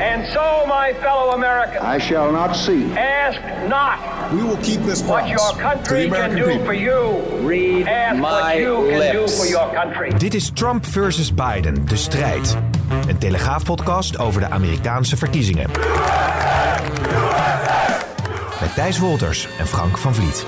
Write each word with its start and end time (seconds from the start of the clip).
And 0.00 0.26
so, 0.32 0.66
my 0.66 0.92
fellow 1.00 1.30
Americans, 1.34 1.82
I 1.82 1.98
shall 2.00 2.32
not 2.32 2.56
see. 2.56 2.84
ask 2.96 3.38
not 3.68 3.98
We 4.32 4.42
will 4.42 4.56
keep 4.62 4.82
this 4.84 5.00
what 5.02 5.08
promise 5.22 5.30
your 5.30 5.50
to 5.50 5.56
the 5.56 5.62
country 5.62 6.08
can 6.10 6.34
do 6.36 6.44
people. 6.44 6.64
for 6.64 6.74
you. 6.74 7.22
Read 7.46 7.86
Ask 7.86 8.20
what 8.22 8.42
my 8.42 8.54
you 8.58 8.74
can 8.88 9.12
do 9.12 9.18
lips. 9.20 9.38
for 9.38 9.46
your 9.46 9.72
country. 9.74 10.12
Dit 10.18 10.34
is 10.34 10.50
Trump 10.50 10.86
versus 10.86 11.34
Biden, 11.34 11.86
de 11.86 11.96
strijd. 11.96 12.56
Een 13.08 13.18
telegraafpodcast 13.18 14.18
over 14.18 14.40
de 14.40 14.48
Amerikaanse 14.50 15.16
verkiezingen. 15.16 15.70
Met 18.60 18.74
Thijs 18.74 18.98
Wolters 18.98 19.48
en 19.58 19.66
Frank 19.66 19.98
van 19.98 20.14
Vliet. 20.14 20.46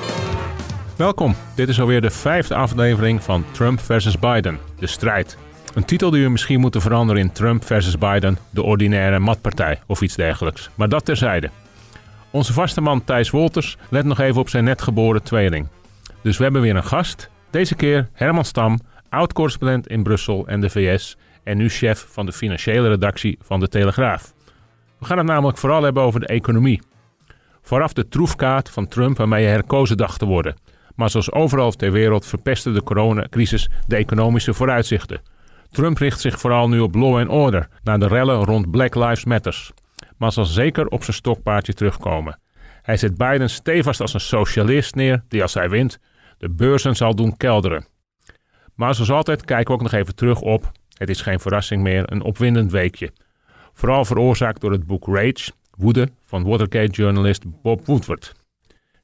Welkom, 0.97 1.35
dit 1.55 1.69
is 1.69 1.81
alweer 1.81 2.01
de 2.01 2.11
vijfde 2.11 2.55
aflevering 2.55 3.23
van 3.23 3.45
Trump 3.53 3.81
versus 3.81 4.19
Biden, 4.19 4.59
de 4.79 4.87
strijd. 4.87 5.37
Een 5.77 5.85
titel 5.85 6.11
die 6.11 6.23
we 6.23 6.31
misschien 6.31 6.61
moeten 6.61 6.81
veranderen 6.81 7.23
in 7.23 7.33
Trump 7.33 7.65
versus 7.65 7.99
Biden, 7.99 8.39
de 8.51 8.63
ordinaire 8.63 9.19
matpartij 9.19 9.81
of 9.87 10.01
iets 10.01 10.17
dergelijks. 10.17 10.71
Maar 10.75 10.89
dat 10.89 11.05
terzijde. 11.05 11.51
Onze 12.31 12.53
vaste 12.53 12.81
man 12.81 13.05
Thijs 13.05 13.31
Wolters 13.31 13.77
let 13.91 14.05
nog 14.05 14.21
even 14.21 14.41
op 14.41 14.49
zijn 14.49 14.65
net 14.65 14.83
geboren 14.83 15.23
tweeling. 15.23 15.67
Dus 16.23 16.37
we 16.37 16.43
hebben 16.43 16.63
weer 16.63 16.77
een 16.77 16.85
gast. 16.85 17.31
Deze 17.51 17.75
keer 17.75 18.09
Herman 18.13 18.45
Stam, 18.45 18.79
oud-correspondent 19.09 19.89
in 19.89 20.03
Brussel 20.03 20.47
en 20.47 20.61
de 20.61 20.71
VS 20.71 21.17
en 21.45 21.57
nu 21.57 21.69
chef 21.69 22.07
van 22.11 22.27
de 22.27 22.33
financiële 22.33 22.89
redactie 22.89 23.39
van 23.43 23.61
de 23.61 23.69
Telegraaf. 23.69 24.33
We 24.99 25.05
gaan 25.05 25.19
het 25.19 25.27
namelijk 25.27 25.59
vooral 25.59 25.83
hebben 25.83 26.03
over 26.03 26.21
de 26.21 26.27
economie. 26.27 26.83
Vooraf 27.63 27.93
de 27.93 28.09
troefkaart 28.09 28.71
van 28.71 28.89
Trump 28.89 29.17
waarmee 29.17 29.45
hij 29.45 29.53
herkozen 29.53 29.97
dacht 29.97 30.19
te 30.19 30.27
worden. 30.27 30.57
Maar 30.95 31.11
zoals 31.11 31.33
overal 31.33 31.71
ter 31.71 31.93
wereld 31.93 32.27
verpestte 32.27 32.73
de 32.73 32.83
coronacrisis 32.83 33.69
de 33.87 33.97
economische 33.97 34.55
vooruitzichten. 34.55 35.35
Trump 35.77 35.99
richt 35.99 36.21
zich 36.21 36.41
vooral 36.41 36.69
nu 36.69 36.81
op 36.81 36.95
law 36.95 37.19
and 37.19 37.29
order, 37.29 37.69
na 37.83 37.99
de 37.99 38.07
rellen 38.07 38.45
rond 38.45 38.71
Black 38.71 38.95
Lives 38.95 39.25
Matters. 39.25 39.73
Maar 40.17 40.33
zal 40.33 40.45
zeker 40.45 40.87
op 40.87 41.05
zijn 41.05 41.17
stokpaardje 41.17 41.73
terugkomen. 41.73 42.39
Hij 42.83 42.97
zet 42.97 43.17
Biden 43.17 43.51
stevast 43.51 44.01
als 44.01 44.15
een 44.15 44.21
socialist 44.21 44.95
neer 44.95 45.25
die 45.29 45.43
als 45.43 45.55
hij 45.55 45.71
wint 45.71 45.99
de 46.39 46.51
beurzen 46.51 46.97
zal 46.97 47.15
doen 47.15 47.37
kelderen. 47.37 47.87
Maar 48.75 48.95
zoals 48.95 49.11
altijd 49.11 49.45
kijken 49.45 49.67
we 49.67 49.73
ook 49.73 49.83
nog 49.83 49.93
even 49.93 50.15
terug 50.15 50.41
op, 50.41 50.73
het 50.95 51.09
is 51.09 51.21
geen 51.21 51.41
verrassing 51.41 51.83
meer, 51.83 52.13
een 52.13 52.23
opwindend 52.23 52.71
weekje. 52.71 53.13
Vooral 53.73 54.05
veroorzaakt 54.05 54.61
door 54.61 54.73
het 54.73 54.87
boek 54.87 55.07
Rage, 55.07 55.51
Woede, 55.71 56.09
van 56.23 56.45
Watergate-journalist 56.45 57.63
Bob 57.63 57.87
Woodward. 57.87 58.35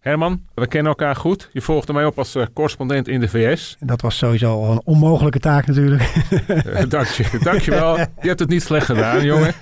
Herman, 0.02 0.42
we 0.54 0.66
kennen 0.66 0.92
elkaar 0.92 1.16
goed. 1.16 1.48
Je 1.52 1.60
volgde 1.60 1.92
mij 1.92 2.04
op 2.04 2.18
als 2.18 2.34
eh, 2.34 2.46
correspondent 2.54 3.08
in 3.08 3.20
de 3.20 3.28
VS. 3.28 3.76
En 3.80 3.86
dat 3.86 4.00
was 4.00 4.16
sowieso 4.16 4.52
al 4.52 4.70
een 4.70 4.80
onmogelijke 4.84 5.38
taak 5.38 5.66
natuurlijk. 5.66 6.02
Eh, 6.46 6.88
dank 6.88 7.06
je, 7.06 7.38
dankjewel. 7.50 7.98
Je 7.98 8.28
hebt 8.28 8.38
het 8.38 8.48
niet 8.48 8.62
slecht 8.62 8.86
gedaan, 8.86 9.24
jongen. 9.24 9.54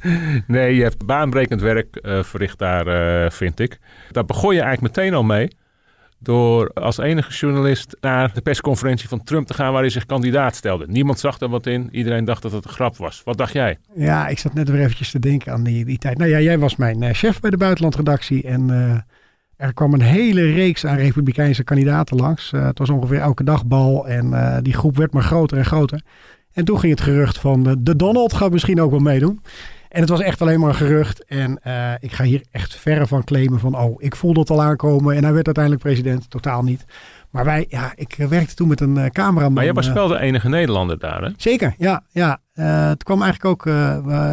nee, 0.46 0.74
je 0.74 0.82
hebt 0.82 1.06
baanbrekend 1.06 1.60
werk 1.60 1.96
eh, 1.96 2.22
verricht 2.22 2.58
daar, 2.58 3.32
vind 3.32 3.60
ik. 3.60 3.78
Daar 4.10 4.24
begon 4.24 4.54
je 4.54 4.60
eigenlijk 4.60 4.96
meteen 4.96 5.14
al 5.14 5.22
mee. 5.22 5.48
Door 6.18 6.68
als 6.68 6.98
enige 6.98 7.32
journalist 7.32 7.96
naar 8.00 8.34
de 8.34 8.40
persconferentie 8.40 9.08
van 9.08 9.24
Trump 9.24 9.46
te 9.46 9.54
gaan 9.54 9.72
waar 9.72 9.80
hij 9.80 9.90
zich 9.90 10.06
kandidaat 10.06 10.56
stelde. 10.56 10.86
Niemand 10.88 11.18
zag 11.18 11.40
er 11.40 11.48
wat 11.48 11.66
in. 11.66 11.88
Iedereen 11.92 12.24
dacht 12.24 12.42
dat 12.42 12.52
het 12.52 12.64
een 12.64 12.70
grap 12.70 12.96
was. 12.96 13.22
Wat 13.24 13.36
dacht 13.36 13.52
jij? 13.52 13.78
ja, 13.94 14.28
ik 14.28 14.38
zat 14.38 14.54
net 14.54 14.68
weer 14.68 14.80
eventjes 14.80 15.10
te 15.10 15.18
denken 15.18 15.52
aan 15.52 15.62
die, 15.64 15.84
die 15.84 15.98
tijd. 15.98 16.18
Nou 16.18 16.30
ja, 16.30 16.40
jij 16.40 16.58
was 16.58 16.76
mijn 16.76 17.14
chef 17.14 17.40
bij 17.40 17.50
de 17.50 17.56
buitenlandredactie. 17.56 18.42
En 18.42 18.70
er 19.56 19.74
kwam 19.74 19.94
een 19.94 20.00
hele 20.00 20.52
reeks 20.52 20.86
aan 20.86 20.96
republikeinse 20.96 21.64
kandidaten 21.64 22.16
langs. 22.16 22.52
Eh, 22.52 22.64
het 22.64 22.78
was 22.78 22.90
ongeveer 22.90 23.20
elke 23.20 23.44
dag 23.44 23.66
bal. 23.66 24.08
En 24.08 24.32
eh, 24.32 24.62
die 24.62 24.72
groep 24.72 24.96
werd 24.96 25.12
maar 25.12 25.22
groter 25.22 25.58
en 25.58 25.64
groter. 25.64 26.02
En 26.52 26.64
toen 26.64 26.78
ging 26.78 26.92
het 26.92 27.02
gerucht 27.02 27.38
van 27.38 27.68
eh, 27.68 27.72
de 27.78 27.96
Donald 27.96 28.32
gaat 28.32 28.50
misschien 28.50 28.80
ook 28.80 28.90
wel 28.90 29.00
meedoen. 29.00 29.42
En 29.88 30.00
het 30.00 30.08
was 30.08 30.20
echt 30.20 30.42
alleen 30.42 30.60
maar 30.60 30.68
een 30.68 30.74
gerucht. 30.74 31.24
En 31.24 31.60
ik 32.00 32.12
ga 32.12 32.24
hier 32.24 32.42
echt 32.50 32.76
verre 32.76 33.06
van 33.06 33.24
claimen 33.24 33.60
van... 33.60 33.78
oh, 33.78 34.02
ik 34.02 34.16
voelde 34.16 34.40
het 34.40 34.50
al 34.50 34.62
aankomen 34.62 35.16
en 35.16 35.24
hij 35.24 35.32
werd 35.32 35.46
uiteindelijk 35.46 35.84
president. 35.84 36.30
Totaal 36.30 36.62
niet. 36.62 36.84
Maar 37.30 37.44
wij, 37.44 37.66
ja, 37.68 37.92
ik 37.94 38.14
werkte 38.28 38.54
toen 38.54 38.68
met 38.68 38.80
een 38.80 39.10
cameraman. 39.12 39.52
Maar 39.52 39.64
jij 39.64 39.72
was 39.72 39.92
wel 39.92 40.08
de 40.08 40.18
enige 40.18 40.48
Nederlander 40.48 40.98
daar, 40.98 41.22
hè? 41.22 41.30
Zeker, 41.36 41.74
ja. 41.78 42.02
ja. 42.10 42.40
Het 42.90 43.02
kwam 43.02 43.22
eigenlijk 43.22 43.66
ook, 43.66 43.74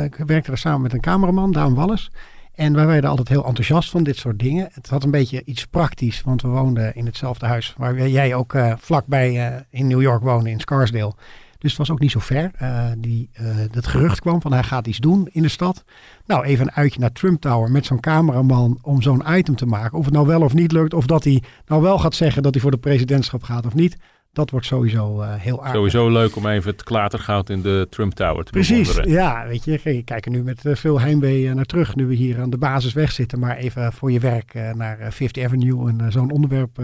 ik 0.04 0.26
werkte 0.26 0.52
er 0.52 0.58
samen 0.58 0.82
met 0.82 0.94
een 0.94 1.02
cameraman, 1.02 1.52
Daan 1.52 1.76
Wallis. 1.76 2.10
En 2.56 2.74
wij 2.74 2.86
werden 2.86 3.10
altijd 3.10 3.28
heel 3.28 3.46
enthousiast 3.46 3.90
van 3.90 4.04
dit 4.04 4.18
soort 4.18 4.40
dingen. 4.40 4.70
Het 4.72 4.90
had 4.90 5.04
een 5.04 5.12
beetje 5.12 5.42
iets 5.46 5.66
praktisch, 5.66 6.22
want 6.22 6.42
we 6.42 6.48
woonden 6.48 6.96
in 6.96 7.06
hetzelfde 7.06 7.46
huis 7.46 7.74
waar 7.78 8.10
jij 8.10 8.36
ook 8.36 8.54
eh, 8.54 8.74
vlakbij 8.78 9.48
eh, 9.48 9.62
in 9.70 9.88
New 9.88 10.02
York 10.02 10.24
woonde, 10.24 10.50
in 10.50 10.60
Scarsdale. 10.60 11.14
Dus 11.58 11.70
het 11.70 11.80
was 11.80 11.92
ook 11.92 12.00
niet 12.00 12.12
zo 12.12 12.20
ver. 12.20 12.52
Eh, 12.58 12.86
die, 12.98 13.30
dat 13.72 13.88
gerucht 13.88 14.20
kwam 14.20 14.42
van 14.42 14.54
hij 14.54 14.64
gaat 14.64 14.88
iets 14.88 14.98
doen 14.98 15.28
in 15.32 15.42
de 15.42 15.50
stad. 15.50 15.84
Nou, 16.26 16.44
even 16.44 16.66
een 16.66 16.74
uitje 16.74 17.00
naar 17.00 17.12
Trump 17.12 17.42
Tower 17.42 17.72
met 17.72 17.86
zo'n 17.86 18.00
cameraman 18.00 18.80
om 18.82 19.02
zo'n 19.02 19.24
item 19.28 19.56
te 19.56 19.66
maken. 19.66 19.98
Of 19.98 20.06
het 20.06 20.14
nou 20.14 20.28
wel 20.28 20.42
of 20.42 20.54
niet 20.54 20.72
lukt, 20.72 20.94
of 20.94 21.06
dat 21.06 21.24
hij 21.24 21.44
nou 21.66 21.82
wel 21.82 22.00
gaat 22.00 22.16
zeggen 22.16 22.44
dat 22.44 22.54
hij 22.54 22.62
voor 22.62 22.72
de 22.72 22.78
presidentschap 22.78 23.44
gaat 23.44 23.66
of 23.66 23.74
niet. 23.74 23.98
Dat 24.34 24.50
wordt 24.50 24.66
sowieso 24.66 25.22
eh, 25.22 25.34
heel 25.34 25.60
aardig. 25.60 25.76
Sowieso 25.76 26.10
leuk 26.10 26.36
om 26.36 26.48
even 26.48 26.72
het 26.72 26.84
klatergoud 26.84 27.50
in 27.50 27.62
de 27.62 27.88
Trump 27.90 28.14
Tower 28.14 28.44
te 28.44 28.52
Precies, 28.52 28.88
bewonderen. 28.88 29.12
ja, 29.12 29.48
weet 29.48 29.64
je, 29.64 29.80
je 29.84 30.04
kijkt 30.04 30.26
er 30.26 30.32
nu 30.32 30.44
met 30.44 30.66
eh, 30.66 30.76
veel 30.76 31.00
heimwee 31.00 31.48
eh, 31.48 31.54
naar 31.54 31.66
terug, 31.66 31.96
nu 31.96 32.06
we 32.06 32.14
hier 32.14 32.42
aan 32.42 32.50
de 32.50 32.58
basisweg 32.58 33.12
zitten, 33.12 33.40
maar 33.40 33.58
even 33.58 33.94
voor 33.94 34.12
je 34.12 34.20
werk 34.20 34.54
naar 34.54 35.12
Fifth 35.12 35.38
Avenue 35.40 35.90
en 35.90 36.12
zo'n 36.12 36.32
onderwerp 36.32 36.82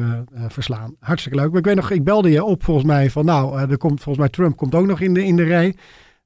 verslaan. 0.47 0.95
Hartstikke 0.99 1.37
leuk. 1.37 1.49
Maar 1.49 1.59
ik 1.59 1.65
weet 1.65 1.75
nog, 1.75 1.91
ik 1.91 2.03
belde 2.03 2.29
je 2.31 2.43
op 2.43 2.63
volgens 2.63 2.85
mij 2.85 3.09
van, 3.09 3.25
nou, 3.25 3.59
er 3.59 3.77
komt 3.77 4.01
volgens 4.03 4.17
mij 4.17 4.29
Trump 4.29 4.57
komt 4.57 4.75
ook 4.75 4.85
nog 4.85 4.99
in 4.99 5.13
de, 5.13 5.23
in 5.25 5.35
de 5.35 5.43
rij. 5.43 5.75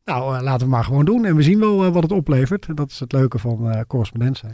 Nou, 0.06 0.42
laten 0.42 0.66
we 0.66 0.72
maar 0.74 0.84
gewoon 0.84 1.06
doen 1.06 1.26
en 1.26 1.36
we 1.36 1.42
zien 1.42 1.60
wel 1.60 1.92
wat 1.92 2.04
het 2.04 2.12
oplevert. 2.12 2.68
Dat 2.78 2.90
is 2.92 3.00
het 3.00 3.12
leuke 3.12 3.40
van 3.40 3.72
eh 3.72 3.82
correspondent 3.88 4.38
zijn. 4.38 4.54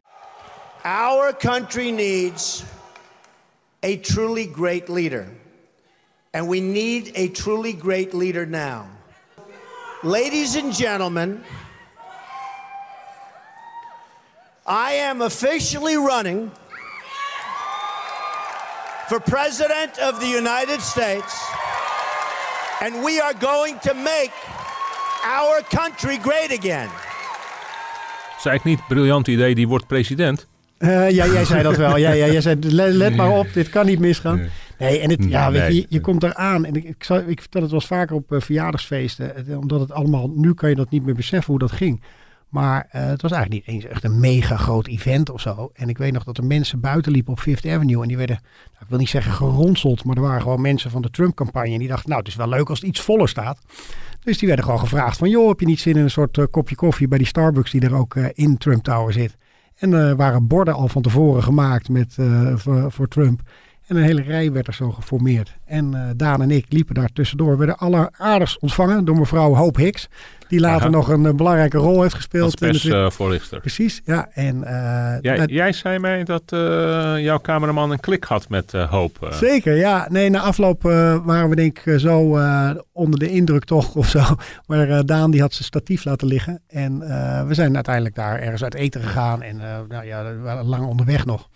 Our 0.84 1.36
country 1.38 1.90
needs 1.90 2.64
a 3.86 3.98
truly 4.02 4.50
great 4.56 4.88
leader. 4.88 5.28
And 6.38 6.48
we 6.48 6.62
need 6.62 7.12
a 7.16 7.30
truly 7.30 7.74
great 7.74 8.14
leader 8.14 8.46
now. 8.46 8.86
Ladies 10.04 10.56
and 10.56 10.72
gentlemen, 10.72 11.42
I 14.68 14.92
am 15.10 15.22
officially 15.22 15.98
running 15.98 16.52
for 19.10 19.20
President 19.20 19.98
of 19.98 20.20
the 20.20 20.28
United 20.28 20.80
States. 20.82 21.34
And 22.82 23.04
we 23.04 23.20
are 23.20 23.34
going 23.34 23.80
to 23.80 23.96
make 23.96 24.32
our 25.24 25.64
country 25.64 26.18
great 26.18 26.52
again. 26.52 26.90
Zei 28.40 28.56
ik 28.56 28.64
niet, 28.64 28.88
briljant 28.88 29.28
idee, 29.28 29.56
die 29.56 29.68
wordt 29.68 29.88
president? 29.88 30.48
Eh, 30.78 31.10
ja, 31.10 31.26
jij 31.26 31.46
zei 31.46 31.64
dat 31.64 31.78
wel. 31.78 31.98
Ja, 31.98 32.12
ja, 32.12 32.26
jij 32.26 32.42
zei, 32.42 32.56
let, 32.62 32.94
let 32.94 33.16
maar 33.16 33.30
op, 33.30 33.54
dit 33.54 33.70
kan 33.70 33.86
niet 33.86 34.00
misgaan. 34.00 34.36
Nee, 34.38 34.50
en 34.78 35.10
het, 35.10 35.24
ja, 35.24 35.50
Nee, 35.50 35.62
weet 35.62 35.74
je, 35.74 35.74
nee. 35.74 35.86
je 35.90 36.02
komt 36.02 36.24
eraan. 36.24 36.66
En 36.66 36.76
ik, 36.76 36.84
ik, 36.84 37.08
ik 37.28 37.42
vertel 37.42 37.62
het 37.62 37.72
wel 37.72 37.80
eens 37.80 37.88
vaker 37.88 38.16
op 38.16 38.32
eh, 38.32 38.40
verjaardagsfeesten. 38.40 39.58
Omdat 39.60 39.80
het 39.80 39.92
allemaal, 39.92 40.32
nu 40.36 40.54
kan 40.54 40.70
je 40.70 40.76
dat 40.76 40.90
niet 40.90 41.06
meer 41.06 41.16
beseffen 41.16 41.52
hoe 41.52 41.60
dat 41.60 41.72
ging. 41.72 42.02
Maar 42.50 42.88
eh, 42.92 43.06
het 43.06 43.22
was 43.22 43.32
eigenlijk 43.32 43.66
niet 43.66 43.76
eens 43.76 43.86
echt 43.92 44.04
een 44.04 44.20
mega 44.20 44.58
groot 44.58 44.88
event 44.88 45.30
of 45.30 45.42
zo. 45.42 45.72
En 45.74 45.90
ik 45.90 45.98
weet 45.98 46.14
nog 46.14 46.24
dat 46.24 46.38
er 46.38 46.44
mensen 46.44 46.80
buiten 46.80 47.12
liepen 47.12 47.34
op 47.34 47.40
Fifth 47.40 47.66
Avenue. 47.66 48.02
En 48.02 48.08
die 48.08 48.18
werden, 48.18 48.40
nou, 48.46 48.82
ik 48.82 48.90
wil 48.90 48.98
niet 48.98 49.10
zeggen 49.10 49.32
geronseld, 49.32 50.04
maar 50.04 50.16
er 50.16 50.22
waren 50.22 50.42
gewoon 50.42 50.62
mensen 50.62 50.92
van 50.92 51.02
de 51.02 51.10
Trump-campagne. 51.10 51.74
En 51.74 51.80
die 51.80 51.88
dachten, 51.88 52.10
nou, 52.10 52.22
het 52.22 52.30
is 52.30 52.36
wel 52.36 52.50
leuk 52.50 52.70
als 52.70 52.80
het 52.80 52.88
iets 52.88 53.02
voller 53.02 53.30
staat. 53.30 53.60
Dus 54.24 54.38
die 54.38 54.48
werden 54.48 54.66
gewoon 54.66 54.80
gevraagd 54.80 55.18
van, 55.18 55.30
joh, 55.30 55.48
heb 55.48 55.60
je 55.60 55.66
niet 55.66 55.80
zin 55.80 55.96
in 55.96 56.04
een 56.04 56.10
soort 56.10 56.38
eh, 56.38 56.46
kopje 56.52 56.76
koffie 56.76 57.08
bij 57.08 57.18
die 57.18 57.28
Starbucks 57.28 57.72
die 57.72 57.82
er 57.82 57.96
ook 57.96 58.16
in 58.16 58.58
Trump 58.58 58.84
Tower 58.84 59.14
zit? 59.14 59.38
En 59.76 59.94
er 59.94 60.16
waren 60.16 60.48
borden 60.48 60.74
al 60.74 60.88
van 60.88 61.02
tevoren 61.02 61.44
gemaakt 61.44 61.90
met, 61.90 62.16
voor, 62.56 62.92
voor 62.92 63.08
Trump. 63.08 63.42
En 63.88 63.96
een 63.96 64.04
hele 64.04 64.22
rij 64.22 64.52
werd 64.52 64.68
er 64.68 64.74
zo 64.74 64.92
geformeerd. 64.92 65.54
En 65.66 65.92
uh, 65.94 66.02
Daan 66.16 66.42
en 66.42 66.52
ik 66.52 66.66
liepen 66.70 66.96
daar 66.96 67.10
tussendoor. 67.14 67.52
We 67.52 67.58
werden 67.58 67.78
alleraardigst 67.78 68.60
ontvangen 68.60 69.06
door 69.06 69.18
mevrouw 69.18 69.54
Hoop 69.56 69.76
Hicks. 69.76 70.08
Die 70.48 70.60
later 70.60 70.82
Aha. 70.82 70.90
nog 70.90 71.10
een, 71.10 71.26
eh, 71.26 71.34
belangrijke 71.34 71.78
rol 71.78 71.92
heeft 72.02 72.04
Als 72.04 72.14
gespeeld. 72.14 72.60
het- 72.60 72.82
persvoorlichter. 72.92 73.60
Precies, 73.60 74.02
ja. 74.06 74.28
En, 74.34 74.64
eh, 74.64 75.46
jij, 75.46 75.72
zei 75.74 76.00
mij 76.00 76.24
dat 76.24 76.42
eh, 76.46 76.60
jouw 77.20 77.40
cameraman 77.40 77.92
een 77.92 78.00
klik 78.00 78.24
had 78.24 78.50
met 78.50 78.74
eh, 78.74 78.90
Hoop. 78.92 79.18
eh. 79.24 79.32
Zeker, 79.34 79.76
ja. 79.76 80.08
Nee, 80.10 80.30
na 80.30 80.40
afloop 80.40 80.86
eh, 80.86 81.18
waren 81.26 81.50
we 81.50 81.56
denk 81.56 81.80
ik 81.80 81.86
eh, 81.86 81.96
zo 81.98 82.38
eh, 82.38 82.70
onder 82.92 83.20
de 83.20 83.30
indruk 83.30 83.64
toch 83.66 83.96
of 83.96 84.08
zo. 84.08 84.22
Maar 84.68 84.90
eh, 84.90 85.00
Daan 85.06 85.32
die 85.32 85.42
had 85.42 85.54
zijn 85.54 85.66
statief 85.66 86.06
laten 86.06 86.28
liggen. 86.28 86.62
En 86.68 87.02
eh, 87.02 87.48
we 87.48 87.54
zijn 87.54 87.76
uiteindelijk 87.76 88.16
daar 88.16 88.40
ergens 88.40 88.64
uit 88.64 88.74
eten 88.74 89.02
gegaan. 89.02 89.42
En 89.42 89.60
eh, 89.62 89.78
nou 89.90 90.06
ja, 90.06 90.24
we 90.24 90.38
waren 90.40 90.66
lang 90.66 90.86
onderweg 90.86 91.26
nog. 91.26 91.50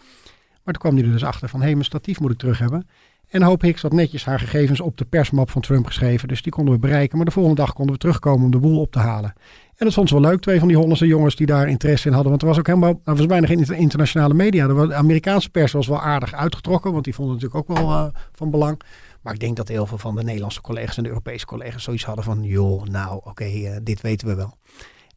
Maar 0.63 0.73
toen 0.73 0.81
kwam 0.83 0.95
hij 0.95 1.05
er 1.05 1.11
dus 1.11 1.23
achter 1.23 1.49
van, 1.49 1.61
hé, 1.61 1.71
mijn 1.71 1.83
statief 1.83 2.19
moet 2.19 2.31
ik 2.31 2.37
terug 2.37 2.59
hebben. 2.59 2.87
En 3.29 3.41
Hoop 3.41 3.61
Hicks 3.61 3.81
had 3.81 3.93
netjes 3.93 4.25
haar 4.25 4.39
gegevens 4.39 4.79
op 4.81 4.97
de 4.97 5.05
persmap 5.05 5.49
van 5.49 5.61
Trump 5.61 5.85
geschreven. 5.85 6.27
Dus 6.27 6.41
die 6.41 6.51
konden 6.51 6.73
we 6.73 6.79
bereiken. 6.79 7.17
Maar 7.17 7.25
de 7.25 7.31
volgende 7.31 7.61
dag 7.61 7.73
konden 7.73 7.93
we 7.93 7.99
terugkomen 7.99 8.45
om 8.45 8.51
de 8.51 8.59
boel 8.59 8.79
op 8.79 8.91
te 8.91 8.99
halen. 8.99 9.33
En 9.75 9.85
dat 9.87 9.93
vond 9.93 10.09
ze 10.09 10.13
wel 10.19 10.23
leuk, 10.23 10.41
twee 10.41 10.59
van 10.59 10.67
die 10.67 10.77
Hollandse 10.77 11.07
jongens 11.07 11.35
die 11.35 11.45
daar 11.45 11.69
interesse 11.69 12.07
in 12.07 12.13
hadden. 12.13 12.29
Want 12.29 12.41
er 12.41 12.47
was 12.47 12.57
ook 12.59 12.67
helemaal, 12.67 13.01
er 13.03 13.15
was 13.15 13.25
bijna 13.25 13.47
geen 13.47 13.57
inter- 13.57 13.75
internationale 13.75 14.33
media. 14.33 14.67
De 14.67 14.87
de 14.87 14.93
Amerikaanse 14.93 15.49
pers 15.49 15.71
was 15.71 15.87
wel 15.87 16.01
aardig 16.01 16.33
uitgetrokken, 16.33 16.91
want 16.91 17.03
die 17.03 17.15
vonden 17.15 17.33
het 17.33 17.43
natuurlijk 17.43 17.69
ook 17.71 17.77
wel 17.77 17.91
eh, 17.91 18.05
van 18.31 18.51
belang. 18.51 18.81
Maar 19.21 19.33
ik 19.33 19.39
denk 19.39 19.55
dat 19.55 19.67
heel 19.67 19.85
veel 19.85 19.97
van 19.97 20.15
de 20.15 20.23
Nederlandse 20.23 20.61
collega's 20.61 20.97
en 20.97 21.03
de 21.03 21.09
Europese 21.09 21.45
collega's 21.45 21.83
zoiets 21.83 22.05
hadden 22.05 22.23
van, 22.23 22.43
joh, 22.43 22.83
nou 22.83 23.21
oké, 23.23 23.43
eh, 23.43 23.75
dit 23.83 24.01
weten 24.01 24.27
we 24.27 24.35
wel. 24.35 24.57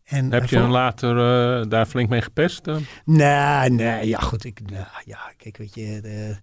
En, 0.05 0.33
Heb 0.33 0.43
eh, 0.43 0.49
je 0.49 0.56
hem 0.56 0.71
later 0.71 1.11
eh, 1.11 1.69
daar 1.69 1.87
flink 1.87 2.09
mee 2.09 2.23
gepest? 2.23 2.67
eh? 2.67 2.77
Nee, 3.05 3.71
nee, 3.71 4.09
ja 4.09 4.19
goed. 4.19 4.45
Ik, 4.45 4.71
nou, 4.71 4.87
ja, 5.05 5.33
kijk, 5.37 5.56
weet 5.56 5.75
je, 5.75 6.01
de, 6.01 6.37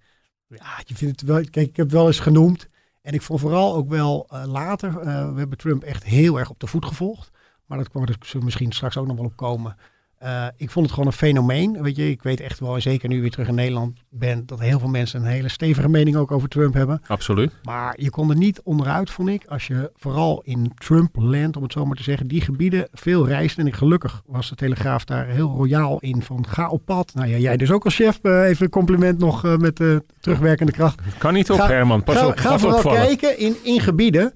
ja, 0.48 0.81
je 0.84 0.96
vindt 0.96 1.19
het 1.19 1.30
wel, 1.30 1.44
kijk, 1.50 1.68
ik 1.68 1.75
heb 1.75 1.86
het 1.86 1.96
wel 1.96 2.08
eens 2.08 2.19
genoemd. 2.19 2.69
En 3.02 3.13
ik 3.13 3.22
vond 3.22 3.40
vooral 3.40 3.75
ook 3.75 3.90
wel 3.90 4.30
later, 4.46 5.00
we 5.34 5.40
hebben 5.40 5.58
Trump 5.58 5.84
echt 5.84 6.04
heel 6.04 6.40
erg 6.40 6.50
op 6.50 6.60
de 6.60 6.68
voet 6.68 6.86
gevolgd. 6.86 7.31
Maar 7.66 7.78
dat 7.78 7.90
kwam 7.90 8.04
er 8.04 8.16
dus 8.19 8.34
misschien 8.34 8.72
straks 8.72 8.98
ook 8.98 9.08
nog 9.08 9.16
wel 9.16 9.25
op 9.25 9.36
komen. 9.36 9.75
Eh, 10.21 10.45
ik 10.57 10.69
vond 10.69 10.85
het 10.85 10.94
gewoon 10.94 11.09
een 11.09 11.18
fenomeen. 11.18 11.81
Weet 11.81 11.95
je, 11.95 12.09
ik 12.09 12.23
weet 12.23 12.39
echt 12.39 12.59
wel, 12.59 12.75
en 12.75 12.81
zeker 12.81 13.09
nu 13.09 13.21
weer 13.21 13.31
terug 13.31 13.47
in 13.47 13.56
Nederland 13.56 14.00
bent, 14.09 14.47
dat 14.47 14.59
heel 14.59 14.79
veel 14.79 14.89
mensen 14.89 15.21
een 15.21 15.27
hele 15.27 15.50
stevige 15.50 15.89
mening 15.89 16.15
ook 16.15 16.31
over 16.31 16.50
Trump 16.50 16.73
hebben. 16.73 17.01
Absoluut. 17.07 17.51
Maar 17.63 17.94
je 17.97 18.09
kon 18.09 18.29
er 18.29 18.35
niet 18.38 18.62
onderuit, 18.63 19.09
vond 19.09 19.29
ik, 19.29 19.45
als 19.47 19.68
je 19.68 19.91
vooral 19.95 20.41
in 20.45 20.71
Trump-land, 20.75 21.57
om 21.57 21.63
het 21.63 21.71
zo 21.71 21.85
maar 21.85 21.95
te 21.95 22.03
zeggen, 22.03 22.27
die 22.27 22.41
gebieden 22.41 22.88
veel 22.91 23.27
reist. 23.27 23.57
En 23.57 23.68
ik, 23.68 23.75
gelukkig 23.75 24.21
was 24.25 24.50
de 24.50 24.56
Telegraaf 24.56 25.06
daar 25.06 25.27
heel 25.27 25.50
royaal 25.50 26.00
in 26.00 26.21
van 26.21 26.47
ga 26.47 26.69
op 26.69 26.85
pad. 26.85 27.12
Nou 27.13 27.27
ja, 27.27 27.38
jij 27.38 27.57
dus 27.57 27.71
ook 27.71 27.85
als 27.85 27.95
chef, 27.95 28.19
eh, 28.21 28.44
even 28.50 28.63
een 28.65 28.71
compliment 28.71 29.19
nog 29.19 29.45
eh, 29.45 29.57
met 29.57 29.77
de 29.77 30.03
terugwerkende 30.19 30.71
kracht. 30.71 31.01
Kan 31.18 31.33
niet 31.33 31.51
op, 31.51 31.59
Ga- 31.59 31.68
Herman. 31.68 32.03
Pas 32.03 32.15
ga, 32.18 32.27
op, 32.27 32.38
ga 32.38 32.57
vooral 32.59 32.77
opvallen. 32.77 33.01
kijken 33.01 33.39
in, 33.39 33.56
in 33.63 33.79
gebieden 33.79 34.33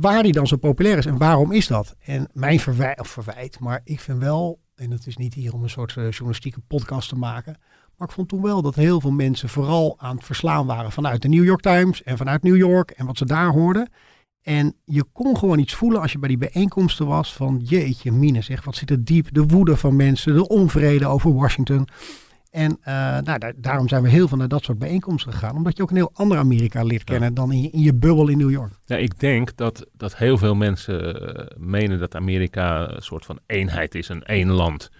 waar 0.00 0.22
die 0.22 0.32
dan 0.32 0.46
zo 0.46 0.56
populair 0.56 0.98
is 0.98 1.06
en 1.06 1.18
waarom 1.18 1.52
is 1.52 1.66
dat. 1.66 1.94
En 2.04 2.28
mijn 2.32 2.60
verwijt, 2.60 3.00
of 3.00 3.08
verwijt, 3.08 3.60
maar 3.60 3.80
ik 3.84 4.00
vind 4.00 4.18
wel, 4.18 4.58
en 4.78 4.90
het 4.90 5.06
is 5.06 5.16
niet 5.16 5.34
hier 5.34 5.54
om 5.54 5.62
een 5.62 5.70
soort 5.70 5.96
eh, 5.96 6.10
journalistieke 6.10 6.60
podcast 6.66 7.08
te 7.08 7.16
maken, 7.16 7.56
maar 7.96 8.08
ik 8.08 8.14
vond 8.14 8.28
toen 8.28 8.42
wel 8.42 8.62
dat 8.62 8.74
heel 8.74 9.00
veel 9.00 9.10
mensen 9.10 9.48
vooral 9.48 9.94
aan 9.98 10.16
het 10.16 10.24
verslaan 10.24 10.66
waren 10.66 10.92
vanuit 10.92 11.22
de 11.22 11.28
New 11.28 11.44
York 11.44 11.60
Times 11.60 12.02
en 12.02 12.16
vanuit 12.16 12.42
New 12.42 12.56
York 12.56 12.90
en 12.90 13.06
wat 13.06 13.16
ze 13.18 13.24
daar 13.24 13.50
hoorden. 13.50 13.90
En 14.42 14.74
je 14.84 15.04
kon 15.12 15.38
gewoon 15.38 15.58
iets 15.58 15.74
voelen 15.74 16.00
als 16.00 16.12
je 16.12 16.18
bij 16.18 16.28
die 16.28 16.38
bijeenkomsten 16.38 17.06
was 17.06 17.32
van 17.32 17.60
jeetje 17.64 18.12
mine 18.12 18.42
zeg, 18.42 18.64
wat 18.64 18.76
zit 18.76 18.90
er 18.90 19.04
diep, 19.04 19.28
de 19.32 19.46
woede 19.46 19.76
van 19.76 19.96
mensen, 19.96 20.34
de 20.34 20.48
onvrede 20.48 21.06
over 21.06 21.34
Washington. 21.34 21.88
En 22.58 22.78
eh, 22.82 22.94
nou, 23.24 23.38
daar- 23.38 23.52
daarom 23.56 23.88
zijn 23.88 24.02
we 24.02 24.08
heel 24.08 24.28
veel 24.28 24.38
naar 24.38 24.48
dat 24.48 24.64
soort 24.64 24.78
bijeenkomsten 24.78 25.32
gegaan. 25.32 25.56
Omdat 25.56 25.76
je 25.76 25.82
ook 25.82 25.90
een 25.90 25.96
heel 25.96 26.10
ander 26.14 26.38
Amerika 26.38 26.82
leert 26.82 27.04
kennen 27.04 27.34
dan 27.34 27.52
in 27.52 27.62
je, 27.62 27.70
in 27.70 27.80
je 27.80 27.94
bubbel 27.94 28.28
in 28.28 28.38
New 28.38 28.50
York. 28.50 28.72
Ja, 28.84 28.96
ik 28.96 29.18
denk 29.20 29.56
dat, 29.56 29.86
dat 29.96 30.16
heel 30.16 30.38
veel 30.38 30.54
mensen 30.54 31.20
eh, 31.36 31.46
menen 31.56 31.98
dat 31.98 32.14
Amerika 32.14 32.90
een 32.90 33.02
soort 33.02 33.24
van 33.24 33.38
eenheid 33.46 33.94
is, 33.94 34.08
een 34.08 34.24
één 34.24 34.50
land. 34.50 34.90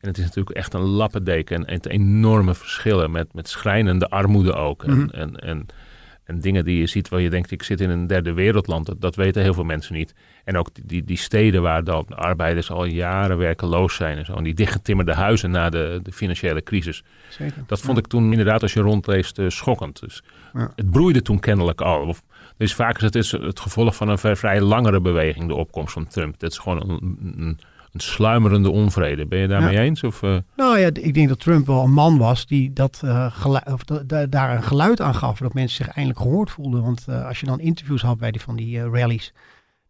En 0.00 0.08
het 0.08 0.18
is 0.18 0.24
natuurlijk 0.24 0.56
echt 0.56 0.74
een 0.74 0.80
lappendeken 0.80 1.56
en, 1.56 1.66
en 1.66 1.74
het 1.74 1.86
enorme 1.86 2.54
verschillen 2.54 3.10
met, 3.10 3.34
met 3.34 3.48
schrijnende 3.48 4.08
armoede 4.08 4.52
ook. 4.52 4.84
En, 4.84 4.96
Mhm. 4.98 5.08
en, 5.08 5.36
en, 5.36 5.66
en 6.28 6.40
dingen 6.40 6.64
die 6.64 6.78
je 6.78 6.86
ziet 6.86 7.08
waar 7.08 7.20
je 7.20 7.30
denkt, 7.30 7.50
ik 7.50 7.62
zit 7.62 7.80
in 7.80 7.90
een 7.90 8.06
derde 8.06 8.32
wereldland. 8.32 8.86
Dat, 8.86 9.00
dat 9.00 9.16
weten 9.16 9.42
heel 9.42 9.54
veel 9.54 9.64
mensen 9.64 9.94
niet. 9.94 10.14
En 10.44 10.56
ook 10.56 10.68
die, 10.82 11.04
die, 11.04 11.16
steden 11.16 11.62
waar 11.62 11.84
dan 11.84 12.06
arbeiders 12.08 12.70
al 12.70 12.84
jaren 12.84 13.38
werkeloos 13.38 13.94
zijn 13.94 14.18
en 14.18 14.24
zo. 14.24 14.34
En 14.34 14.44
die 14.44 14.54
dichtgetimmerde 14.54 15.14
huizen 15.14 15.50
na 15.50 15.70
de, 15.70 16.00
de 16.02 16.12
financiële 16.12 16.62
crisis. 16.62 17.02
Zeker. 17.28 17.64
Dat 17.66 17.80
vond 17.80 17.98
ik 17.98 18.06
toen 18.06 18.30
inderdaad, 18.30 18.62
als 18.62 18.72
je 18.72 18.80
rondleest, 18.80 19.38
eh, 19.38 19.48
schokkend. 19.48 20.00
Dus 20.00 20.22
Ja. 20.54 20.72
Het 20.76 20.90
broeide 20.90 21.22
toen 21.22 21.40
kennelijk 21.40 21.80
al. 21.80 22.06
Of, 22.06 22.22
dus 22.56 22.74
vaak 22.74 22.96
is 22.96 23.02
het 23.02 23.14
is 23.14 23.32
het 23.32 23.60
gevolg 23.60 23.96
van 23.96 24.08
een 24.08 24.18
vrij, 24.18 24.36
vrij 24.36 24.60
langere 24.60 25.00
beweging, 25.00 25.48
de 25.48 25.54
opkomst 25.54 25.92
van 25.92 26.06
Trump. 26.06 26.40
Dat 26.40 26.50
is 26.50 26.58
gewoon 26.58 26.90
een, 26.90 27.18
een, 27.36 27.58
een 28.06 28.12
sluimerende 28.12 28.70
onvrede. 28.70 29.26
Ben 29.26 29.38
je 29.38 29.48
daarmee 29.48 29.72
Ja. 29.74 29.80
eens? 29.80 30.02
Of, 30.04 30.22
eh, 30.22 30.36
Nou 30.56 30.78
ja, 30.78 30.90
ik 30.92 31.14
denk 31.14 31.28
dat 31.28 31.38
Trump 31.40 31.66
wel 31.66 31.84
een 31.84 31.92
man 31.92 32.18
was 32.18 32.46
die 32.46 32.72
dat, 32.72 33.00
eh, 33.04 33.34
of 33.72 33.84
da- 33.84 34.02
da- 34.06 34.26
daar 34.26 34.56
een 34.56 34.62
geluid 34.62 35.00
aan 35.00 35.14
gaf. 35.14 35.38
Dat 35.38 35.54
mensen 35.54 35.84
zich 35.84 35.94
eindelijk 35.94 36.22
gehoord 36.24 36.50
voelden. 36.50 36.82
Want 36.82 37.04
eh, 37.08 37.26
als 37.26 37.40
je 37.40 37.46
dan 37.46 37.60
interviews 37.60 38.02
had 38.02 38.18
bij 38.18 38.30
die 38.30 38.40
van 38.40 38.56
die 38.56 38.80
rallies. 38.90 39.32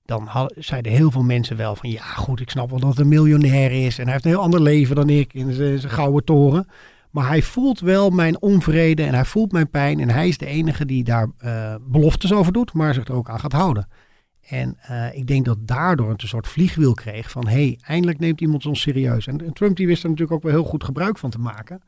Dan 0.04 0.26
had- 0.26 0.54
zeiden 0.58 0.92
heel 0.92 1.10
veel 1.10 1.22
mensen 1.22 1.56
wel 1.56 1.76
van 1.76 1.90
ja 1.90 2.02
goed, 2.02 2.40
ik 2.40 2.50
snap 2.50 2.70
wel 2.70 2.78
dat 2.80 2.94
hij 2.94 3.02
een 3.04 3.10
miljonair 3.10 3.84
is. 3.86 3.98
En 3.98 4.04
hij 4.04 4.12
heeft 4.12 4.24
een 4.24 4.30
heel 4.30 4.40
ander 4.40 4.62
leven 4.62 4.96
dan 4.96 5.08
ik 5.08 5.32
in 5.34 5.52
zijn 5.52 5.80
gouden 5.80 6.24
toren. 6.24 6.66
Maar 7.10 7.28
hij 7.28 7.42
voelt 7.42 7.80
wel 7.80 8.10
mijn 8.10 8.42
onvrede 8.42 9.02
en 9.02 9.14
hij 9.14 9.24
voelt 9.24 9.52
mijn 9.52 9.70
pijn. 9.70 10.00
En 10.00 10.08
hij 10.10 10.28
is 10.28 10.38
de 10.38 10.46
enige 10.46 10.84
die 10.84 11.04
daar 11.04 11.28
beloftes 11.80 12.32
over 12.32 12.52
doet, 12.52 12.72
maar 12.72 12.94
zich 12.94 13.04
er 13.08 13.14
ook 13.14 13.30
aan 13.30 13.40
gaat 13.40 13.52
houden. 13.52 13.88
En 14.48 14.76
eh, 14.80 15.14
ik 15.14 15.26
denk 15.26 15.44
dat 15.44 15.58
daardoor 15.60 16.10
het 16.10 16.22
een 16.22 16.28
soort 16.28 16.48
vliegwiel 16.48 16.94
kreeg 16.94 17.30
van... 17.30 17.48
hey, 17.48 17.78
eindelijk 17.82 18.18
neemt 18.18 18.40
iemand 18.40 18.66
ons 18.66 18.80
serieus. 18.80 19.26
En, 19.26 19.52
Trump 19.52 19.76
die 19.76 19.86
wist 19.86 20.02
er 20.02 20.08
natuurlijk 20.08 20.36
ook 20.36 20.42
wel 20.42 20.52
heel 20.52 20.70
goed 20.70 20.84
gebruik 20.84 21.18
van 21.18 21.30
te 21.30 21.38
maken... 21.38 21.80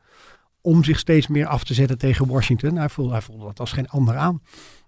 om 0.61 0.83
zich 0.83 0.99
steeds 0.99 1.27
meer 1.27 1.45
af 1.45 1.63
te 1.63 1.73
zetten 1.73 1.97
tegen 1.97 2.27
Washington. 2.27 2.75
Hij 2.75 2.89
voelde, 2.89 3.11
hij 3.11 3.21
dat 3.37 3.59
als 3.59 3.71
geen 3.71 3.87
ander 3.89 4.15
aan. 4.15 4.41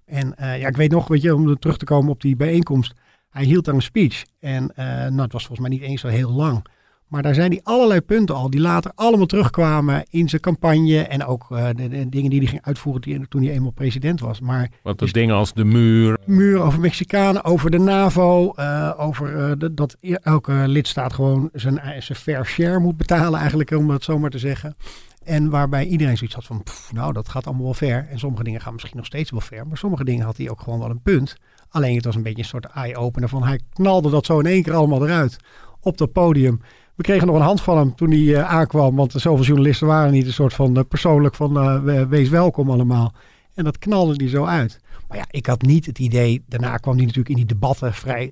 En 0.05 0.35
eh, 0.35 0.59
ja, 0.59 0.67
ik 0.67 0.75
weet 0.75 0.91
nog, 0.91 1.07
weet 1.07 1.21
je, 1.21 1.35
om 1.35 1.49
er 1.49 1.59
terug 1.59 1.77
te 1.77 1.85
komen 1.85 2.11
op 2.11 2.21
die 2.21 2.35
bijeenkomst... 2.35 2.93
hij 3.29 3.43
hield 3.43 3.65
daar 3.65 3.75
een 3.75 3.81
speech. 3.81 4.25
En 4.39 4.75
eh, 4.75 4.85
nou, 4.85 5.21
het 5.21 5.31
was 5.31 5.45
volgens 5.45 5.67
mij 5.67 5.77
niet 5.77 5.87
eens 5.87 6.01
zo 6.01 6.07
heel 6.07 6.31
lang... 6.31 6.65
Maar 7.07 7.21
daar 7.21 7.33
zijn 7.33 7.49
die 7.49 7.59
allerlei 7.63 8.01
punten 8.01 8.35
al 8.35 8.49
die 8.49 8.59
later 8.61 8.91
allemaal 8.95 9.25
terugkwamen 9.25 10.03
in 10.09 10.29
zijn 10.29 10.41
campagne. 10.41 10.99
En 11.01 11.25
ook 11.25 11.45
eh, 11.51 11.65
de, 11.75 11.87
de 11.89 12.09
dingen 12.09 12.29
die 12.29 12.39
hij 12.39 12.47
ging 12.47 12.61
uitvoeren 12.65 13.01
die- 13.01 13.27
toen 13.27 13.43
hij 13.43 13.51
eenmaal 13.53 13.71
president 13.71 14.19
was. 14.19 14.39
Maar 14.39 14.69
wat 14.83 14.99
de 14.99 15.11
dingen 15.11 15.35
als 15.35 15.53
de 15.53 15.63
muur. 15.65 16.17
muur 16.25 16.59
over 16.61 16.79
Mexicanen, 16.79 17.43
over 17.43 17.71
de 17.71 17.79
NAVO, 17.79 18.51
eh, 18.55 18.91
over 18.97 19.37
eh, 19.49 19.51
de- 19.57 19.73
dat 19.73 19.95
e- 19.99 20.13
elke 20.13 20.63
lidstaat 20.67 21.13
gewoon 21.13 21.49
zijn, 21.53 21.75
zijn 21.99 22.17
fair 22.17 22.45
share 22.45 22.79
moet 22.79 22.97
betalen, 22.97 23.39
eigenlijk, 23.39 23.71
om 23.71 23.89
het 23.89 24.03
zo 24.03 24.19
maar 24.19 24.29
te 24.29 24.37
zeggen. 24.39 24.75
En 25.23 25.49
waarbij 25.49 25.85
iedereen 25.85 26.17
zoiets 26.17 26.35
had 26.35 26.45
van, 26.45 26.63
pff, 26.63 26.93
nou, 26.93 27.13
dat 27.13 27.29
gaat 27.29 27.45
allemaal 27.45 27.63
wel 27.63 27.73
ver. 27.73 28.07
En 28.09 28.19
sommige 28.19 28.43
dingen 28.43 28.61
gaan 28.61 28.73
misschien 28.73 28.97
nog 28.97 29.05
steeds 29.05 29.31
wel 29.31 29.41
ver, 29.41 29.67
maar 29.67 29.77
sommige 29.77 30.03
dingen 30.03 30.25
had 30.25 30.37
hij 30.37 30.49
ook 30.49 30.61
gewoon 30.61 30.79
wel 30.79 30.89
een 30.89 31.01
punt. 31.01 31.35
Alleen 31.69 31.95
het 31.95 32.05
was 32.05 32.15
een 32.15 32.23
beetje 32.23 32.41
een 32.41 32.47
soort 32.47 32.65
eye-opener 32.65 33.29
van, 33.29 33.43
hij 33.43 33.59
knalde 33.73 34.09
dat 34.09 34.25
zo 34.25 34.39
in 34.39 34.45
één 34.45 34.63
keer 34.63 34.73
allemaal 34.73 35.03
eruit 35.05 35.37
op 35.81 35.97
dat 35.97 36.11
podium. 36.11 36.61
We 36.95 37.03
kregen 37.03 37.27
nog 37.27 37.35
een 37.35 37.41
hand 37.41 37.61
van 37.61 37.77
hem 37.77 37.95
toen 37.95 38.11
hij 38.11 38.35
eh, 38.35 38.49
aankwam, 38.49 38.95
want 38.95 39.11
zoveel 39.11 39.45
journalisten 39.45 39.87
waren 39.87 40.11
niet. 40.11 40.25
Een 40.25 40.33
soort 40.33 40.53
van 40.53 40.77
eh, 40.77 40.83
persoonlijk 40.87 41.35
van, 41.35 41.57
eh, 41.57 41.79
we- 41.83 42.07
wees 42.07 42.29
welkom 42.29 42.69
allemaal. 42.69 43.13
En 43.53 43.63
dat 43.63 43.77
knalde 43.77 44.13
hij 44.17 44.27
zo 44.29 44.45
uit. 44.45 44.79
Maar 45.07 45.17
ja, 45.17 45.25
ik 45.29 45.45
had 45.45 45.61
niet 45.61 45.85
het 45.85 45.99
idee. 45.99 46.43
Daarna 46.47 46.77
kwam 46.77 46.93
hij 46.95 47.01
natuurlijk 47.05 47.29
in 47.29 47.35
die 47.35 47.45
debatten 47.45 47.93
vrij 47.93 48.31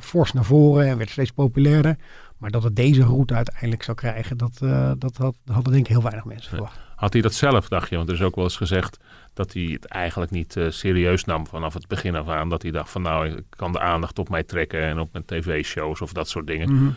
fors 0.00 0.32
naar 0.32 0.44
voren 0.44 0.86
en 0.86 0.96
werd 0.96 1.10
steeds 1.10 1.30
populairder. 1.30 1.96
Maar 2.38 2.50
dat 2.50 2.62
het 2.62 2.76
deze 2.76 3.02
route 3.02 3.34
uiteindelijk 3.34 3.82
zou 3.82 3.96
krijgen, 3.96 4.36
dat, 4.36 4.58
dat 4.98 5.16
had, 5.16 5.36
hadden 5.44 5.72
denk 5.72 5.84
ik 5.84 5.92
heel 5.92 6.02
weinig 6.02 6.24
mensen 6.24 6.48
verwacht. 6.50 6.78
Had 6.96 7.12
hij 7.12 7.22
dat 7.22 7.34
zelf, 7.34 7.68
dacht 7.68 7.88
je? 7.90 7.96
Want 7.96 8.08
er 8.08 8.14
is 8.14 8.22
ook 8.22 8.34
wel 8.34 8.44
eens 8.44 8.56
gezegd 8.56 8.98
dat 9.34 9.52
hij 9.52 9.62
het 9.72 9.84
eigenlijk 9.86 10.30
niet 10.30 10.56
serieus 10.68 11.24
nam 11.24 11.46
vanaf 11.46 11.74
het 11.74 11.86
begin 11.88 12.16
af 12.16 12.28
aan. 12.28 12.48
Dat 12.48 12.62
hij 12.62 12.70
dacht 12.70 12.90
van 12.90 13.02
nou, 13.02 13.26
ik 13.28 13.44
kan 13.50 13.72
de 13.72 13.80
aandacht 13.80 14.18
op 14.18 14.28
mij 14.28 14.42
trekken 14.42 14.82
en 14.82 14.98
op 14.98 15.12
mijn 15.12 15.24
tv-shows 15.24 16.00
of 16.00 16.12
dat 16.12 16.28
soort 16.28 16.46
dingen. 16.46 16.74
Mhm. 16.74 16.90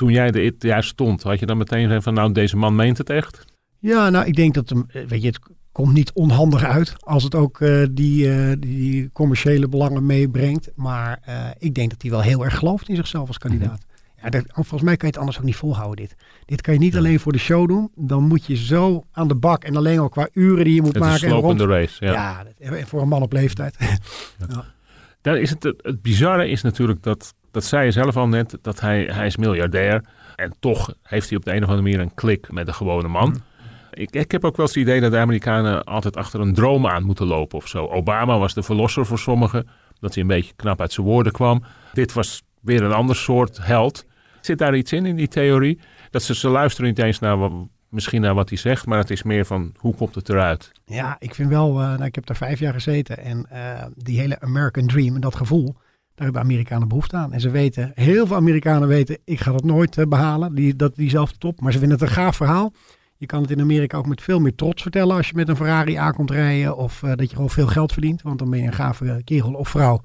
Toen 0.00 0.12
jij 0.12 0.30
er 0.30 0.52
daar 0.58 0.84
stond, 0.84 1.22
had 1.22 1.38
je 1.38 1.46
dan 1.46 1.56
meteen 1.56 2.02
van 2.02 2.14
nou, 2.14 2.32
deze 2.32 2.56
man 2.56 2.74
meent 2.74 2.98
het 2.98 3.10
echt? 3.10 3.44
Ja, 3.78 4.10
nou, 4.10 4.26
ik 4.26 4.34
denk 4.34 4.54
dat 4.54 4.68
hem, 4.68 4.84
eh, 4.88 5.04
weet 5.06 5.20
je, 5.22 5.26
het 5.28 5.38
komt 5.72 5.92
niet 5.92 6.12
onhandig 6.12 6.64
uit 6.64 6.94
als 6.98 7.22
het 7.24 7.34
ook 7.34 7.60
eh, 7.60 7.84
die, 7.90 8.32
eh, 8.32 8.56
die 8.58 9.10
commerciële 9.12 9.68
belangen 9.68 10.06
meebrengt. 10.06 10.70
Maar 10.74 11.18
ik 11.58 11.74
denk 11.74 11.90
dat 11.90 12.02
hij 12.02 12.10
wel 12.10 12.20
heel 12.20 12.44
erg 12.44 12.56
gelooft 12.58 12.88
in 12.88 12.96
zichzelf 12.96 13.26
als 13.28 13.38
kandidaat. 13.38 13.84
Ja, 14.22 14.28
dat, 14.28 14.44
volgens 14.52 14.82
mij 14.82 14.96
kan 14.96 15.08
je 15.08 15.14
het 15.14 15.18
anders 15.18 15.38
ook 15.38 15.44
niet 15.44 15.56
volhouden 15.56 15.96
dit. 16.06 16.16
Dit 16.44 16.60
kan 16.60 16.74
je 16.74 16.80
niet 16.80 16.96
alleen 16.96 17.20
voor 17.20 17.32
de 17.32 17.38
show 17.38 17.68
doen. 17.68 17.90
Dan 17.94 18.24
moet 18.24 18.46
je 18.46 18.56
zo 18.56 19.04
aan 19.12 19.28
de 19.28 19.34
bak 19.36 19.64
en 19.64 19.76
alleen 19.76 19.98
al 19.98 20.08
qua 20.08 20.28
uren 20.32 20.64
die 20.64 20.74
je 20.74 20.82
moet 20.82 20.94
Het 20.94 21.02
is 21.02 21.08
maken. 21.08 21.22
en 21.24 21.30
slopende 21.30 21.64
rond- 21.64 21.74
race. 21.74 22.04
Ja. 22.04 22.12
Ja, 22.12 22.44
dat- 22.44 22.52
en 22.58 22.86
voor 22.86 23.02
een 23.02 23.08
man 23.08 23.22
op 23.22 23.32
leeftijd. 23.32 23.76
Daar 25.22 25.38
is 25.38 25.50
het, 25.50 25.62
het, 25.62 25.80
het 25.82 26.02
bizarre 26.02 26.48
is 26.48 26.62
natuurlijk 26.62 27.02
dat, 27.02 27.34
dat 27.50 27.64
zei 27.64 27.84
je 27.84 27.90
zelf 27.90 28.16
al 28.16 28.28
net, 28.28 28.58
dat 28.62 28.80
hij, 28.80 29.08
hij 29.12 29.26
is 29.26 29.36
miljardair. 29.36 30.04
En 30.36 30.54
toch 30.60 30.94
heeft 31.02 31.28
hij 31.28 31.38
op 31.38 31.44
de 31.44 31.50
een 31.50 31.62
of 31.62 31.68
andere 31.68 31.82
manier 31.82 32.00
een 32.00 32.14
klik 32.14 32.52
met 32.52 32.66
de 32.66 32.72
gewone 32.72 33.08
man. 33.08 33.42
Ik, 33.90 34.10
ik 34.10 34.30
heb 34.30 34.44
ook 34.44 34.56
wel 34.56 34.66
eens 34.66 34.74
het 34.74 34.84
idee 34.84 35.00
dat 35.00 35.10
de 35.10 35.18
Amerikanen 35.18 35.84
altijd 35.84 36.16
achter 36.16 36.40
een 36.40 36.54
droom 36.54 36.86
aan 36.86 37.02
moeten 37.02 37.26
lopen 37.26 37.58
of 37.58 37.68
zo. 37.68 37.86
Obama 37.86 38.38
was 38.38 38.54
de 38.54 38.62
verlosser 38.62 39.06
voor 39.06 39.18
sommigen, 39.18 39.68
dat 40.00 40.14
hij 40.14 40.22
een 40.22 40.28
beetje 40.28 40.52
knap 40.56 40.80
uit 40.80 40.92
zijn 40.92 41.06
woorden 41.06 41.32
kwam. 41.32 41.62
Dit 41.92 42.12
was 42.12 42.42
weer 42.60 42.82
een 42.82 42.92
ander 42.92 43.16
soort 43.16 43.58
held. 43.62 44.06
Zit 44.40 44.58
daar 44.58 44.76
iets 44.76 44.92
in, 44.92 45.06
in 45.06 45.16
die 45.16 45.28
theorie? 45.28 45.80
Dat 46.10 46.22
ze, 46.22 46.34
ze 46.34 46.48
luisteren 46.48 46.88
niet 46.88 46.98
eens 46.98 47.18
naar 47.18 47.38
wat, 47.38 47.52
misschien 47.88 48.20
naar 48.20 48.34
wat 48.34 48.48
hij 48.48 48.58
zegt, 48.58 48.86
maar 48.86 48.98
het 48.98 49.10
is 49.10 49.22
meer 49.22 49.44
van 49.44 49.74
hoe 49.76 49.94
komt 49.94 50.14
het 50.14 50.28
eruit? 50.28 50.72
Ja, 50.84 51.16
ik 51.18 51.34
vind 51.34 51.48
wel, 51.48 51.80
uh, 51.80 51.88
nou, 51.88 52.04
ik 52.04 52.14
heb 52.14 52.26
daar 52.26 52.36
vijf 52.36 52.58
jaar 52.58 52.72
gezeten 52.72 53.18
en 53.18 53.46
uh, 53.52 53.84
die 53.96 54.20
hele 54.20 54.40
American 54.40 54.86
Dream 54.86 55.14
en 55.14 55.20
dat 55.20 55.34
gevoel, 55.34 55.76
daar 56.20 56.32
hebben 56.32 56.50
Amerikanen 56.50 56.88
behoefte 56.88 57.16
aan. 57.16 57.32
En 57.32 57.40
ze 57.40 57.50
weten, 57.50 57.90
heel 57.94 58.26
veel 58.26 58.36
Amerikanen 58.36 58.88
weten, 58.88 59.18
ik 59.24 59.40
ga 59.40 59.52
dat 59.52 59.64
nooit 59.64 59.96
uh, 59.96 60.06
behalen, 60.06 60.54
die, 60.54 60.76
dat, 60.76 60.96
diezelfde 60.96 61.38
top, 61.38 61.60
maar 61.60 61.72
ze 61.72 61.78
vinden 61.78 61.98
het 61.98 62.08
een 62.08 62.14
gaaf 62.14 62.36
verhaal. 62.36 62.72
Je 63.16 63.26
kan 63.26 63.42
het 63.42 63.50
in 63.50 63.60
Amerika 63.60 63.96
ook 63.96 64.06
met 64.06 64.22
veel 64.22 64.40
meer 64.40 64.54
trots 64.54 64.82
vertellen 64.82 65.16
als 65.16 65.28
je 65.28 65.34
met 65.34 65.48
een 65.48 65.56
Ferrari 65.56 65.94
aankomt 65.94 66.30
rijden 66.30 66.76
of 66.76 67.00
dat 67.00 67.28
je 67.28 67.34
gewoon 67.34 67.50
veel 67.50 67.66
geld 67.66 67.92
verdient, 67.92 68.22
want 68.22 68.38
dan 68.38 68.50
ben 68.50 68.58
je 68.58 68.66
een 68.66 68.72
gave 68.72 69.20
kerel 69.24 69.52
of 69.52 69.68
vrouw 69.68 69.96
en 69.96 70.04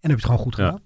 dan 0.00 0.10
heb 0.10 0.10
je 0.10 0.16
het 0.16 0.24
gewoon 0.24 0.38
goed 0.38 0.54
gedaan. 0.54 0.80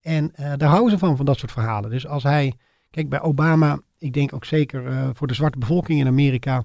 Ja. 0.00 0.10
En 0.10 0.32
daar 0.58 0.68
houden 0.68 0.90
ze 0.90 0.98
van, 0.98 1.16
van 1.16 1.26
dat 1.26 1.38
soort 1.38 1.52
verhalen. 1.52 1.90
Dus 1.90 2.06
als 2.06 2.22
hij, 2.22 2.52
kijk 2.90 3.08
bij 3.08 3.20
Obama, 3.20 3.80
ik 3.98 4.12
denk 4.12 4.32
ook 4.32 4.44
zeker 4.44 4.86
uh, 4.86 5.08
voor 5.12 5.26
de 5.26 5.34
zwarte 5.34 5.58
bevolking 5.58 6.00
in 6.00 6.06
Amerika. 6.06 6.64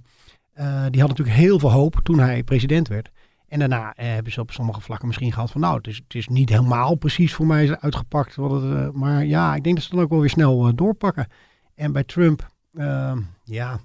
Die 0.89 1.01
had 1.01 1.09
natuurlijk 1.09 1.37
heel 1.37 1.59
veel 1.59 1.71
hoop 1.71 1.99
toen 2.03 2.19
hij 2.19 2.43
president 2.43 2.87
werd. 2.87 3.11
En 3.47 3.59
daarna 3.59 3.85
uh, 3.87 4.05
hebben 4.05 4.31
ze 4.31 4.41
op 4.41 4.51
sommige 4.51 4.81
vlakken 4.81 5.07
misschien 5.07 5.33
gehad 5.33 5.51
van 5.51 5.61
nou, 5.61 5.77
het 5.77 5.87
is, 5.87 5.95
het 5.95 6.15
is 6.15 6.27
niet 6.27 6.49
helemaal 6.49 6.95
precies 6.95 7.33
voor 7.33 7.45
mij 7.45 7.79
uitgepakt. 7.79 8.35
Wat 8.35 8.61
het, 8.61 8.93
maar 8.93 9.25
ja, 9.25 9.55
ik 9.55 9.63
denk 9.63 9.75
dat 9.75 9.83
ze 9.83 9.89
dan 9.95 10.03
ook 10.03 10.09
wel 10.09 10.19
weer 10.19 10.29
snel 10.29 10.75
doorpakken. 10.75 11.27
En 11.75 11.91
bij 11.91 12.03
Trump, 12.03 12.47
ehm, 12.73 13.19
ja, 13.43 13.79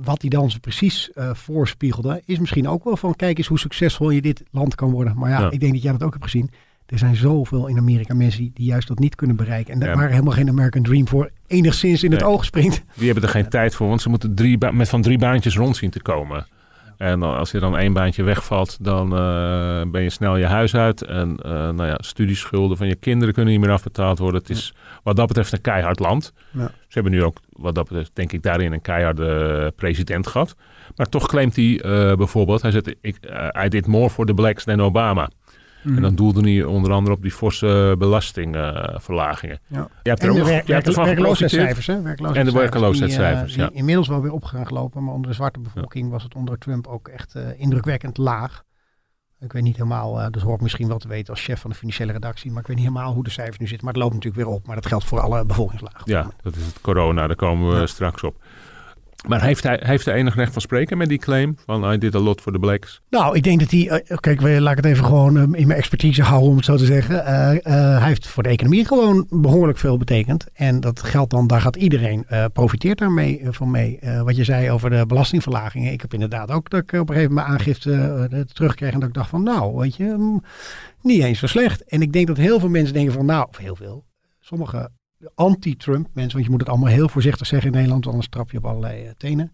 wat 0.00 0.20
hij 0.20 0.30
dan 0.30 0.50
zo 0.50 0.58
precies 0.60 1.10
voorspiegelde, 1.14 2.22
is 2.24 2.38
misschien 2.38 2.68
ook 2.68 2.84
wel 2.84 2.96
van 2.96 3.14
kijk 3.14 3.38
eens 3.38 3.46
hoe 3.46 3.58
succesvol 3.58 4.10
je 4.10 4.22
dit 4.22 4.42
land 4.50 4.74
kan 4.74 4.90
worden. 4.90 5.18
Maar 5.18 5.30
ja, 5.30 5.40
ja. 5.40 5.50
ik 5.50 5.60
denk 5.60 5.72
dat 5.72 5.82
jij 5.82 5.92
dat 5.92 6.02
ook 6.02 6.12
hebt 6.12 6.24
gezien. 6.24 6.50
Er 6.90 6.98
zijn 6.98 7.16
zoveel 7.16 7.66
in 7.66 7.78
Amerika 7.78 8.14
mensen 8.14 8.50
die 8.54 8.66
juist 8.66 8.88
dat 8.88 8.98
niet 8.98 9.14
kunnen 9.14 9.36
bereiken. 9.36 9.72
En 9.74 9.80
daar 9.80 9.88
ja. 9.88 9.96
waar 9.96 10.10
helemaal 10.10 10.32
geen 10.32 10.48
American 10.48 10.82
Dream 10.82 11.08
voor 11.08 11.30
enigszins 11.46 12.02
in 12.02 12.12
het 12.12 12.22
oog 12.22 12.44
springt. 12.44 12.82
Die 12.94 13.04
hebben 13.04 13.24
er 13.24 13.28
geen 13.30 13.48
tijd 13.48 13.74
voor, 13.74 13.88
want 13.88 14.02
ze 14.02 14.08
moeten 14.08 14.34
drie 14.34 14.72
met 14.72 14.88
van 14.88 15.02
drie 15.02 15.18
baantjes 15.18 15.56
rond 15.56 15.76
zien 15.76 15.90
te 15.90 16.02
komen. 16.02 16.46
En 17.00 17.22
als 17.22 17.50
je 17.50 17.58
dan 17.58 17.76
één 17.76 17.92
baantje 17.92 18.22
wegvalt, 18.22 18.84
dan 18.84 19.12
uh, 19.12 19.82
ben 19.90 20.02
je 20.02 20.10
snel 20.10 20.36
je 20.36 20.46
huis 20.46 20.74
uit. 20.74 21.02
En 21.04 21.38
uh, 21.46 21.52
nou 21.52 21.86
ja, 21.86 21.96
studieschulden 22.00 22.76
van 22.76 22.86
je 22.86 22.94
kinderen 22.94 23.34
kunnen 23.34 23.52
niet 23.52 23.62
meer 23.62 23.72
afbetaald 23.72 24.18
worden. 24.18 24.40
Het 24.40 24.50
is 24.50 24.74
wat 25.02 25.16
dat 25.16 25.26
betreft 25.26 25.52
een 25.52 25.60
keihard 25.60 25.98
land. 25.98 26.32
Ja. 26.50 26.66
Ze 26.66 26.72
hebben 26.88 27.12
nu 27.12 27.24
ook, 27.24 27.38
wat 27.52 27.74
dat 27.74 27.88
betreft, 27.88 28.10
denk 28.14 28.32
ik, 28.32 28.42
daarin 28.42 28.72
een 28.72 28.80
keiharde 28.80 29.72
president 29.76 30.26
gehad. 30.26 30.56
Maar 30.96 31.08
toch 31.08 31.28
claimt 31.28 31.56
hij 31.56 31.64
uh, 31.64 32.14
bijvoorbeeld, 32.14 32.62
hij 32.62 32.70
zegt, 32.70 32.94
ik, 33.00 33.18
I 33.64 33.68
did 33.68 33.86
more 33.86 34.10
for 34.10 34.26
the 34.26 34.34
blacks 34.34 34.64
than 34.64 34.80
Obama. 34.80 35.30
Mm. 35.82 35.96
En 35.96 36.02
dan 36.02 36.14
doelde 36.14 36.40
hij 36.40 36.64
onder 36.64 36.92
andere 36.92 37.16
op 37.16 37.22
die 37.22 37.30
forse 37.30 37.94
belastingverlagingen. 37.98 39.58
Ja. 39.66 39.88
Je 40.02 40.08
hebt 40.08 40.22
er 40.22 40.28
en 40.28 40.34
de 40.34 40.40
ook, 40.40 40.46
wer- 40.46 40.62
je 40.66 40.72
hebt 40.72 40.86
ervan 40.86 41.04
werkloosheidscijfers, 41.04 41.86
hè? 41.86 42.14
En 42.32 42.44
de 42.44 42.52
werkloosheidscijfers, 42.52 43.52
die, 43.52 43.62
ja. 43.62 43.70
Inmiddels 43.72 44.08
wel 44.08 44.22
weer 44.22 44.32
op 44.32 44.44
gaan 44.44 44.66
gelopen, 44.66 45.04
maar 45.04 45.14
onder 45.14 45.30
de 45.30 45.36
zwarte 45.36 45.60
bevolking 45.60 46.10
was 46.10 46.22
het 46.22 46.34
onder 46.34 46.58
Trump 46.58 46.86
ook 46.86 47.08
echt 47.08 47.34
uh, 47.36 47.42
indrukwekkend 47.56 48.18
laag. 48.18 48.62
Ik 49.40 49.52
weet 49.52 49.62
niet 49.62 49.76
helemaal, 49.76 50.18
uh, 50.20 50.26
dat 50.30 50.42
hoor 50.42 50.54
ik 50.54 50.60
misschien 50.60 50.88
wel 50.88 50.98
te 50.98 51.08
weten 51.08 51.32
als 51.34 51.44
chef 51.44 51.60
van 51.60 51.70
de 51.70 51.76
financiële 51.76 52.12
redactie, 52.12 52.50
maar 52.50 52.60
ik 52.60 52.66
weet 52.66 52.76
niet 52.76 52.86
helemaal 52.86 53.12
hoe 53.12 53.24
de 53.24 53.30
cijfers 53.30 53.58
nu 53.58 53.66
zitten. 53.66 53.84
Maar 53.84 53.94
het 53.94 54.02
loopt 54.02 54.14
natuurlijk 54.14 54.42
weer 54.44 54.54
op, 54.54 54.66
maar 54.66 54.76
dat 54.76 54.86
geldt 54.86 55.04
voor 55.04 55.20
alle 55.20 55.44
bevolkingslagen. 55.44 56.00
Ja, 56.04 56.30
dat 56.42 56.56
is 56.56 56.66
het 56.66 56.80
corona, 56.80 57.26
daar 57.26 57.36
komen 57.36 57.70
we 57.70 57.76
ja. 57.76 57.86
straks 57.86 58.22
op. 58.22 58.42
Maar 59.28 59.42
heeft 59.42 59.62
hij, 59.62 59.80
heeft 59.82 60.04
hij 60.04 60.14
enig 60.14 60.34
recht 60.34 60.52
van 60.52 60.62
spreken 60.62 60.98
met 60.98 61.08
die 61.08 61.18
claim 61.18 61.56
van 61.64 61.92
I 61.92 61.98
did 61.98 62.14
a 62.14 62.18
lot 62.18 62.40
for 62.40 62.52
the 62.52 62.58
blacks? 62.58 63.00
Nou, 63.10 63.36
ik 63.36 63.42
denk 63.42 63.60
dat 63.60 63.70
hij, 63.70 64.02
uh, 64.08 64.16
kijk, 64.18 64.40
laat 64.40 64.70
ik 64.70 64.84
het 64.84 64.92
even 64.92 65.04
gewoon 65.04 65.36
uh, 65.36 65.42
in 65.42 65.66
mijn 65.66 65.70
expertise 65.70 66.22
houden 66.22 66.50
om 66.50 66.56
het 66.56 66.64
zo 66.64 66.76
te 66.76 66.84
zeggen. 66.84 67.16
Uh, 67.16 67.26
hij 67.98 68.08
heeft 68.08 68.28
voor 68.28 68.42
de 68.42 68.48
economie 68.48 68.86
gewoon 68.86 69.26
behoorlijk 69.30 69.78
veel 69.78 69.96
betekend. 69.96 70.46
En 70.52 70.80
dat 70.80 71.02
geldt 71.02 71.30
dan, 71.30 71.46
daar 71.46 71.60
gaat 71.60 71.76
iedereen, 71.76 72.26
profiteert 72.52 72.98
daarmee 72.98 73.42
van 73.50 73.70
mee. 73.70 73.98
wat 74.24 74.36
je 74.36 74.44
zei 74.44 74.70
over 74.70 74.90
de 74.90 75.06
belastingverlagingen. 75.06 75.92
Ik 75.92 76.00
heb 76.00 76.14
inderdaad 76.14 76.50
ook 76.50 76.70
dat 76.70 76.82
ik 76.82 76.92
op 76.92 77.08
een 77.08 77.14
gegeven 77.14 77.34
moment 77.34 77.52
aangifte 77.52 78.46
terugkreeg 78.52 78.92
en 78.92 79.00
dat 79.00 79.08
ik 79.08 79.14
dacht 79.14 79.30
van 79.30 79.42
nou, 79.42 79.76
weet 79.76 79.96
je, 79.96 80.04
mm, 80.04 80.42
niet 81.02 81.22
eens 81.22 81.38
zo 81.38 81.46
slecht. 81.46 81.84
En 81.84 82.02
ik 82.02 82.12
denk 82.12 82.26
dat 82.26 82.36
heel 82.36 82.60
veel 82.60 82.68
mensen 82.68 82.94
denken 82.94 83.12
van 83.12 83.26
nou, 83.26 83.46
of 83.48 83.56
heel 83.56 83.76
veel, 83.76 84.04
sommige 84.40 84.90
anti-Trump 85.34 86.08
mensen, 86.12 86.32
want 86.32 86.44
je 86.44 86.50
moet 86.50 86.60
het 86.60 86.68
allemaal 86.68 86.88
heel 86.88 87.08
voorzichtig 87.08 87.46
zeggen 87.46 87.70
in 87.70 87.76
Nederland, 87.76 88.06
anders 88.06 88.28
trap 88.28 88.50
je 88.50 88.58
op 88.58 88.66
allerlei 88.66 89.04
uh, 89.04 89.10
tenen. 89.16 89.52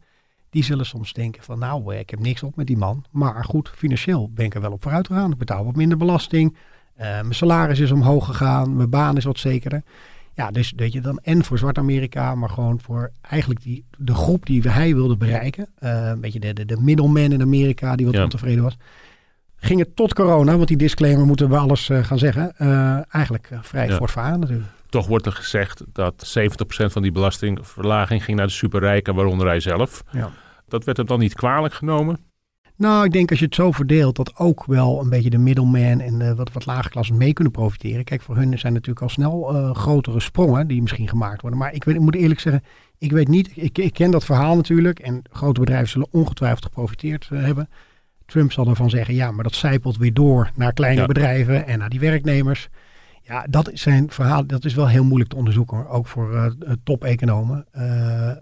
Die 0.50 0.64
zullen 0.64 0.86
soms 0.86 1.12
denken 1.12 1.42
van 1.42 1.58
nou, 1.58 1.94
ik 1.94 2.10
heb 2.10 2.20
niks 2.20 2.42
op 2.42 2.56
met 2.56 2.66
die 2.66 2.76
man. 2.76 3.04
Maar 3.10 3.44
goed, 3.44 3.68
financieel 3.68 4.30
ben 4.34 4.44
ik 4.44 4.54
er 4.54 4.60
wel 4.60 4.72
op 4.72 4.82
vooruit 4.82 5.06
gegaan. 5.06 5.32
Ik 5.32 5.38
betaal 5.38 5.64
wat 5.64 5.76
minder 5.76 5.98
belasting. 5.98 6.56
Uh, 6.96 7.02
mijn 7.02 7.34
salaris 7.34 7.78
is 7.78 7.90
omhoog 7.90 8.26
gegaan. 8.26 8.76
Mijn 8.76 8.90
baan 8.90 9.16
is 9.16 9.24
wat 9.24 9.38
zekerder. 9.38 9.82
Ja, 10.34 10.50
dus 10.50 10.72
weet 10.76 10.92
je 10.92 11.00
dan 11.00 11.18
en 11.18 11.44
voor 11.44 11.58
Zwart-Amerika, 11.58 12.34
maar 12.34 12.50
gewoon 12.50 12.80
voor 12.80 13.12
eigenlijk 13.20 13.62
die, 13.62 13.84
de 13.98 14.14
groep 14.14 14.46
die 14.46 14.70
hij 14.70 14.94
wilde 14.94 15.16
bereiken. 15.16 15.68
Uh, 15.80 16.08
een 16.08 16.20
beetje 16.20 16.40
de, 16.40 16.52
de, 16.52 16.64
de 16.64 16.80
middleman 16.80 17.32
in 17.32 17.42
Amerika 17.42 17.96
die 17.96 18.06
wat 18.06 18.14
ja. 18.14 18.22
ontevreden 18.22 18.62
was. 18.62 18.76
Ging 19.56 19.78
het 19.78 19.96
tot 19.96 20.14
corona, 20.14 20.56
want 20.56 20.68
die 20.68 20.76
disclaimer 20.76 21.26
moeten 21.26 21.48
we 21.48 21.56
alles 21.56 21.88
uh, 21.88 22.04
gaan 22.04 22.18
zeggen. 22.18 22.56
Eigenlijk 23.08 23.50
vrij 23.62 23.88
ja. 23.88 23.96
voortvarend 23.96 24.40
natuurlijk 24.40 24.70
toch 24.96 25.06
wordt 25.06 25.26
er 25.26 25.32
gezegd 25.32 25.84
dat 25.92 26.36
70% 26.38 26.86
van 26.86 27.02
die 27.02 27.12
belastingverlaging 27.12 28.24
ging 28.24 28.36
naar 28.36 28.46
de 28.46 28.52
superrijken, 28.52 29.14
waaronder 29.14 29.46
hij 29.46 29.60
zelf. 29.60 30.04
Ja. 30.10 30.30
Dat 30.68 30.84
werd 30.84 30.96
hem 30.96 31.06
dan 31.06 31.18
niet 31.18 31.34
kwalijk 31.34 31.74
genomen? 31.74 32.18
Nou, 32.76 33.04
ik 33.04 33.12
denk 33.12 33.30
als 33.30 33.38
je 33.38 33.44
het 33.44 33.54
zo 33.54 33.70
verdeelt, 33.72 34.16
dat 34.16 34.36
ook 34.36 34.64
wel 34.64 35.00
een 35.00 35.08
beetje 35.08 35.30
de 35.30 35.38
middleman 35.38 36.00
en 36.00 36.18
de 36.18 36.34
wat, 36.34 36.52
wat 36.52 36.66
lage 36.66 36.88
klassen 36.88 37.16
mee 37.16 37.32
kunnen 37.32 37.52
profiteren. 37.52 38.04
Kijk, 38.04 38.22
voor 38.22 38.36
hun 38.36 38.58
zijn 38.58 38.72
natuurlijk 38.72 39.02
al 39.02 39.08
snel 39.08 39.54
uh, 39.54 39.74
grotere 39.74 40.20
sprongen 40.20 40.66
die 40.66 40.82
misschien 40.82 41.08
gemaakt 41.08 41.40
worden. 41.40 41.58
Maar 41.58 41.74
ik, 41.74 41.84
weet, 41.84 41.94
ik 41.94 42.00
moet 42.00 42.14
eerlijk 42.14 42.40
zeggen, 42.40 42.62
ik 42.98 43.12
weet 43.12 43.28
niet, 43.28 43.50
ik, 43.54 43.78
ik 43.78 43.92
ken 43.92 44.10
dat 44.10 44.24
verhaal 44.24 44.56
natuurlijk. 44.56 44.98
En 44.98 45.22
grote 45.30 45.60
bedrijven 45.60 45.88
zullen 45.88 46.08
ongetwijfeld 46.10 46.64
geprofiteerd 46.64 47.28
uh, 47.32 47.44
hebben. 47.44 47.68
Trump 48.26 48.52
zal 48.52 48.68
ervan 48.68 48.90
zeggen, 48.90 49.14
ja, 49.14 49.30
maar 49.30 49.44
dat 49.44 49.54
zijpelt 49.54 49.96
weer 49.96 50.14
door 50.14 50.50
naar 50.54 50.72
kleine 50.72 51.00
ja. 51.00 51.06
bedrijven 51.06 51.66
en 51.66 51.78
naar 51.78 51.90
die 51.90 52.00
werknemers. 52.00 52.68
Ja, 53.28 53.46
dat 53.50 53.70
zijn 53.74 54.10
verhalen, 54.10 54.46
dat 54.46 54.64
is 54.64 54.74
wel 54.74 54.88
heel 54.88 55.04
moeilijk 55.04 55.30
te 55.30 55.36
onderzoeken, 55.36 55.88
ook 55.88 56.06
voor 56.06 56.32
uh, 56.32 56.46
top-economen. 56.84 57.66
Uh, 57.76 57.82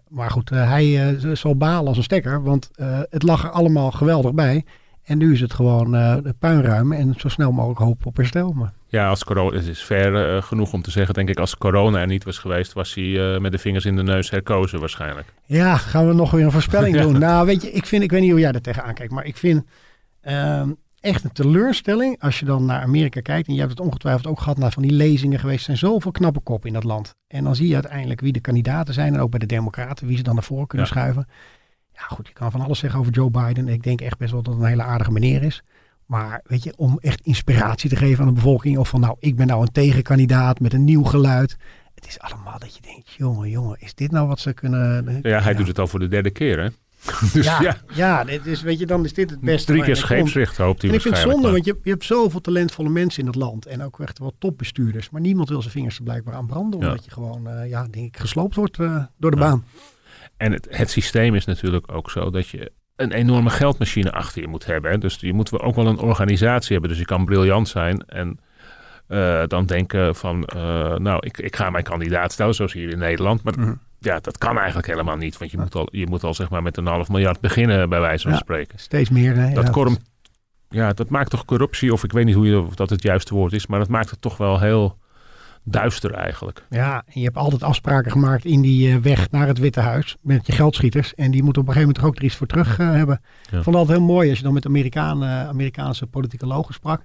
maar 0.08 0.30
goed, 0.30 0.50
uh, 0.50 0.68
hij 0.68 1.16
zal 1.32 1.56
balen 1.56 1.88
als 1.88 1.96
een 1.96 2.02
stekker, 2.02 2.42
want 2.42 2.70
het 3.10 3.22
lag 3.22 3.44
er 3.44 3.50
allemaal 3.50 3.90
geweldig 3.90 4.32
bij. 4.32 4.64
En 5.02 5.18
nu 5.18 5.32
is 5.32 5.40
het 5.40 5.54
gewoon 5.54 5.90
de 6.22 6.34
puinruim 6.38 6.92
en 6.92 7.14
zo 7.16 7.28
snel 7.28 7.52
mogelijk 7.52 7.80
hoop 7.80 8.06
op 8.06 8.16
herstel. 8.16 8.52
Maar. 8.52 8.72
Ja, 8.88 9.08
als 9.08 9.24
corona, 9.24 9.56
het 9.56 9.66
is 9.66 9.82
ver 9.82 10.42
genoeg 10.42 10.72
om 10.72 10.82
te 10.82 10.90
zeggen, 10.90 11.14
denk 11.14 11.28
ik, 11.28 11.38
als 11.38 11.58
corona 11.58 12.00
er 12.00 12.06
niet 12.06 12.24
was 12.24 12.38
geweest, 12.38 12.72
was 12.72 12.94
hij 12.94 13.38
met 13.40 13.52
de 13.52 13.58
vingers 13.58 13.84
in 13.84 13.96
de 13.96 14.02
neus 14.02 14.30
herkozen 14.30 14.80
waarschijnlijk. 14.80 15.32
Ja, 15.44 15.76
gaan 15.76 16.08
we 16.08 16.14
nog 16.14 16.30
weer 16.30 16.44
een 16.44 16.52
voorspelling 16.52 17.00
doen. 17.02 17.18
Nou, 17.18 17.46
weet 17.46 17.62
je, 17.62 17.70
ik, 17.70 17.86
vind, 17.86 18.02
ik 18.02 18.10
weet 18.10 18.20
niet 18.20 18.30
hoe 18.30 18.40
jij 18.40 18.52
er 18.52 18.62
tegenaan 18.62 18.94
kijkt, 18.94 19.12
maar 19.12 19.24
ik 19.24 19.36
vind... 19.36 19.64
Uh, 20.28 20.62
echt 21.04 21.24
een 21.24 21.32
teleurstelling 21.32 22.20
als 22.20 22.38
je 22.38 22.44
dan 22.44 22.64
naar 22.64 22.82
Amerika 22.82 23.20
kijkt. 23.20 23.48
En 23.48 23.54
je 23.54 23.60
hebt 23.60 23.72
het 23.72 23.80
ongetwijfeld 23.80 24.26
ook 24.26 24.40
gehad 24.40 24.58
naar 24.58 24.72
van 24.72 24.82
die 24.82 24.92
lezingen 24.92 25.38
geweest. 25.38 25.58
Er 25.58 25.64
zijn 25.64 25.92
zoveel 25.92 26.10
knappe 26.10 26.40
koppen 26.40 26.68
in 26.68 26.74
dat 26.74 26.84
land. 26.84 27.14
En 27.26 27.44
dan 27.44 27.56
zie 27.56 27.68
je 27.68 27.74
uiteindelijk 27.74 28.20
wie 28.20 28.32
de 28.32 28.40
kandidaten 28.40 28.94
zijn. 28.94 29.14
En 29.14 29.20
ook 29.20 29.30
bij 29.30 29.38
de 29.38 29.46
democraten, 29.46 30.06
wie 30.06 30.16
ze 30.16 30.22
dan 30.22 30.34
naar 30.34 30.44
voren 30.44 30.66
kunnen 30.66 30.86
ja. 30.86 30.92
schuiven. 30.92 31.28
Ja 31.92 32.02
goed, 32.02 32.26
je 32.26 32.32
kan 32.32 32.50
van 32.50 32.60
alles 32.60 32.78
zeggen 32.78 33.00
over 33.00 33.12
Joe 33.12 33.30
Biden. 33.30 33.68
Ik 33.68 33.82
denk 33.82 34.00
echt 34.00 34.18
best 34.18 34.32
wel 34.32 34.42
dat 34.42 34.54
het 34.54 34.62
een 34.62 34.68
hele 34.68 34.82
aardige 34.82 35.12
meneer 35.12 35.42
is. 35.42 35.62
Maar 36.06 36.40
weet 36.44 36.62
je, 36.62 36.72
om 36.76 36.98
echt 37.00 37.20
inspiratie 37.20 37.90
te 37.90 37.96
geven 37.96 38.20
aan 38.20 38.28
de 38.28 38.34
bevolking. 38.34 38.78
Of 38.78 38.88
van 38.88 39.00
nou, 39.00 39.16
ik 39.18 39.36
ben 39.36 39.46
nou 39.46 39.62
een 39.62 39.72
tegenkandidaat 39.72 40.60
met 40.60 40.72
een 40.72 40.84
nieuw 40.84 41.04
geluid. 41.04 41.56
Het 41.94 42.06
is 42.06 42.20
allemaal 42.20 42.58
dat 42.58 42.74
je 42.74 42.82
denkt, 42.82 43.10
jongen, 43.10 43.50
jongen, 43.50 43.76
is 43.80 43.94
dit 43.94 44.10
nou 44.10 44.28
wat 44.28 44.40
ze 44.40 44.52
kunnen... 44.52 45.18
Ja, 45.22 45.40
hij 45.40 45.54
doet 45.54 45.66
het 45.66 45.78
al 45.78 45.86
voor 45.86 46.00
de 46.00 46.08
derde 46.08 46.30
keer 46.30 46.62
hè? 46.62 46.68
dus 47.32 47.44
ja, 47.44 47.60
ja. 47.60 47.76
ja 47.94 48.24
dit 48.24 48.46
is, 48.46 48.62
weet 48.62 48.78
je, 48.78 48.86
dan 48.86 49.04
is 49.04 49.12
dit 49.12 49.30
het 49.30 49.40
beste. 49.40 49.72
Drie 49.72 49.84
keer 49.84 49.96
scheepsrecht 49.96 50.56
hoopt 50.56 50.80
hij 50.80 50.90
En 50.90 50.96
ik 50.96 51.02
vind 51.02 51.16
het 51.16 51.30
zonde, 51.30 51.50
want 51.50 51.64
je, 51.64 51.78
je 51.82 51.90
hebt 51.90 52.04
zoveel 52.04 52.40
talentvolle 52.40 52.88
mensen 52.88 53.20
in 53.20 53.26
het 53.26 53.36
land. 53.36 53.66
En 53.66 53.82
ook 53.82 54.00
echt 54.00 54.18
wel 54.18 54.34
topbestuurders. 54.38 55.10
Maar 55.10 55.20
niemand 55.20 55.48
wil 55.48 55.60
zijn 55.60 55.72
vingers 55.72 55.96
er 55.96 56.02
blijkbaar 56.02 56.34
aan 56.34 56.46
branden. 56.46 56.78
Omdat 56.78 56.98
ja. 56.98 57.02
je 57.04 57.10
gewoon, 57.10 57.48
uh, 57.48 57.68
ja, 57.68 57.86
denk 57.90 58.06
ik, 58.06 58.16
gesloopt 58.16 58.54
wordt 58.54 58.78
uh, 58.78 59.04
door 59.18 59.30
de 59.30 59.36
ja. 59.36 59.42
baan. 59.42 59.64
En 60.36 60.52
het, 60.52 60.66
het 60.70 60.90
systeem 60.90 61.34
is 61.34 61.44
natuurlijk 61.44 61.92
ook 61.92 62.10
zo 62.10 62.30
dat 62.30 62.48
je 62.48 62.72
een 62.96 63.12
enorme 63.12 63.50
geldmachine 63.50 64.12
achter 64.12 64.42
je 64.42 64.48
moet 64.48 64.66
hebben. 64.66 64.90
Hè? 64.90 64.98
Dus 64.98 65.16
je 65.20 65.32
moet 65.32 65.60
ook 65.60 65.74
wel 65.74 65.86
een 65.86 65.98
organisatie 65.98 66.72
hebben. 66.72 66.90
Dus 66.90 66.98
je 66.98 67.04
kan 67.04 67.24
briljant 67.24 67.68
zijn 67.68 68.04
en... 68.06 68.38
Uh, 69.08 69.42
dan 69.46 69.66
denken 69.66 70.14
van, 70.14 70.48
nou, 70.98 71.16
ik, 71.20 71.38
ik 71.38 71.56
ga 71.56 71.70
mijn 71.70 71.84
kandidaat 71.84 72.32
stellen, 72.32 72.54
zoals 72.54 72.72
hier 72.72 72.90
in 72.90 72.98
Nederland. 72.98 73.42
Maar 73.42 73.54
mm 73.58 73.64
-hmm 73.64 73.80
ja, 74.04 74.20
dat 74.20 74.38
kan 74.38 74.56
eigenlijk 74.56 74.86
helemaal 74.86 75.16
niet. 75.16 75.38
Want 75.38 75.50
je, 75.50 75.58
moet, 75.58 75.74
al, 75.74 75.88
je 75.90 76.06
moet 76.06 76.24
al 76.24 76.34
zeg 76.34 76.50
maar 76.50 76.62
met 76.62 76.76
een 76.76 76.86
half 76.86 77.08
miljard 77.08 77.40
beginnen, 77.40 77.88
bij 77.88 78.00
wijze 78.00 78.22
van 78.22 78.32
ja, 78.32 78.38
spreken. 78.38 78.78
Steeds 78.78 79.10
meer. 79.10 79.36
Hè? 79.36 79.52
Dat, 79.52 79.74
ja. 79.74 79.96
ja, 80.68 80.92
dat 80.92 81.08
maakt 81.08 81.30
toch 81.30 81.44
corruptie, 81.44 81.92
of 81.92 82.04
ik 82.04 82.12
weet 82.12 82.24
niet 82.24 82.34
hoe 82.34 82.46
je, 82.46 82.60
of 82.60 82.74
dat 82.74 82.90
het 82.90 83.02
juiste 83.02 83.34
woord 83.34 83.52
is, 83.52 83.66
maar 83.66 83.78
dat 83.78 83.88
maakt 83.88 84.10
het 84.10 84.20
toch 84.20 84.36
wel 84.36 84.60
heel 84.60 84.98
duister 85.64 86.12
eigenlijk. 86.12 86.66
Ja, 86.70 87.02
en 87.06 87.20
je 87.20 87.24
hebt 87.24 87.36
altijd 87.36 87.62
afspraken 87.62 88.12
gemaakt 88.12 88.44
in 88.44 88.60
die 88.60 88.90
eh, 88.90 88.96
weg 88.96 89.30
naar 89.30 89.46
het 89.46 89.58
Witte 89.58 89.80
Huis 89.80 90.16
met 90.20 90.46
je 90.46 90.52
geldschieters. 90.52 91.14
En 91.14 91.30
die 91.30 91.42
moeten 91.42 91.62
op 91.62 91.68
een 91.68 91.74
gegeven 91.74 91.94
moment 91.94 92.12
ook 92.12 92.18
er 92.18 92.24
iets 92.24 92.36
voor 92.36 92.46
terug 92.46 92.78
eh, 92.78 92.90
hebben. 92.90 93.20
Ja. 93.50 93.58
Ik 93.58 93.64
vond 93.64 93.76
altijd 93.76 93.98
heel 93.98 94.06
mooi 94.06 94.28
als 94.28 94.38
je 94.38 94.44
dan 94.44 94.52
met 94.52 94.66
Amerikanen, 94.66 95.46
Amerikaanse 95.46 96.06
politicologen 96.06 96.74
sprak. 96.74 97.02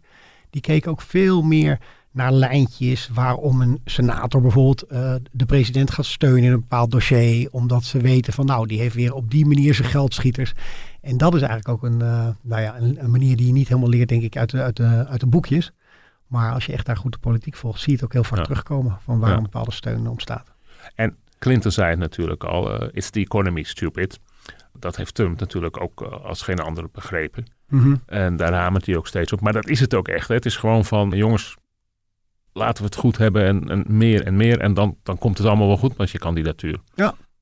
Die 0.49 0.61
keken 0.61 0.91
ook 0.91 1.01
veel 1.01 1.41
meer 1.41 1.79
naar 2.19 2.31
lijntjes 2.31 3.09
waarom 3.13 3.61
een 3.61 3.81
senator 3.85 4.41
bijvoorbeeld 4.41 4.81
eh, 4.81 5.15
de 5.31 5.45
president 5.45 5.91
gaat 5.91 6.05
steunen 6.05 6.43
in 6.43 6.51
een 6.51 6.59
bepaald 6.59 6.91
dossier. 6.91 7.47
Omdat 7.51 7.83
ze 7.83 7.97
weten 8.01 8.33
van 8.33 8.45
nou, 8.45 8.67
die 8.67 8.79
heeft 8.79 8.95
weer 8.95 9.13
op 9.13 9.31
die 9.31 9.45
manier 9.45 9.73
zijn 9.73 9.87
geldschieters. 9.87 10.53
En 11.01 11.17
dat 11.17 11.33
is 11.35 11.41
eigenlijk 11.41 11.69
ook 11.69 11.83
een, 11.91 12.01
eh, 12.01 12.27
nou 12.41 12.61
ja, 12.61 12.77
een, 12.77 13.03
een 13.03 13.11
manier 13.11 13.37
die 13.37 13.45
je 13.47 13.53
niet 13.53 13.67
helemaal 13.67 13.89
leert, 13.89 14.09
denk 14.09 14.21
ik, 14.23 14.37
uit 14.37 14.49
de, 14.49 14.61
uit, 14.61 14.75
de, 14.75 15.05
uit 15.07 15.19
de 15.19 15.27
boekjes. 15.27 15.71
Maar 16.27 16.53
als 16.53 16.65
je 16.65 16.73
echt 16.73 16.85
daar 16.85 16.97
goed 16.97 17.11
de 17.11 17.17
politiek 17.19 17.55
volgt, 17.55 17.79
zie 17.79 17.89
je 17.89 17.95
het 17.95 18.03
ook 18.03 18.13
heel 18.13 18.23
vaak 18.23 18.37
Ja. 18.37 18.43
terugkomen 18.43 18.97
van 19.03 19.19
waarom 19.19 19.37
Ja. 19.37 19.43
bepaalde 19.43 19.71
steun 19.71 20.07
ontstaat. 20.07 20.51
En 20.95 21.15
Clinton 21.39 21.71
zei 21.71 21.89
het 21.89 21.99
natuurlijk 21.99 22.43
al, 22.43 22.79
eh, 22.81 22.87
it's 22.91 23.09
the 23.09 23.19
economy 23.19 23.63
stupid. 23.63 24.19
Dat 24.79 24.95
heeft 24.95 25.13
Trump 25.15 25.39
natuurlijk 25.39 25.81
ook 25.81 26.01
als 26.01 26.41
geen 26.41 26.59
ander 26.59 26.85
begrepen. 26.91 27.45
En 28.05 28.37
daar 28.37 28.53
hamert 28.53 28.85
hij 28.85 28.97
ook 28.97 29.07
steeds 29.07 29.33
op. 29.33 29.41
Maar 29.41 29.53
dat 29.53 29.67
is 29.67 29.79
het 29.79 29.93
ook 29.95 30.07
echt. 30.07 30.27
Hè. 30.27 30.33
Het 30.35 30.45
is 30.45 30.55
gewoon 30.57 30.85
van, 30.85 31.09
jongens, 31.09 31.55
laten 32.59 32.83
we 32.83 32.89
het 32.89 32.95
goed 32.95 33.17
hebben 33.17 33.45
en, 33.45 33.69
en 33.69 33.83
meer 33.87 34.25
en 34.25 34.35
meer. 34.35 34.59
En 34.59 34.73
dan, 34.73 34.95
dan 35.03 35.17
komt 35.17 35.37
het 35.37 35.47
allemaal 35.47 35.67
wel 35.67 35.77
goed 35.77 35.97
met 35.97 36.09
je 36.09 36.17
kandidatuur. 36.17 36.79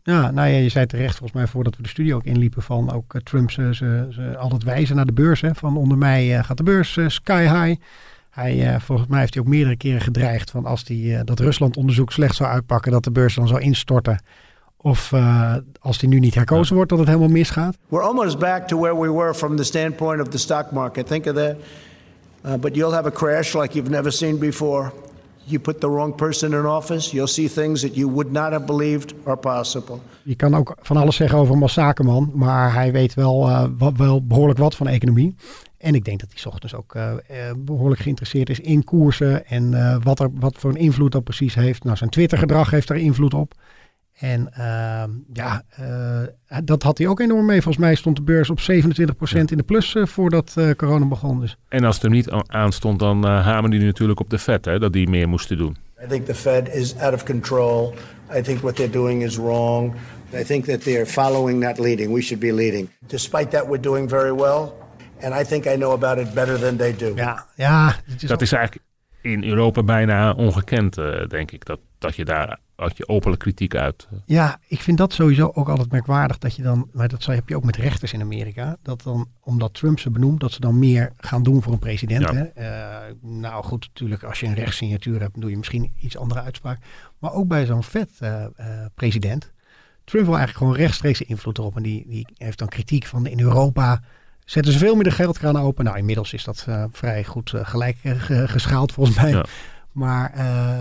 Ja, 0.04 0.32
nou 0.32 0.34
ja, 0.34 0.58
je 0.58 0.70
zei 0.70 0.86
terecht 0.86 1.18
volgens 1.18 1.40
mij 1.40 1.48
voordat 1.48 1.76
we 1.76 1.84
de 1.84 1.90
studio 1.90 2.16
ook 2.16 2.24
inliepen 2.24 2.62
van 2.62 2.92
ook 2.92 3.14
eh, 3.14 3.22
Trump 3.22 3.52
ze, 3.52 3.76
ze, 3.76 4.08
ze 4.10 4.38
altijd 4.38 4.64
wijzen 4.64 4.96
naar 4.96 5.06
de 5.06 5.14
beurs. 5.14 5.42
Hè, 5.42 5.56
van 5.56 5.78
onder 5.78 5.98
mij 5.98 6.38
eh, 6.38 6.44
gaat 6.44 6.58
de 6.58 6.64
beurs 6.64 6.98
eh, 6.98 7.08
sky 7.08 7.42
high. 7.42 7.82
Hij, 8.30 8.74
eh, 8.74 8.80
volgens 8.80 9.08
mij 9.08 9.20
heeft 9.20 9.34
hij 9.34 9.44
ook 9.44 9.50
meerdere 9.50 9.78
keren 9.78 10.02
gedreigd 10.02 10.52
van 10.52 10.66
als 10.66 10.84
die, 10.84 11.24
dat 11.24 11.40
Rusland 11.40 11.78
onderzoek 11.78 12.12
slecht 12.12 12.36
zou 12.36 12.50
uitpakken, 12.50 12.92
dat 12.92 13.04
de 13.04 13.12
beurs 13.12 13.36
dan 13.36 13.48
zou 13.48 13.62
instorten. 13.62 14.20
Of 14.78 15.12
eh, 15.12 15.56
als 15.80 15.98
die 15.98 16.10
nu 16.10 16.20
niet 16.20 16.36
herkozen 16.36 16.76
wordt, 16.76 16.90
dat 16.90 17.00
het 17.00 17.08
helemaal 17.08 17.30
misgaat. 17.30 17.78
We're 17.88 18.04
almost 18.04 18.40
back 18.40 18.68
to 18.68 18.80
where 18.80 19.00
we 19.00 19.12
were 19.12 19.34
from 19.34 19.56
the 19.56 19.64
standpoint 19.64 20.22
of 20.22 20.28
the 20.28 20.38
stock 20.38 20.72
market. 20.72 21.08
Think 21.08 21.26
of 21.26 21.34
that. 21.34 21.56
Uh, 22.46 22.54
but 22.54 22.76
you'll 22.76 22.94
have 22.94 23.08
a 23.08 23.12
crash 23.12 23.54
like 23.54 23.74
you've 23.74 23.90
never 23.90 24.12
seen 24.12 24.38
before. 24.38 24.92
You 25.50 25.60
put 25.60 25.80
the 25.80 25.88
wrong 25.88 26.16
person 26.16 26.54
in 26.54 26.66
office, 26.66 27.12
you'll 27.12 27.27
see 27.27 27.48
things 27.50 27.82
that 27.82 27.96
you 27.96 28.12
would 28.12 28.32
not 28.32 28.51
have 28.51 28.66
believed 28.66 29.13
are 29.24 29.38
possible. 29.38 30.00
Je 30.24 30.36
kan 30.36 30.56
ook 30.56 30.75
van 30.82 30.98
alles 30.98 31.16
zeggen 31.16 31.38
over 31.38 31.70
zakenman, 31.70 32.32
maar 32.34 32.74
hij 32.74 32.92
weet 32.92 33.13
wel, 33.13 33.48
eh, 33.48 33.92
wel 33.96 34.25
behoorlijk 34.25 34.60
wat 34.60 34.75
van 34.75 34.88
economie. 34.88 35.36
En 35.77 35.96
ik 35.96 36.06
denk 36.06 36.20
dat 36.20 36.30
hij 36.34 36.51
ochtends 36.51 36.75
ook 36.75 36.96
eh, 36.96 37.12
eh, 37.12 37.56
behoorlijk 37.58 38.01
geïnteresseerd 38.01 38.50
is 38.50 38.60
in 38.60 38.84
koersen 38.84 39.46
en 39.46 40.01
wat, 40.04 40.20
er, 40.20 40.30
wat 40.34 40.56
voor 40.58 40.70
een 40.70 40.75
invloed 40.75 41.12
dat 41.12 41.24
precies 41.24 41.56
heeft. 41.56 41.84
Nou, 41.84 41.98
zijn 41.98 42.10
Twitter-gedrag 42.10 42.72
heeft 42.72 42.88
daar 42.88 42.98
invloed 42.98 43.34
op. 43.34 43.54
En 44.20 44.54
ehm, 44.54 45.10
ja, 45.34 45.64
eh, 45.70 46.62
dat 46.64 46.84
had 46.84 46.98
hij 46.98 47.08
ook 47.08 47.20
enorm 47.20 47.46
mee. 47.46 47.62
Volgens 47.62 47.84
mij 47.84 47.96
stond 47.96 48.16
de 48.16 48.22
beurs 48.22 48.50
op 48.50 48.60
27% 48.60 49.52
in 49.52 49.58
de 49.58 49.64
plus 49.64 49.96
eh, 49.96 50.06
voordat 50.06 50.54
eh, 50.56 50.72
corona 50.72 51.06
begon. 51.06 51.40
Dus 51.40 51.58
En 51.70 51.84
als 51.84 51.96
het 51.96 52.04
er 52.04 52.10
niet 52.10 52.30
aan 52.48 52.72
stond, 52.72 53.00
dan 53.00 53.26
uh, 53.26 53.46
hamerde 53.46 53.78
hij 53.78 53.86
natuurlijk 53.86 54.20
op 54.20 54.30
de 54.30 54.38
vet, 54.38 54.66
hè, 54.66 54.80
dat 54.80 54.94
die 54.94 55.10
meer 55.10 55.30
moesten 55.30 55.58
doen. 55.58 55.78
I 56.04 56.08
think 56.08 56.26
the 56.26 56.36
Fed 56.36 56.76
is 56.76 56.96
out 56.98 57.14
of 57.14 57.24
control. 57.24 57.94
I 58.38 58.42
think 58.42 58.60
what 58.60 58.76
they're 58.76 58.92
doing 58.92 59.24
is 59.24 59.36
wrong. 59.36 59.94
I 60.34 60.44
think 60.44 60.66
that 60.66 60.84
they're 60.84 61.06
following, 61.06 61.64
not 61.64 61.80
leading. 61.80 62.14
We 62.14 62.22
should 62.22 62.40
be 62.42 62.54
leading. 62.54 62.90
Despite 63.08 63.48
that, 63.48 63.66
we're 63.68 63.82
doing 63.82 64.10
very 64.10 64.34
well. 64.36 64.74
And 65.22 65.42
I 65.42 65.44
think 65.46 65.66
I 65.66 65.76
know 65.76 65.92
about 65.92 66.18
it 66.18 66.34
better 66.34 66.60
than 66.60 66.78
they 66.78 66.96
do. 66.96 67.14
ja, 67.16 67.46
ja 67.56 67.96
is 68.20 68.28
Dat 68.30 68.42
is 68.42 68.52
eigenlijk 68.52 68.87
in 69.32 69.44
Europa 69.44 69.84
bijna 69.84 70.32
ongekend, 70.32 70.98
eh, 70.98 71.28
denk 71.28 71.52
ik. 71.52 71.66
Dat, 71.66 71.80
dat 71.98 72.16
je 72.16 72.26
daar 72.26 72.60
dat 72.76 72.98
je 72.98 73.08
openlijk 73.08 73.42
kritiek 73.42 73.76
uit. 73.76 74.08
eh, 74.12 74.18
Ja, 74.26 74.60
ik 74.68 74.82
vind 74.82 74.98
dat 74.98 75.14
sowieso 75.14 75.52
ook 75.54 75.70
altijd 75.70 75.92
merkwaardig 75.92 76.38
dat 76.38 76.56
je 76.56 76.62
dan, 76.62 76.90
maar 76.94 77.08
dat 77.08 77.26
heb 77.26 77.50
je 77.50 77.56
ook 77.56 77.64
met 77.64 77.76
rechters 77.76 78.14
in 78.14 78.22
Amerika, 78.22 78.78
dat 78.82 79.02
dan, 79.04 79.28
omdat 79.42 79.74
Trump 79.74 80.00
ze 80.00 80.10
benoemt, 80.10 80.40
dat 80.40 80.52
ze 80.52 80.60
dan 80.60 80.80
meer 80.80 81.12
gaan 81.18 81.44
doen 81.44 81.62
voor 81.62 81.74
een 81.74 81.80
president. 81.80 82.22
Ja. 82.22 82.34
Hè? 82.34 82.44
Eh, 82.44 83.14
nou 83.22 83.64
goed, 83.64 83.88
natuurlijk, 83.94 84.24
als 84.24 84.40
je 84.40 84.46
een 84.46 84.54
rechtssignatuur 84.54 85.20
hebt, 85.22 85.42
doe 85.42 85.50
je 85.50 85.58
misschien 85.58 85.92
iets 86.00 86.18
andere 86.18 86.42
uitspraak. 86.42 86.80
Maar 87.20 87.34
ook 87.34 87.48
bij 87.48 87.66
zo'n 87.66 87.84
vet 87.84 88.12
president. 88.96 89.52
Trump 90.04 90.26
wil 90.26 90.38
eigenlijk 90.38 90.58
gewoon 90.58 90.76
rechtstreeks 90.86 91.22
invloed 91.22 91.58
erop. 91.58 91.76
En 91.76 91.84
die, 91.84 92.06
die 92.08 92.28
heeft 92.38 92.58
dan 92.60 92.68
kritiek 92.68 93.06
van 93.06 93.26
in 93.26 93.40
Europa. 93.40 94.02
Zetten 94.50 94.74
ze 94.74 94.80
veel 94.80 94.96
meer 94.96 95.04
de 95.04 95.12
geldkraan 95.12 95.58
open. 95.58 95.86
Nou, 95.86 95.98
inmiddels 95.98 96.34
is 96.34 96.44
dat 96.44 96.66
eh, 96.68 96.84
vrij 96.92 97.24
goed 97.24 97.54
eh, 97.54 97.62
gelijk 97.66 97.98
eh, 98.04 98.12
ge- 98.22 98.48
geschaald 98.48 98.92
volgens 98.92 99.16
mij. 99.22 99.30
Ja. 99.32 99.46
Maar 99.92 100.32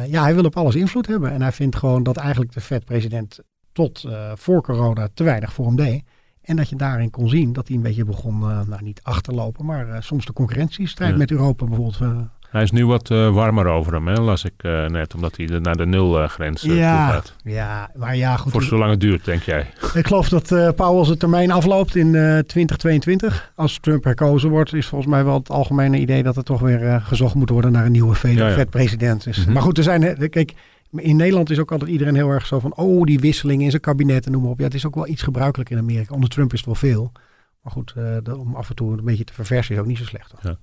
ja, 0.08 0.22
hij 0.22 0.34
wil 0.34 0.44
op 0.44 0.56
alles 0.56 0.74
invloed 0.74 1.06
hebben. 1.06 1.30
En 1.32 1.42
hij 1.42 1.52
vindt 1.52 1.76
gewoon 1.76 2.02
dat 2.02 2.16
eigenlijk 2.16 2.52
de 2.52 2.60
Fed-president 2.60 3.38
tot 3.72 4.04
voor 4.34 4.62
corona 4.62 5.08
te 5.14 5.24
weinig 5.24 5.52
voor 5.52 5.66
hem 5.66 5.76
deed. 5.76 6.02
En 6.42 6.56
dat 6.56 6.68
je 6.68 6.76
daarin 6.76 7.10
kon 7.10 7.28
zien 7.28 7.52
dat 7.52 7.66
hij 7.68 7.76
een 7.76 7.82
beetje 7.82 8.04
begon, 8.04 8.38
nou 8.38 8.82
niet 8.82 9.00
achterlopen, 9.02 9.64
maar 9.64 10.02
soms 10.02 10.24
de 10.26 10.32
concurrentiestrijd 10.32 11.10
Ja. 11.12 11.16
met 11.16 11.30
Europa 11.30 11.66
bijvoorbeeld. 11.66 12.28
Eh, 12.56 12.62
Hij 12.62 12.62
is 12.62 12.70
nu 12.70 12.86
wat 12.86 13.10
eh, 13.10 13.34
warmer 13.34 13.66
over 13.66 13.92
hem, 13.92 14.06
hè, 14.08 14.14
las 14.20 14.44
ik 14.44 14.52
eh, 14.56 14.86
net. 14.86 15.14
Omdat 15.14 15.36
hij 15.36 15.46
naar 15.46 15.76
de 15.76 15.86
nulgrens 15.86 16.64
uh, 16.64 16.70
toe 16.70 16.78
ja, 16.80 17.08
gaat. 17.08 17.34
ja, 17.44 17.90
maar 17.94 18.16
ja, 18.16 18.36
goed. 18.36 18.52
Voor 18.52 18.62
zolang 18.62 18.90
het 18.90 19.00
duurt, 19.00 19.24
denk 19.24 19.42
jij. 19.42 19.66
Ik 19.94 20.06
geloof 20.06 20.28
dat 20.28 20.52
eh 20.52 20.68
Powell 20.76 21.04
zijn 21.04 21.18
termijn 21.18 21.50
afloopt 21.50 21.96
in 21.96 22.14
eh 22.14 22.38
2022. 22.38 23.52
Als 23.54 23.78
Trump 23.78 24.04
herkozen 24.04 24.50
wordt, 24.50 24.74
is 24.74 24.86
volgens 24.86 25.10
mij 25.10 25.24
wel 25.24 25.34
het 25.38 25.50
algemene 25.50 25.98
idee 25.98 26.22
dat 26.22 26.36
er 26.36 26.42
toch 26.44 26.60
weer 26.60 26.82
eh, 26.86 27.06
gezocht 27.06 27.34
moet 27.34 27.50
worden 27.50 27.72
naar 27.72 27.84
een 27.84 27.92
nieuwe 27.92 28.16
Ja, 28.22 28.48
ja. 28.48 28.54
vet-president. 28.54 29.24
Dus, 29.24 29.44
Mhm. 29.44 29.52
Maar 29.52 29.62
goed, 29.62 29.78
er 29.78 29.84
zijn, 29.84 30.02
eh, 30.02 30.30
kijk, 30.30 30.52
in 30.96 31.16
Nederland 31.16 31.50
is 31.50 31.58
ook 31.58 31.72
altijd 31.72 31.90
iedereen 31.90 32.14
heel 32.14 32.30
erg 32.30 32.46
zo 32.46 32.60
van, 32.60 32.76
oh, 32.76 33.04
die 33.04 33.18
wisseling 33.18 33.62
in 33.62 33.70
zijn 33.70 33.82
kabinet 33.82 34.26
en 34.26 34.32
noem 34.32 34.42
maar 34.42 34.50
op. 34.50 34.58
Ja, 34.58 34.64
het 34.64 34.74
is 34.74 34.86
ook 34.86 34.94
wel 34.94 35.08
iets 35.08 35.22
gebruikelijk 35.22 35.70
in 35.70 35.78
Amerika. 35.78 36.14
Onder 36.14 36.28
Trump 36.28 36.52
is 36.52 36.58
het 36.58 36.66
wel 36.66 36.74
veel. 36.74 37.12
Maar 37.62 37.72
goed, 37.72 37.94
eh, 37.96 38.38
om 38.38 38.54
af 38.54 38.68
en 38.68 38.74
toe 38.74 38.98
een 38.98 39.04
beetje 39.04 39.24
te 39.24 39.32
verversen 39.32 39.74
is 39.74 39.80
ook 39.80 39.86
niet 39.86 39.98
zo 39.98 40.04
slecht. 40.04 40.32
Hoor. 40.42 40.56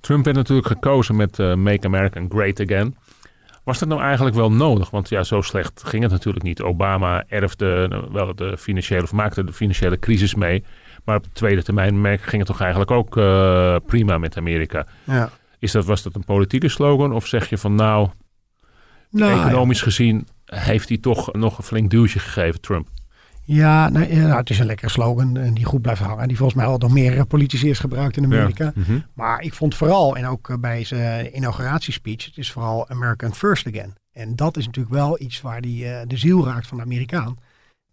Trump 0.00 0.24
werd 0.24 0.36
natuurlijk 0.36 0.66
gekozen 0.66 1.16
met 1.16 1.38
eh, 1.38 1.54
Make 1.54 1.86
America 1.86 2.22
Great 2.28 2.60
Again. 2.60 2.96
Was 3.64 3.78
dat 3.78 3.88
nou 3.88 4.00
eigenlijk 4.00 4.36
wel 4.36 4.52
nodig? 4.52 4.90
Want 4.90 5.08
ja, 5.08 5.22
zo 5.22 5.40
slecht 5.40 5.82
ging 5.84 6.02
het 6.02 6.12
natuurlijk 6.12 6.44
niet. 6.44 6.62
Obama 6.62 7.24
erfde 7.26 7.88
eh, 7.90 8.12
wel 8.12 8.34
de 8.34 8.58
financiële, 8.58 9.02
of 9.02 9.12
maakte 9.12 9.44
de 9.44 9.52
financiële 9.52 9.98
crisis 9.98 10.34
mee. 10.34 10.64
Maar 11.04 11.16
op 11.16 11.24
de 11.24 11.32
tweede 11.32 11.62
termijn 11.62 12.18
ging 12.18 12.38
het 12.38 12.46
toch 12.46 12.60
eigenlijk 12.60 12.90
ook 12.90 13.16
eh, 13.16 13.76
prima 13.86 14.18
met 14.18 14.36
Amerika. 14.36 14.86
Ja. 15.04 15.30
Is 15.58 15.72
dat, 15.72 15.84
was 15.84 16.02
dat 16.02 16.14
een 16.14 16.24
politieke 16.24 16.68
slogan? 16.68 17.12
Of 17.12 17.26
zeg 17.26 17.48
je 17.48 17.58
van 17.58 17.74
nou, 17.74 18.08
Nou, 19.10 19.32
ja. 19.32 19.46
economisch 19.46 19.82
gezien 19.82 20.26
heeft 20.44 20.88
hij 20.88 20.98
toch 20.98 21.32
nog 21.32 21.58
een 21.58 21.64
flink 21.64 21.90
duwtje 21.90 22.18
gegeven, 22.18 22.60
Trump? 22.60 22.88
Ja, 23.50 23.88
nou, 23.88 24.14
ja, 24.14 24.26
nou, 24.26 24.36
het 24.36 24.50
is 24.50 24.58
een 24.58 24.66
lekkere 24.66 24.90
slogan 24.90 25.36
en 25.36 25.54
die 25.54 25.64
goed 25.64 25.82
blijft 25.82 26.00
hangen. 26.00 26.28
Die 26.28 26.36
volgens 26.36 26.58
mij 26.58 26.68
al 26.68 26.78
door 26.78 26.92
meerdere 26.92 27.24
politici 27.24 27.68
is 27.68 27.78
gebruikt 27.78 28.16
in 28.16 28.24
Amerika. 28.24 28.72
Mhm. 28.74 28.98
Maar 29.14 29.40
ik 29.40 29.54
vond 29.54 29.74
vooral, 29.74 30.16
en 30.16 30.26
ook 30.26 30.48
eh, 30.48 30.56
bij 30.56 30.84
zijn 30.84 31.36
inauguratiespeech, 31.36 32.24
het 32.24 32.36
is 32.36 32.52
vooral 32.52 32.88
American 32.88 33.34
First 33.34 33.66
Again. 33.66 33.94
En 34.12 34.36
dat 34.36 34.56
is 34.56 34.66
natuurlijk 34.66 34.94
wel 34.94 35.20
iets 35.20 35.40
waar 35.40 35.60
die 35.60 35.88
eh, 35.88 36.06
de 36.06 36.16
ziel 36.16 36.46
raakt 36.46 36.66
van 36.66 36.76
de 36.76 36.84
Amerikaan. 36.84 37.36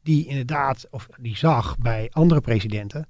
Die 0.03 0.27
inderdaad, 0.27 0.87
of 0.89 1.07
die 1.17 1.37
zag 1.37 1.77
bij 1.77 2.09
andere 2.11 2.41
presidenten, 2.41 3.07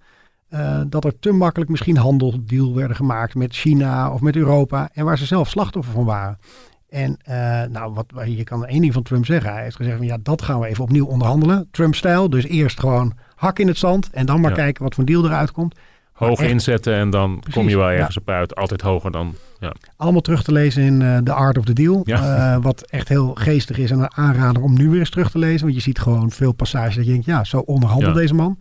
eh, 0.49 0.81
dat 0.87 1.05
er 1.05 1.19
te 1.19 1.31
makkelijk 1.31 1.69
misschien 1.71 1.97
handeldeal 1.97 2.75
werden 2.75 2.95
gemaakt 2.95 3.35
met 3.35 3.55
China 3.55 4.11
of 4.11 4.21
met 4.21 4.35
Europa. 4.35 4.89
En 4.93 5.05
waar 5.05 5.17
ze 5.17 5.25
zelf 5.25 5.49
slachtoffer 5.49 5.93
van 5.93 6.05
waren. 6.05 6.37
En 6.89 7.17
eh, 7.23 7.35
nou, 7.69 7.93
wat, 7.93 8.05
je 8.25 8.43
kan 8.43 8.65
één 8.65 8.81
ding 8.81 8.93
van 8.93 9.03
Trump 9.03 9.25
zeggen. 9.25 9.53
Hij 9.53 9.63
heeft 9.63 9.75
gezegd 9.75 9.97
van 9.97 10.05
ja, 10.05 10.17
dat 10.23 10.41
gaan 10.41 10.59
we 10.59 10.67
even 10.67 10.83
opnieuw 10.83 11.05
onderhandelen. 11.05 11.67
Trump-stijl. 11.71 12.29
Dus 12.29 12.45
eerst 12.45 12.79
gewoon 12.79 13.13
hak 13.35 13.59
in 13.59 13.67
het 13.67 13.77
zand. 13.77 14.09
En 14.11 14.25
dan 14.25 14.41
maar 14.41 14.49
Ja. 14.49 14.55
kijken 14.55 14.83
wat 14.83 14.95
voor 14.95 15.05
deal 15.05 15.25
eruit 15.25 15.51
komt. 15.51 15.75
Hoog 16.13 16.39
echt- 16.39 16.51
inzetten 16.51 16.93
en 16.95 17.09
dan 17.09 17.43
kom 17.51 17.69
je 17.69 17.77
wel 17.77 17.89
ja. 17.89 17.97
ergens 17.97 18.17
op 18.17 18.29
uit. 18.29 18.55
Altijd 18.55 18.81
hoger 18.81 19.11
dan... 19.11 19.33
Ja. 19.59 19.73
Allemaal 19.97 20.21
terug 20.21 20.43
te 20.43 20.51
lezen 20.51 20.83
in 20.83 21.01
eh, 21.01 21.17
The 21.17 21.31
Art 21.33 21.57
of 21.57 21.65
the 21.65 21.73
Deal. 21.73 22.01
Ja. 22.03 22.53
Eh, 22.53 22.63
wat 22.63 22.81
echt 22.81 23.07
heel 23.07 23.31
geestig 23.33 23.77
is 23.77 23.91
en 23.91 23.99
een 23.99 24.15
aanrader 24.15 24.63
om 24.63 24.73
nu 24.73 24.89
weer 24.89 24.99
eens 24.99 25.09
terug 25.09 25.31
te 25.31 25.37
lezen. 25.37 25.61
Want 25.61 25.73
je 25.75 25.81
ziet 25.81 25.99
gewoon 25.99 26.31
veel 26.31 26.51
passages 26.51 26.95
dat 26.95 27.05
je 27.05 27.11
denkt, 27.11 27.25
ja, 27.25 27.43
zo 27.43 27.57
onderhandelt 27.57 28.15
deze 28.15 28.33
man. 28.33 28.59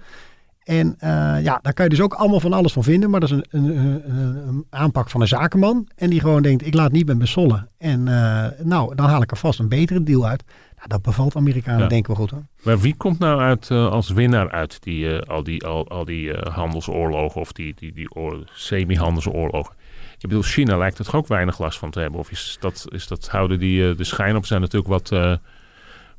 En 0.65 0.95
eh, 0.99 1.09
ja, 1.43 1.59
daar 1.63 1.73
kan 1.73 1.85
je 1.85 1.91
dus 1.91 2.01
ook 2.01 2.15
allemaal 2.15 2.41
van 2.41 2.53
alles 2.53 2.73
van 2.73 2.83
vinden. 2.83 3.11
Maar 3.11 3.21
dat 3.21 3.31
is 3.31 3.37
een, 3.37 3.47
een, 3.51 3.77
een, 4.11 4.49
een 4.49 4.67
aanpak 4.71 5.11
van 5.11 5.21
een 5.21 5.29
zakenman. 5.29 5.89
En 5.97 6.11
die 6.11 6.21
gewoon 6.21 6.43
denkt, 6.43 6.67
ik 6.67 6.75
laat 6.75 6.93
niet 6.93 7.07
met 7.07 7.19
me 7.19 7.27
sollen. 7.27 7.69
En 7.79 8.09
eh, 8.09 8.47
nou, 8.65 8.95
dan 8.95 9.07
haal 9.09 9.23
ik 9.23 9.31
er 9.31 9.37
vast 9.37 9.59
een 9.59 9.69
betere 9.69 10.03
deal 10.03 10.27
uit. 10.27 10.43
Nou, 10.77 10.89
dat 10.89 11.03
bevalt 11.03 11.37
Amerikanen 11.37 11.81
Ja. 11.83 11.87
denk 11.89 12.01
ik 12.01 12.07
wel 12.07 12.17
goed 12.17 12.31
hoor. 12.31 12.43
Maar 12.63 12.79
wie 12.81 12.97
komt 12.97 13.19
nou 13.19 13.41
uit, 13.41 13.71
eh, 13.71 13.91
als 13.91 14.11
winnaar 14.11 14.51
uit 14.51 14.83
die, 14.83 15.19
al 15.19 15.43
die, 15.43 15.65
al, 15.65 15.89
al 15.89 16.05
die 16.05 16.33
handelsoorlogen 16.51 17.41
of 17.41 17.53
die, 17.53 17.75
die, 17.77 17.93
die 17.93 18.15
oor- 18.15 18.45
semi-handelsoorlogen? 18.53 19.75
Ik 20.15 20.29
bedoel, 20.31 20.43
China 20.43 20.77
lijkt 20.77 20.99
er 20.99 21.05
toch 21.05 21.15
ook 21.15 21.27
weinig 21.27 21.59
last 21.59 21.79
van 21.79 21.91
te 21.91 22.01
hebben? 22.01 22.21
Of 22.21 22.31
is 22.31 22.57
dat, 22.61 22.87
is 22.89 23.07
dat 23.09 23.29
houden 23.29 23.59
die 23.59 23.95
de 23.95 24.05
schijn 24.05 24.37
op? 24.37 24.47
Zijn 24.47 24.61
natuurlijk 24.61 24.89
wat, 24.91 25.11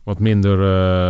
wat 0.05 0.19
minder 0.19 0.59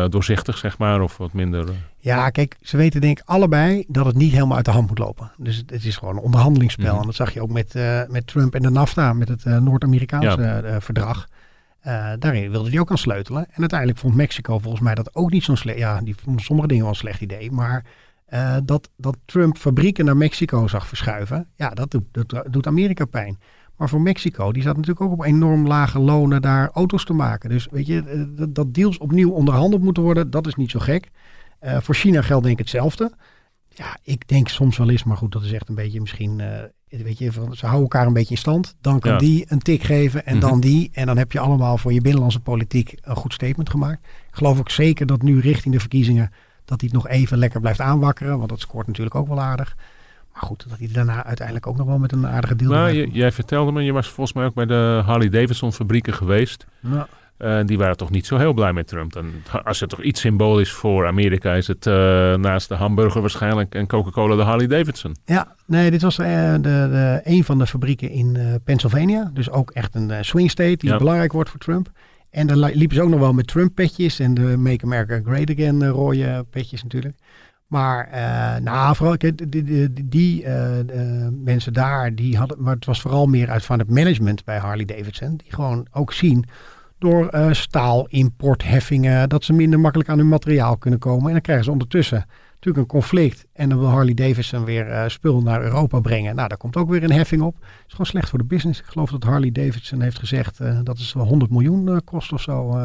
eh, 0.03 0.09
doorzichtig, 0.09 0.57
zeg 0.57 0.77
maar. 0.77 1.01
Of 1.01 1.17
wat 1.17 1.33
minder... 1.33 1.67
eh, 1.69 1.75
Ja, 1.97 2.29
kijk, 2.29 2.55
ze 2.61 2.77
weten 2.77 3.01
denk 3.01 3.19
ik 3.19 3.25
allebei 3.27 3.83
dat 3.87 4.05
het 4.05 4.15
niet 4.15 4.31
helemaal 4.31 4.55
uit 4.55 4.65
de 4.65 4.71
hand 4.71 4.87
moet 4.87 4.97
lopen. 4.99 5.31
Dus 5.37 5.57
het, 5.57 5.69
het 5.69 5.85
is 5.85 5.97
gewoon 5.97 6.15
een 6.15 6.21
onderhandelingsspel. 6.23 6.91
Mhm. 6.91 6.99
En 6.99 7.05
dat 7.05 7.15
zag 7.15 7.33
je 7.33 7.41
ook 7.41 7.49
met, 7.51 7.75
eh, 7.75 8.01
met 8.07 8.27
Trump 8.27 8.55
en 8.55 8.61
de 8.61 8.69
NAFTA, 8.69 9.13
met 9.13 9.27
het 9.27 9.45
Noord-Amerikaanse 9.45 10.61
Ja. 10.65 10.81
verdrag. 10.81 11.27
Daarin 12.19 12.51
wilde 12.51 12.69
hij 12.69 12.79
ook 12.79 12.91
aan 12.91 12.97
sleutelen. 12.97 13.45
En 13.51 13.59
uiteindelijk 13.59 13.99
vond 13.99 14.15
Mexico 14.15 14.59
volgens 14.59 14.83
mij 14.83 14.95
dat 14.95 15.15
ook 15.15 15.31
niet 15.31 15.43
zo'n 15.43 15.57
slecht... 15.57 15.77
Ja, 15.77 16.01
die 16.01 16.15
vond 16.23 16.41
sommige 16.41 16.67
dingen 16.67 16.83
wel 16.83 16.91
een 16.93 16.99
slecht 16.99 17.21
idee. 17.21 17.51
Maar 17.51 17.83
dat, 18.63 18.89
dat 18.97 19.17
Trump 19.25 19.57
fabrieken 19.57 20.05
naar 20.05 20.17
Mexico 20.17 20.67
zag 20.67 20.87
verschuiven... 20.87 21.47
Ja, 21.55 21.69
dat 21.69 21.91
doet, 21.91 22.03
dat 22.11 22.43
doet 22.49 22.67
Amerika 22.67 23.05
pijn. 23.05 23.39
Maar 23.77 23.89
voor 23.89 24.01
Mexico, 24.01 24.51
die 24.51 24.61
zat 24.61 24.75
natuurlijk 24.75 25.05
ook 25.05 25.11
op 25.11 25.23
enorm 25.23 25.67
lage 25.67 25.99
lonen 25.99 26.41
daar 26.41 26.69
auto's 26.73 27.05
te 27.05 27.13
maken. 27.13 27.49
Dus 27.49 27.67
weet 27.71 27.87
je, 27.87 28.31
dat, 28.35 28.55
dat 28.55 28.73
deals 28.73 28.97
opnieuw 28.97 29.31
onderhandeld 29.31 29.83
moeten 29.83 30.03
worden, 30.03 30.29
dat 30.29 30.47
is 30.47 30.55
niet 30.55 30.71
zo 30.71 30.79
gek. 30.79 31.09
Uh, 31.61 31.77
voor 31.81 31.95
China 31.95 32.21
geldt 32.21 32.43
denk 32.43 32.59
ik 32.59 32.65
hetzelfde. 32.65 33.11
Ja, 33.69 33.97
ik 34.01 34.27
denk 34.27 34.47
soms 34.47 34.77
wel 34.77 34.89
eens, 34.89 35.03
maar 35.03 35.17
goed, 35.17 35.31
dat 35.31 35.43
is 35.43 35.51
echt 35.51 35.69
een 35.69 35.75
beetje 35.75 35.99
misschien 35.99 36.41
weet 37.03 37.17
je, 37.17 37.31
van, 37.31 37.55
ze 37.55 37.65
houden 37.65 37.81
elkaar 37.81 38.07
een 38.07 38.13
beetje 38.13 38.33
in 38.33 38.39
stand. 38.39 38.75
Dan 38.81 38.99
kan 38.99 39.17
die 39.17 39.45
een 39.47 39.59
tik 39.59 39.83
geven 39.83 40.25
en 40.25 40.39
dan 40.39 40.51
mhm. 40.51 40.59
die. 40.59 40.89
En 40.93 41.05
dan 41.05 41.17
heb 41.17 41.31
je 41.31 41.39
allemaal 41.39 41.77
voor 41.77 41.93
je 41.93 42.01
binnenlandse 42.01 42.39
politiek 42.39 42.97
een 43.01 43.15
goed 43.15 43.33
statement 43.33 43.69
gemaakt. 43.69 44.05
Ik 44.05 44.35
geloof 44.35 44.59
ook 44.59 44.69
zeker 44.69 45.05
dat 45.05 45.21
nu 45.21 45.39
richting 45.39 45.73
de 45.73 45.79
verkiezingen 45.79 46.31
dat 46.65 46.81
hij 46.81 46.89
het 46.93 47.03
nog 47.03 47.07
even 47.07 47.37
lekker 47.37 47.59
blijft 47.59 47.79
aanwakkeren. 47.79 48.37
Want 48.37 48.49
dat 48.49 48.59
scoort 48.59 48.87
natuurlijk 48.87 49.15
ook 49.15 49.27
wel 49.27 49.41
aardig. 49.41 49.75
Maar 50.35 50.43
goed, 50.43 50.65
dat 50.69 50.77
hij 50.77 50.89
daarna 50.91 51.25
uiteindelijk 51.25 51.67
ook 51.67 51.77
nog 51.77 51.87
wel 51.87 51.97
met 51.97 52.11
een 52.11 52.27
aardige 52.27 52.55
deal... 52.55 52.71
Nou, 52.71 53.09
jij 53.11 53.31
vertelde 53.31 53.71
me, 53.71 53.83
je 53.83 53.91
was 53.91 54.07
volgens 54.07 54.35
mij 54.35 54.45
ook 54.45 54.53
bij 54.53 54.65
de 54.65 55.01
Harley 55.05 55.29
Davidson 55.29 55.73
fabrieken 55.73 56.13
geweest. 56.13 56.65
Ja. 56.79 57.07
Uh, 57.37 57.59
die 57.65 57.77
waren 57.77 57.97
toch 57.97 58.09
niet 58.09 58.25
zo 58.25 58.37
heel 58.37 58.53
blij 58.53 58.73
met 58.73 58.87
Trump. 58.87 59.15
En 59.15 59.43
als 59.63 59.79
het 59.79 59.89
toch 59.89 60.01
iets 60.01 60.21
symbolisch 60.21 60.71
voor 60.71 61.07
Amerika 61.07 61.53
is 61.53 61.67
het 61.67 61.85
uh, 61.85 61.93
naast 62.35 62.67
de 62.67 62.75
hamburger 62.75 63.21
waarschijnlijk 63.21 63.75
en 63.75 63.87
Coca-Cola 63.87 64.35
de 64.35 64.41
Harley 64.41 64.67
Davidson. 64.67 65.15
Ja, 65.25 65.55
nee, 65.65 65.91
dit 65.91 66.01
was 66.01 66.19
uh, 66.19 66.53
de, 66.53 66.59
de, 66.61 67.21
een 67.23 67.43
van 67.43 67.57
de 67.57 67.67
fabrieken 67.67 68.09
in 68.09 68.59
Pennsylvania. 68.63 69.29
Dus 69.33 69.49
ook 69.49 69.71
echt 69.71 69.95
een 69.95 70.25
swing 70.25 70.51
state 70.51 70.77
die 70.77 70.97
belangrijk 70.97 71.31
wordt 71.31 71.49
voor 71.49 71.59
Trump. 71.59 71.91
En 72.29 72.47
dan 72.47 72.57
liepen 72.57 72.95
ze 72.95 73.03
ook 73.03 73.09
nog 73.09 73.19
wel 73.19 73.33
met 73.33 73.47
Trump-petjes 73.47 74.19
en 74.19 74.33
de 74.33 74.57
Make 74.57 74.85
America 74.85 75.21
Great 75.23 75.49
Again 75.49 75.87
rode 75.87 76.45
petjes 76.49 76.83
natuurlijk. 76.83 77.15
Maar 77.75 78.09
nou, 78.61 78.95
vooral 78.95 79.17
die, 79.17 79.49
die, 79.49 79.93
die 80.05 80.47
mensen 81.43 81.73
daar, 81.73 82.15
die 82.15 82.37
hadden, 82.37 82.61
maar 82.61 82.75
het 82.75 82.85
was 82.85 83.01
vooral 83.01 83.25
meer 83.25 83.49
uit 83.49 83.65
van 83.65 83.79
het 83.79 83.89
management 83.89 84.43
bij 84.43 84.57
Harley 84.57 84.85
Davidson. 84.85 85.37
Die 85.37 85.53
gewoon 85.53 85.87
ook 85.91 86.13
zien 86.13 86.45
door 86.99 87.29
uh, 87.33 87.51
staalimportheffingen, 87.51 89.29
dat 89.29 89.43
ze 89.43 89.53
minder 89.53 89.79
makkelijk 89.79 90.09
aan 90.09 90.17
hun 90.17 90.27
materiaal 90.27 90.77
kunnen 90.77 90.99
komen. 90.99 91.25
En 91.25 91.31
dan 91.31 91.41
krijgen 91.41 91.65
ze 91.65 91.71
ondertussen 91.71 92.25
natuurlijk 92.53 92.77
een 92.77 92.99
conflict. 92.99 93.45
En 93.53 93.69
dan 93.69 93.79
wil 93.79 93.87
Harley 93.87 94.13
Davidson 94.13 94.65
weer 94.65 94.87
uh, 94.87 95.03
spul 95.07 95.41
naar 95.41 95.63
Europa 95.63 95.99
brengen. 95.99 96.35
Nou, 96.35 96.47
daar 96.47 96.57
komt 96.57 96.75
ook 96.75 96.89
weer 96.89 97.03
een 97.03 97.11
heffing 97.11 97.41
op. 97.41 97.55
Het 97.55 97.69
is 97.87 97.91
gewoon 97.91 98.05
slecht 98.05 98.29
voor 98.29 98.39
de 98.39 98.45
business. 98.45 98.79
Ik 98.79 98.85
geloof 98.85 99.11
dat 99.11 99.23
Harley 99.23 99.51
Davidson 99.51 100.01
heeft 100.01 100.19
gezegd 100.19 100.59
uh, 100.59 100.79
dat 100.83 100.97
het 100.97 101.13
wel 101.13 101.25
100 101.25 101.51
miljoen 101.51 102.01
kost 102.03 102.33
of 102.33 102.41
zo, 102.41 102.79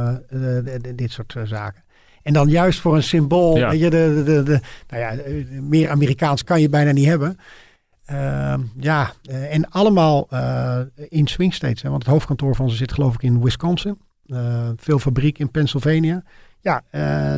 dit 0.94 1.12
soort 1.12 1.36
zaken. 1.44 1.82
En 2.30 2.36
dan 2.36 2.48
juist 2.48 2.80
voor 2.80 2.96
een 2.96 3.02
symbool, 3.02 3.56
ja. 3.56 3.72
je, 3.72 3.90
de, 3.90 4.22
de, 4.24 4.42
de, 4.42 4.60
nou 4.88 5.02
ja, 5.02 5.14
meer 5.60 5.90
Amerikaans 5.90 6.44
kan 6.44 6.60
je 6.60 6.68
bijna 6.68 6.92
niet 6.92 7.06
hebben. 7.06 7.38
Uh, 8.10 8.54
ja, 8.76 9.12
en 9.28 9.70
allemaal 9.70 10.28
uh, 10.32 10.78
in 11.08 11.26
swing 11.26 11.54
states. 11.54 11.82
Hè, 11.82 11.90
want 11.90 12.02
het 12.02 12.12
hoofdkantoor 12.12 12.54
van 12.54 12.70
ze 12.70 12.76
zit 12.76 12.92
geloof 12.92 13.14
ik 13.14 13.22
in 13.22 13.42
Wisconsin. 13.42 13.98
Uh, 14.26 14.68
veel 14.76 14.98
fabriek 14.98 15.38
in 15.38 15.50
Pennsylvania. 15.50 16.22
Ja, 16.60 16.82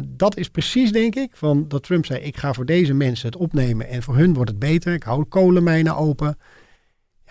dat 0.08 0.36
is 0.36 0.48
precies 0.48 0.92
denk 0.92 1.14
ik 1.14 1.30
van 1.34 1.64
dat 1.68 1.82
Trump 1.82 2.06
zei: 2.06 2.20
ik 2.20 2.36
ga 2.36 2.52
voor 2.52 2.66
deze 2.66 2.94
mensen 2.94 3.26
het 3.26 3.36
opnemen 3.36 3.88
en 3.88 4.02
voor 4.02 4.16
hun 4.16 4.34
wordt 4.34 4.50
het 4.50 4.58
beter. 4.58 4.92
Ik 4.92 5.02
hou 5.02 5.24
kolenmijnen 5.24 5.96
open. 5.96 6.38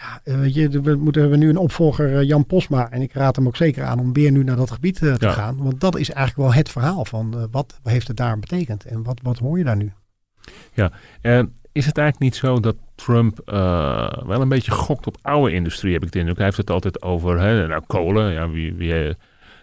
Ja, 0.01 0.37
weet 0.37 0.53
je, 0.53 0.81
we 0.81 0.95
moeten 0.95 1.29
we 1.29 1.37
nu 1.37 1.49
een 1.49 1.57
opvolger 1.57 2.23
Jan 2.23 2.45
Posma 2.45 2.91
en 2.91 3.01
ik 3.01 3.13
raad 3.13 3.35
hem 3.35 3.47
ook 3.47 3.55
zeker 3.55 3.83
aan 3.83 3.99
om 3.99 4.13
weer 4.13 4.31
nu 4.31 4.43
naar 4.43 4.55
dat 4.55 4.71
gebied 4.71 4.95
te 4.95 5.15
gaan, 5.19 5.57
want 5.57 5.81
dat 5.81 5.97
is 5.97 6.09
eigenlijk 6.09 6.47
wel 6.47 6.57
het 6.57 6.69
verhaal 6.69 7.05
van 7.05 7.47
wat 7.51 7.79
heeft 7.83 8.07
het 8.07 8.17
daar 8.17 8.39
betekend 8.39 8.85
en 8.85 9.03
wat 9.03 9.19
wat 9.23 9.37
hoor 9.37 9.57
je 9.57 9.63
daar 9.63 9.75
nu? 9.75 9.91
Ja, 10.73 10.91
en 11.21 11.53
is 11.71 11.85
het 11.85 11.97
eigenlijk 11.97 12.31
niet 12.31 12.41
zo 12.41 12.59
dat 12.59 12.75
Trump 12.95 13.41
uh, 13.45 14.13
wel 14.25 14.41
een 14.41 14.49
beetje 14.49 14.71
gokt 14.71 15.07
op 15.07 15.17
oude 15.21 15.53
industrie, 15.53 15.93
heb 15.93 16.03
ik 16.03 16.11
de 16.11 16.19
indruk. 16.19 16.37
Hij 16.37 16.45
heeft 16.45 16.57
het 16.57 16.69
altijd 16.69 17.01
over, 17.01 17.39
hè, 17.39 17.67
nou, 17.67 17.81
kolen, 17.87 18.31
ja, 18.31 18.49
wie, 18.49 18.73
wie, 18.73 18.93
eh, 18.93 19.13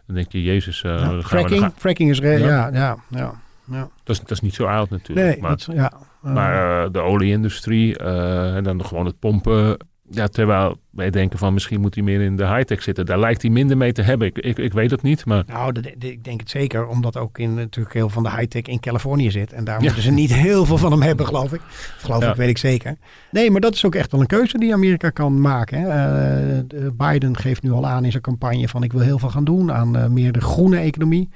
dan 0.07 0.14
denk 0.14 0.33
je, 0.33 0.42
jezus. 0.42 0.83
Uh, 0.83 1.01
ja, 1.01 1.22
fracking, 1.22 1.61
gaan... 1.61 1.72
fracking 1.77 2.11
is, 2.11 2.18
ja, 2.18 2.31
ja, 2.31 2.70
ja. 2.72 2.96
ja, 3.09 3.35
ja. 3.64 3.88
Dat, 4.05 4.16
is, 4.16 4.20
dat 4.20 4.31
is 4.31 4.40
niet 4.40 4.55
zo 4.55 4.64
oud 4.64 4.90
natuurlijk. 4.90 5.27
Nee, 5.27 5.40
maar, 5.40 5.51
dat, 5.51 5.68
ja. 5.72 5.92
maar 6.20 6.92
de 6.92 7.01
olieindustrie 7.01 7.98
en 7.98 8.64
dan 8.64 8.85
gewoon 8.85 9.07
het 9.07 9.18
pompen 9.18 9.77
ja, 10.10 10.26
terwijl 10.26 10.78
wij 10.90 11.10
denken 11.10 11.38
van 11.38 11.52
misschien 11.52 11.80
moet 11.80 11.94
hij 11.94 12.04
meer 12.04 12.20
in 12.20 12.36
de 12.36 12.46
high-tech 12.46 12.82
zitten. 12.82 13.06
Daar 13.06 13.18
lijkt 13.18 13.42
hij 13.42 13.50
minder 13.50 13.76
mee 13.76 13.92
te 13.92 14.02
hebben. 14.02 14.26
Ik, 14.26 14.38
ik, 14.38 14.58
ik 14.58 14.72
weet 14.72 14.90
het 14.90 15.02
niet, 15.02 15.24
maar... 15.24 15.44
Nou, 15.46 15.80
ik 15.98 16.24
denk 16.24 16.40
het 16.40 16.50
zeker. 16.50 16.86
Omdat 16.86 17.16
ook 17.16 17.38
in, 17.38 17.54
natuurlijk 17.54 17.94
heel 17.94 18.08
van 18.08 18.22
de 18.22 18.30
high-tech 18.30 18.62
in 18.62 18.80
Californië 18.80 19.30
zit. 19.30 19.52
En 19.52 19.64
daar 19.64 19.80
moeten 19.80 20.02
ze 20.02 20.10
niet 20.10 20.34
heel 20.48 20.64
veel 20.64 20.78
van 20.78 20.92
hem 20.92 21.02
hebben, 21.02 21.26
geloof 21.26 21.52
ik. 21.52 21.60
Geloof 21.98 22.24
ik, 22.24 22.34
weet 22.34 22.48
ik 22.48 22.58
zeker. 22.58 22.96
Nee, 23.30 23.50
maar 23.50 23.60
dat 23.60 23.74
is 23.74 23.84
ook 23.84 23.94
echt 23.94 24.12
wel 24.12 24.20
een 24.20 24.26
keuze 24.26 24.58
die 24.58 24.72
Amerika 24.72 25.10
kan 25.10 25.40
maken. 25.40 25.80
Hè. 25.80 26.56
Uh, 26.56 26.88
Biden 26.92 27.36
geeft 27.36 27.62
nu 27.62 27.70
al 27.70 27.86
aan 27.86 28.04
in 28.04 28.10
zijn 28.10 28.22
campagne 28.22 28.68
van 28.68 28.82
ik 28.82 28.92
wil 28.92 29.00
heel 29.00 29.18
veel 29.18 29.30
gaan 29.30 29.44
doen 29.44 29.72
aan 29.72 29.96
uh, 29.96 30.06
meer 30.06 30.32
de 30.32 30.40
groene 30.40 30.78
economie. 30.78 31.28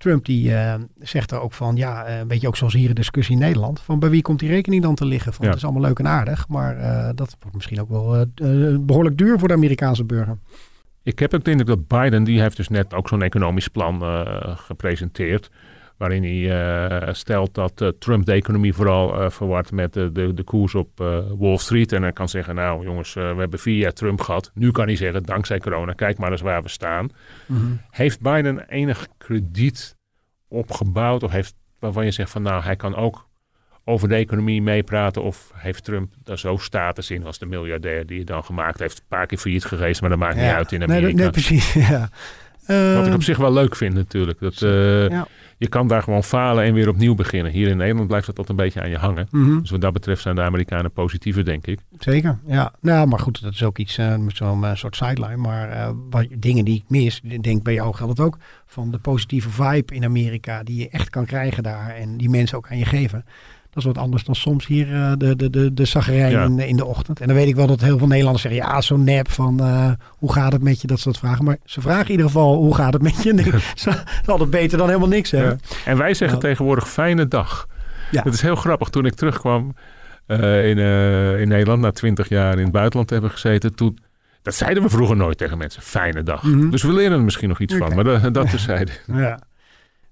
Trump 0.00 0.24
die 0.24 0.50
uh, 0.50 0.74
zegt 0.98 1.30
er 1.30 1.40
ook 1.40 1.52
van, 1.52 1.76
ja, 1.76 2.20
een 2.20 2.28
beetje 2.28 2.46
ook 2.46 2.56
zoals 2.56 2.72
hier 2.72 2.88
de 2.88 2.94
discussie 2.94 3.34
in 3.34 3.40
Nederland, 3.40 3.80
van 3.80 3.98
bij 3.98 4.10
wie 4.10 4.22
komt 4.22 4.38
die 4.38 4.48
rekening 4.48 4.82
dan 4.82 4.94
te 4.94 5.04
liggen? 5.04 5.32
Van, 5.32 5.46
Het 5.46 5.56
is 5.56 5.64
allemaal 5.64 5.82
leuk 5.82 5.98
en 5.98 6.08
aardig, 6.08 6.48
maar 6.48 6.78
uh, 6.78 7.08
dat 7.14 7.36
wordt 7.40 7.56
misschien 7.56 7.80
ook 7.80 7.88
wel 7.88 8.26
uh, 8.42 8.76
behoorlijk 8.80 9.18
duur 9.18 9.38
voor 9.38 9.48
de 9.48 9.54
Amerikaanse 9.54 10.04
burger. 10.04 10.38
Ik 11.02 11.18
heb 11.18 11.34
ook 11.34 11.44
de 11.44 11.50
indruk 11.50 11.68
dat 11.68 12.00
Biden, 12.00 12.24
die 12.24 12.40
heeft 12.40 12.56
dus 12.56 12.68
net 12.68 12.94
ook 12.94 13.08
zo'n 13.08 13.22
economisch 13.22 13.68
plan 13.68 14.02
gepresenteerd, 14.56 15.50
waarin 16.00 16.24
hij 16.24 17.12
stelt 17.14 17.54
dat 17.54 17.92
Trump 17.98 18.24
de 18.24 18.32
economie 18.32 18.74
vooral 18.74 19.30
verward 19.30 19.72
met 19.72 19.92
de, 19.92 20.12
de, 20.12 20.34
de 20.34 20.42
koers 20.42 20.74
op 20.74 20.98
Wall 21.38 21.56
Street. 21.56 21.92
En 21.92 22.02
hij 22.02 22.12
kan 22.12 22.28
zeggen, 22.28 22.54
nou 22.54 22.84
jongens, 22.84 23.14
we 23.14 23.34
hebben 23.38 23.58
vier 23.58 23.76
jaar 23.76 23.92
Trump 23.92 24.20
gehad. 24.20 24.50
Nu 24.54 24.70
kan 24.70 24.86
hij 24.86 24.96
zeggen, 24.96 25.22
dankzij 25.22 25.58
corona, 25.58 25.92
kijk 25.92 26.18
maar 26.18 26.30
eens 26.30 26.40
waar 26.40 26.62
we 26.62 26.68
staan. 26.68 27.08
Mm 27.46 27.56
-hmm. 27.56 27.80
Heeft 27.90 28.20
Biden 28.20 28.68
enig 28.68 29.06
krediet 29.18 29.96
opgebouwd? 30.48 31.22
Of 31.22 31.30
heeft 31.30 31.54
waarvan 31.78 32.04
je 32.04 32.10
zegt 32.10 32.30
van 32.30 32.42
nou, 32.42 32.62
hij 32.62 32.76
kan 32.76 32.96
ook 32.96 33.28
over 33.84 34.08
de 34.08 34.14
economie 34.14 34.62
meepraten? 34.62 35.22
Of 35.22 35.50
heeft 35.54 35.84
Trump 35.84 36.12
daar 36.24 36.38
zo 36.38 36.56
status 36.56 37.10
in 37.10 37.24
als 37.24 37.38
de 37.38 37.46
miljardair 37.46 38.06
die 38.06 38.18
het 38.18 38.26
dan 38.26 38.44
gemaakt 38.44 38.78
heeft? 38.78 38.98
Een 38.98 39.04
paar 39.08 39.26
keer 39.26 39.38
failliet 39.38 39.64
geweest, 39.64 40.00
maar 40.00 40.10
dat 40.10 40.18
maakt 40.18 40.36
niet 40.36 40.44
uit 40.44 40.72
in 40.72 40.82
Amerika. 40.82 41.06
Nee, 41.06 41.14
nee 41.14 41.30
precies. 41.30 41.72
Ja. 41.90 42.08
Wat 42.94 43.06
ik 43.06 43.06
op 43.06 43.18
ehm, 43.18 43.20
zich 43.20 43.36
wel 43.36 43.52
leuk 43.52 43.76
vind 43.76 43.94
natuurlijk. 43.94 44.40
Dat, 44.40 44.60
uh, 44.60 45.08
ja. 45.08 45.26
Je 45.60 45.68
kan 45.68 45.88
daar 45.88 46.02
gewoon 46.02 46.24
falen 46.24 46.64
en 46.64 46.74
weer 46.74 46.88
opnieuw 46.88 47.14
beginnen. 47.14 47.52
Hier 47.52 47.68
in 47.68 47.76
Nederland 47.76 48.06
blijft 48.06 48.26
dat 48.26 48.38
altijd 48.38 48.58
een 48.58 48.64
beetje 48.64 48.80
aan 48.80 48.90
je 48.90 48.96
hangen. 48.96 49.28
Mm 49.30 49.44
-hmm. 49.44 49.60
Dus 49.60 49.70
wat 49.70 49.80
dat 49.80 49.92
betreft 49.92 50.22
zijn 50.22 50.34
de 50.34 50.42
Amerikanen 50.42 50.92
positiever, 50.92 51.44
denk 51.44 51.66
ik. 51.66 51.80
Zeker, 51.98 52.38
ja. 52.46 52.72
Nou, 52.80 53.08
maar 53.08 53.18
goed, 53.18 53.42
dat 53.42 53.52
is 53.52 53.62
ook 53.62 53.78
iets, 53.78 53.98
uh, 53.98 54.14
zo'n 54.26 54.62
uh, 54.62 54.74
soort 54.74 54.96
sideline. 54.96 55.36
Maar 55.36 55.70
uh, 55.70 55.90
wat, 56.10 56.26
dingen 56.38 56.64
die 56.64 56.76
ik 56.76 56.84
mis, 56.88 57.20
denk 57.40 57.62
bij 57.62 57.74
jou 57.74 57.94
geldt 57.94 58.18
het 58.18 58.26
ook. 58.26 58.38
Van 58.66 58.90
de 58.90 58.98
positieve 58.98 59.50
vibe 59.50 59.94
in 59.94 60.04
Amerika 60.04 60.62
die 60.62 60.78
je 60.78 60.88
echt 60.88 61.10
kan 61.10 61.24
krijgen 61.24 61.62
daar. 61.62 61.90
En 61.90 62.16
die 62.16 62.30
mensen 62.30 62.56
ook 62.56 62.70
aan 62.70 62.78
je 62.78 62.84
geven. 62.84 63.24
Dat 63.70 63.82
is 63.82 63.84
wat 63.84 63.98
anders 63.98 64.24
dan 64.24 64.34
soms 64.34 64.66
hier 64.66 64.88
uh, 64.88 65.12
de, 65.16 65.36
de, 65.36 65.50
de, 65.50 65.74
de 65.74 65.84
zagerij 65.84 66.32
in, 66.32 66.58
in, 66.58 66.76
de 66.76 66.84
ochtend. 66.84 67.20
En 67.20 67.26
dan 67.26 67.36
weet 67.36 67.48
ik 67.48 67.54
wel 67.54 67.66
dat 67.66 67.80
heel 67.80 67.98
veel 67.98 68.06
Nederlanders 68.06 68.42
zeggen, 68.42 68.62
ja, 68.62 68.80
zo'n 68.80 69.04
nep 69.04 69.30
van 69.30 69.58
uh, 69.60 69.90
hoe 70.08 70.32
gaat 70.32 70.52
het 70.52 70.62
met 70.62 70.80
je, 70.80 70.86
dat 70.86 71.00
soort 71.00 71.18
vragen. 71.18 71.44
Maar 71.44 71.56
ze 71.64 71.80
vragen 71.80 72.04
in 72.04 72.10
ieder 72.10 72.26
geval, 72.26 72.56
hoe 72.56 72.74
gaat 72.74 72.92
het 72.92 73.02
met 73.02 73.22
je? 73.22 73.34
dat 73.34 73.54
is 74.22 74.26
altijd 74.26 74.50
beter 74.50 74.78
dan 74.78 74.86
helemaal 74.86 75.08
niks 75.08 75.30
hebben. 75.30 75.60
Ja. 75.62 75.76
En 75.84 75.96
wij 75.96 76.14
zeggen 76.14 76.38
tegenwoordig, 76.38 76.88
fijne 76.88 77.28
dag. 77.28 77.66
Ja. 78.10 78.22
Dat 78.22 78.34
is 78.34 78.42
heel 78.42 78.56
grappig. 78.56 78.88
Toen 78.88 79.06
ik 79.06 79.14
terugkwam 79.14 79.74
uh, 80.26 80.68
in, 80.68 80.78
in 81.38 81.48
Nederland, 81.48 81.80
na 81.80 81.90
twintig 81.90 82.28
jaar 82.28 82.52
in 82.52 82.62
het 82.62 82.72
buitenland 82.72 83.08
te 83.08 83.14
hebben 83.14 83.32
gezeten, 83.32 83.74
toen... 83.74 83.98
Dat 84.42 84.54
zeiden 84.54 84.82
we 84.82 84.88
vroeger 84.88 85.16
nooit 85.16 85.38
tegen 85.38 85.58
mensen. 85.58 85.82
Fijne 85.82 86.22
dag. 86.22 86.42
Mm 86.42 86.60
-hmm. 86.60 86.70
Dus 86.70 86.82
we 86.82 86.92
leren 86.92 87.12
er 87.12 87.24
misschien 87.24 87.48
nog 87.48 87.60
iets 87.60 87.74
okay. 87.74 87.86
van. 87.86 87.96
Maar 87.96 88.04
dat, 88.04 88.34
dat 88.34 88.50
terzijde. 88.50 88.92
Ja. 89.06 89.38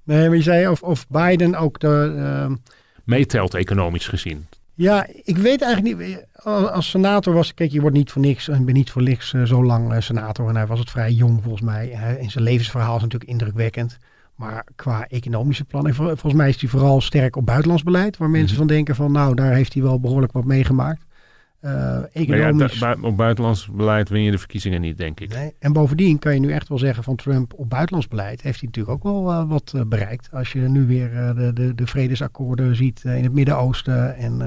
Nee, 0.04 0.28
maar 0.28 0.36
je 0.36 0.42
zei 0.42 0.68
of, 0.68 0.82
of 0.82 1.06
Biden 1.08 1.54
ook 1.54 1.80
de 1.80 2.56
meetelt 3.08 3.54
economisch 3.54 4.08
gezien? 4.08 4.46
Ja, 4.74 5.06
ik 5.24 5.36
weet 5.36 5.62
eigenlijk 5.62 6.06
niet. 6.06 6.26
Als 6.44 6.90
senator 6.90 7.34
was, 7.34 7.54
kijk, 7.54 7.72
je 7.72 7.80
wordt 7.80 7.96
niet 7.96 8.10
voor 8.10 8.22
niks 8.22 8.48
en 8.48 8.64
ben 8.64 8.74
niet 8.74 8.90
voor 8.90 9.02
niks 9.02 9.32
uh, 9.32 9.42
zo 9.42 9.64
lang 9.64 9.92
uh, 9.92 10.00
senator. 10.00 10.48
En 10.48 10.56
hij 10.56 10.66
was 10.66 10.78
het 10.78 10.90
vrij 10.90 11.12
jong 11.12 11.42
volgens 11.42 11.62
mij. 11.62 11.92
Uh, 11.92 12.22
in 12.22 12.30
zijn 12.30 12.44
levensverhaal 12.44 12.96
is 12.96 13.02
natuurlijk 13.02 13.30
indrukwekkend. 13.30 13.98
Maar 14.34 14.66
qua 14.76 15.06
economische 15.06 15.64
plannen, 15.64 15.94
volgens 15.94 16.32
mij 16.32 16.48
is 16.48 16.60
hij 16.60 16.70
vooral 16.70 17.00
sterk 17.00 17.36
op 17.36 17.46
buitenlands 17.46 17.82
beleid. 17.82 18.16
Waar 18.16 18.30
mensen 18.30 18.50
mm 18.50 18.58
-hmm. 18.58 18.68
van 18.68 18.76
denken 18.76 18.94
van, 18.94 19.12
nou, 19.12 19.34
daar 19.34 19.54
heeft 19.54 19.72
hij 19.72 19.82
wel 19.82 20.00
behoorlijk 20.00 20.32
wat 20.32 20.44
meegemaakt. 20.44 21.04
Uh, 21.60 21.98
economisch... 22.12 22.78
Ja, 22.78 22.96
op 23.00 23.16
buitenlands 23.16 23.68
beleid 23.68 24.08
win 24.08 24.22
je 24.22 24.30
de 24.30 24.38
verkiezingen 24.38 24.80
niet, 24.80 24.98
denk 24.98 25.20
ik. 25.20 25.34
Nee. 25.34 25.54
En 25.58 25.72
bovendien 25.72 26.18
kan 26.18 26.34
je 26.34 26.40
nu 26.40 26.52
echt 26.52 26.68
wel 26.68 26.78
zeggen 26.78 27.04
van 27.04 27.16
Trump 27.16 27.52
op 27.54 27.70
buitenlands 27.70 28.08
beleid 28.08 28.42
heeft 28.42 28.60
hij 28.60 28.68
natuurlijk 28.68 28.96
ook 28.96 29.12
wel 29.12 29.32
uh, 29.32 29.48
wat 29.48 29.72
uh, 29.76 29.82
bereikt. 29.86 30.28
Als 30.32 30.52
je 30.52 30.60
nu 30.60 30.86
weer 30.86 31.10
de, 31.36 31.50
de, 31.52 31.74
de, 31.74 31.86
vredesakkoorden 31.86 32.76
ziet 32.76 33.02
in 33.04 33.22
het 33.22 33.32
Midden-Oosten. 33.32 34.16
En 34.16 34.38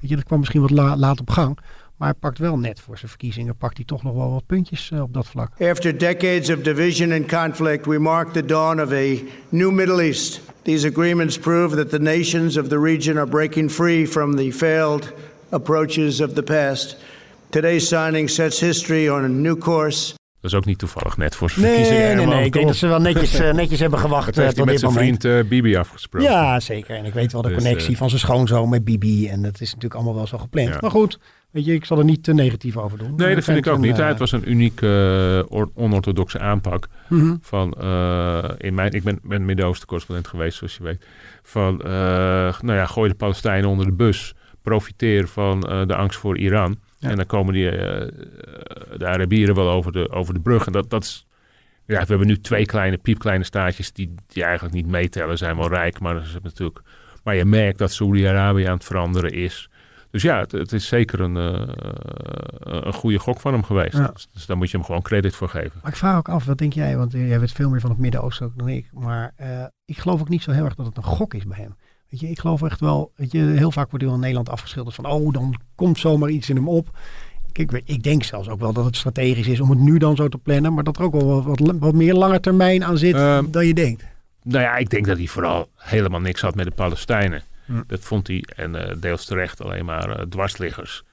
weet 0.00 0.10
je, 0.10 0.16
dat 0.16 0.24
kwam 0.24 0.38
misschien 0.38 0.60
wat 0.60 0.70
la, 0.70 0.96
laat 0.96 1.20
op 1.20 1.30
gang. 1.30 1.58
Maar 1.98 2.08
hij 2.08 2.18
pakt 2.20 2.38
wel 2.38 2.58
net 2.58 2.80
voor 2.80 2.98
zijn 2.98 3.10
verkiezingen, 3.10 3.56
pakt 3.56 3.76
hij 3.76 3.86
toch 3.86 4.02
nog 4.02 4.14
wel 4.14 4.30
wat 4.30 4.46
puntjes 4.46 4.90
eh, 4.90 5.00
op 5.00 5.14
dat 5.14 5.26
vlak. 5.26 5.60
After 5.60 5.98
decades 5.98 6.50
of 6.50 6.62
division 6.62 7.12
and 7.12 7.28
conflict, 7.28 7.86
we 7.86 7.98
mark 7.98 8.32
the 8.32 8.44
dawn 8.44 8.80
of 8.80 8.92
a 8.92 9.14
new 9.48 9.72
Middle 9.72 10.02
East. 10.02 10.40
These 10.62 10.86
agreements 10.86 11.38
prove 11.38 11.76
that 11.76 11.90
the 11.90 11.98
nations 11.98 12.56
of 12.56 12.68
the 12.68 12.80
region 12.80 13.16
are 13.16 13.26
breaking 13.26 13.70
free 13.70 14.06
from 14.06 14.36
the 14.36 14.52
failed 14.52 15.12
approaches 15.50 16.20
of 16.20 16.32
the 16.32 16.42
past. 16.42 16.96
Today's 17.50 17.88
signing 17.88 18.30
sets 18.30 18.60
history 18.60 19.08
on 19.08 19.24
a 19.24 19.26
new 19.28 19.58
course. 19.58 20.14
Dat 20.40 20.50
is 20.50 20.56
ook 20.56 20.64
niet 20.64 20.78
toevallig 20.78 21.16
net 21.16 21.34
voor 21.36 21.50
zijn 21.50 21.60
Nee, 21.64 21.70
verkiezingen. 21.74 22.02
nee, 22.06 22.14
helemaal 22.14 22.36
nee. 22.36 22.46
Ik 22.46 22.52
denk 22.52 22.66
dat 22.66 22.76
ze 22.76 22.86
wel 22.86 23.00
netjes, 23.00 23.34
eh, 23.38 23.52
netjes 23.52 23.80
hebben 23.80 23.98
gewacht 23.98 24.26
Dat 24.26 24.36
eh, 24.36 24.42
heeft 24.42 24.56
hij 24.56 24.64
tot 24.64 24.72
met 24.72 24.80
dit 24.80 24.92
zijn 24.92 24.92
moment. 25.04 25.22
vriend 25.22 25.44
eh, 25.44 25.48
Bibi 25.50 25.76
afgesproken. 25.76 26.30
Ja, 26.30 26.60
zeker. 26.60 26.96
En 26.96 27.04
ik 27.04 27.12
weet 27.12 27.32
wel 27.32 27.42
de 27.42 27.48
Dus, 27.48 27.56
connectie 27.56 27.92
eh, 27.92 27.98
van 27.98 28.08
zijn 28.08 28.20
schoonzoon 28.20 28.68
met 28.68 28.84
Bibi. 28.84 29.28
En 29.28 29.42
dat 29.42 29.60
is 29.60 29.66
natuurlijk 29.68 29.94
allemaal 29.94 30.14
wel 30.14 30.26
zo 30.26 30.38
gepland. 30.38 30.68
Ja. 30.68 30.78
Maar 30.80 30.90
goed, 30.90 31.18
weet 31.50 31.64
je, 31.64 31.72
ik 31.74 31.84
zal 31.84 31.98
er 31.98 32.04
niet 32.04 32.22
te 32.24 32.34
negatief 32.34 32.76
over 32.76 32.98
doen. 32.98 33.12
Nee, 33.16 33.34
dat 33.34 33.44
vind 33.44 33.58
ik 33.58 33.66
ook 33.66 33.74
een, 33.74 33.80
niet. 33.80 33.98
eh, 33.98 34.06
Het 34.06 34.18
was 34.18 34.32
een 34.32 34.50
uniek 34.50 34.82
eh, 34.82 34.88
or- 35.48 35.70
onorthodoxe 35.74 36.38
aanpak. 36.38 36.88
mhm. 37.08 37.34
Van, 37.40 37.72
eh, 37.72 38.44
in 38.58 38.74
mijn, 38.74 38.92
ik 38.92 39.02
ben, 39.02 39.18
ben 39.22 39.44
Midden-Oosten 39.44 39.86
correspondent 39.86 40.28
geweest, 40.28 40.58
zoals 40.58 40.76
je 40.76 40.82
weet. 40.82 41.04
Van, 41.42 41.80
eh, 41.82 41.88
nou 42.60 42.72
ja, 42.74 42.86
gooi 42.86 43.08
de 43.10 43.16
Palestijnen 43.16 43.68
onder 43.70 43.86
de 43.86 43.92
bus. 43.92 44.34
Profiteer 44.68 45.28
van 45.28 45.62
eh, 45.62 45.86
de 45.86 45.94
angst 45.94 46.18
voor 46.18 46.38
Iran. 46.38 46.78
Ja. 46.98 47.10
En 47.10 47.16
dan 47.16 47.26
komen 47.26 47.54
die, 47.54 47.70
eh, 47.70 48.08
de 48.98 49.06
Arabieren 49.06 49.54
wel 49.54 49.70
over 49.70 49.92
de, 49.92 50.10
over 50.10 50.34
de 50.34 50.40
brug. 50.40 50.66
En 50.66 50.72
dat, 50.72 50.90
dat 50.90 51.02
is... 51.02 51.26
Ja, 51.86 52.00
we 52.00 52.06
hebben 52.06 52.26
nu 52.26 52.40
twee 52.40 52.66
kleine, 52.66 52.96
piepkleine 52.96 53.44
staatjes 53.44 53.92
die, 53.92 54.14
die 54.26 54.44
eigenlijk 54.44 54.74
niet 54.74 54.86
meetellen. 54.86 55.38
Zijn 55.38 55.56
wel 55.56 55.68
rijk, 55.68 56.00
maar, 56.00 56.14
dat 56.14 56.22
is 56.22 56.36
natuurlijk, 56.42 56.80
maar 57.24 57.34
je 57.34 57.44
merkt 57.44 57.78
dat 57.78 57.92
Saoedi-Arabië 57.92 58.64
aan 58.64 58.74
het 58.74 58.84
veranderen 58.84 59.30
is. 59.30 59.70
Dus 60.10 60.22
ja, 60.22 60.38
het, 60.38 60.52
het 60.52 60.72
is 60.72 60.86
zeker 60.86 61.20
een, 61.20 61.36
eh, 61.36 61.68
een 62.84 62.92
goede 62.92 63.18
gok 63.18 63.40
van 63.40 63.52
hem 63.52 63.62
geweest. 63.62 63.96
Ja. 63.96 64.10
Dus, 64.12 64.28
dus 64.32 64.46
daar 64.46 64.56
moet 64.56 64.70
je 64.70 64.76
hem 64.76 64.86
gewoon 64.86 65.02
credit 65.02 65.36
voor 65.36 65.48
geven. 65.48 65.78
Maar 65.82 65.90
ik 65.90 65.98
vraag 65.98 66.18
ook 66.18 66.28
af, 66.28 66.44
wat 66.44 66.58
denk 66.58 66.72
jij? 66.72 66.96
Want 66.96 67.12
jij 67.12 67.40
weet 67.40 67.52
veel 67.52 67.70
meer 67.70 67.80
van 67.80 67.90
het 67.90 67.98
Midden-Oosten 67.98 68.52
dan 68.56 68.68
ik. 68.68 68.88
Maar 68.92 69.34
ik 69.84 69.98
geloof 69.98 70.20
ook 70.20 70.28
niet 70.28 70.42
zo 70.42 70.50
heel 70.50 70.64
erg 70.64 70.74
dat 70.74 70.86
het 70.86 70.96
een 70.96 71.02
gok 71.02 71.34
is 71.34 71.46
bij 71.46 71.58
hem. 71.58 71.76
Weet 72.08 72.20
je, 72.20 72.28
ik 72.28 72.38
geloof 72.38 72.62
echt 72.62 72.80
wel, 72.80 73.12
weet 73.16 73.32
je, 73.32 73.38
heel 73.38 73.70
vaak 73.70 73.90
wordt 73.90 74.04
hij 74.04 74.06
wel 74.06 74.14
in 74.14 74.20
Nederland 74.20 74.48
afgeschilderd 74.48 74.94
van, 74.96 75.06
oh, 75.06 75.32
dan 75.32 75.54
komt 75.74 75.98
zomaar 75.98 76.30
iets 76.30 76.48
in 76.48 76.56
hem 76.56 76.68
op. 76.68 76.98
Ik, 77.52 77.82
ik 77.84 78.02
denk 78.02 78.22
zelfs 78.22 78.48
ook 78.48 78.60
wel 78.60 78.72
dat 78.72 78.84
het 78.84 78.96
strategisch 78.96 79.46
is 79.46 79.60
om 79.60 79.70
het 79.70 79.78
nu 79.78 79.98
dan 79.98 80.16
zo 80.16 80.28
te 80.28 80.38
plannen, 80.38 80.74
maar 80.74 80.84
dat 80.84 80.96
er 80.96 81.02
ook 81.02 81.12
wel 81.12 81.42
wat, 81.42 81.58
wat, 81.58 81.76
wat 81.78 81.94
meer 81.94 82.14
lange 82.14 82.40
termijn 82.40 82.84
aan 82.84 82.98
zit 82.98 83.14
Ehm, 83.14 83.50
dan 83.50 83.66
je 83.66 83.74
denkt. 83.74 84.04
Nou 84.42 84.62
ja, 84.62 84.76
ik 84.76 84.90
denk 84.90 85.06
dat 85.06 85.16
hij 85.16 85.26
vooral 85.26 85.68
helemaal 85.76 86.20
niks 86.20 86.40
had 86.40 86.54
met 86.54 86.64
de 86.64 86.70
Palestijnen. 86.70 87.42
Hm. 87.64 87.82
Dat 87.86 88.00
vond 88.00 88.26
hij, 88.26 88.44
en 88.56 88.74
eh, 88.74 88.96
deels 89.00 89.24
terecht, 89.24 89.60
alleen 89.60 89.84
maar 89.84 90.10
eh, 90.10 90.24
dwarsliggers. 90.26 91.04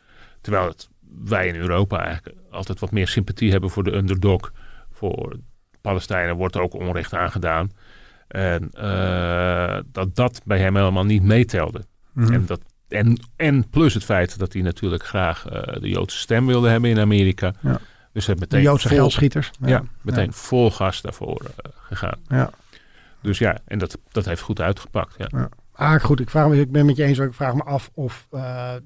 Terwijl 0.42 0.68
het, 0.68 0.90
wij 1.24 1.48
in 1.48 1.56
Europa 1.56 2.04
eigenlijk 2.06 2.38
altijd 2.52 2.80
wat 2.80 2.92
meer 2.92 3.08
sympathie 3.08 3.52
hebben 3.52 3.70
voor 3.70 3.84
de 3.84 3.94
underdog. 3.94 4.52
Voor 4.92 5.36
Palestijnen 5.82 6.36
wordt 6.36 6.56
er 6.56 6.62
ook 6.62 6.74
onrecht 6.74 7.14
aangedaan. 7.14 7.72
En 8.28 8.70
eh, 8.72 9.80
dat 9.92 10.16
dat 10.16 10.42
bij 10.46 10.60
hem 10.60 10.76
helemaal 10.76 11.06
niet 11.06 11.24
meetelde. 11.24 11.86
Mhm. 12.14 12.34
En, 12.34 12.46
dat, 12.46 12.62
en, 12.88 13.20
en 13.36 13.70
plus 13.70 13.94
het 13.94 14.04
feit 14.04 14.40
dat 14.40 14.54
hij 14.54 14.62
natuurlijk 14.62 15.06
graag 15.06 15.46
eh, 15.48 15.82
de 15.82 15.90
Joodse 15.90 16.18
stem 16.18 16.46
wilde 16.46 16.70
hebben 16.70 16.90
in 16.90 17.00
Amerika. 17.00 17.54
Ja. 17.62 17.80
Dus 18.14 18.26
hij 18.26 18.36
De 18.36 18.42
meteen 18.42 18.62
Joodse 18.62 18.88
vol- 18.88 18.98
geldschieters. 18.98 19.52
Ja, 19.66 19.84
meteen 20.02 20.34
vol 20.34 20.72
gas 20.72 21.02
daarvoor 21.02 21.42
eh, 21.42 21.72
gegaan. 21.82 22.20
Ja. 22.28 22.50
Dus 23.22 23.38
ja, 23.38 23.58
en 23.66 23.78
dat, 23.78 23.98
dat 24.12 24.26
heeft 24.26 24.42
goed 24.42 24.62
uitgepakt. 24.62 25.16
Ja. 25.18 25.50
Ah, 25.72 26.04
goed, 26.04 26.20
ik, 26.20 26.30
vraag 26.30 26.48
me, 26.48 26.60
ik 26.60 26.72
ben 26.72 26.86
met 26.86 26.96
je 26.96 27.04
eens. 27.04 27.18
Ik 27.20 27.34
vraag 27.34 27.54
me 27.54 27.64
af 27.64 27.90
of 27.94 28.28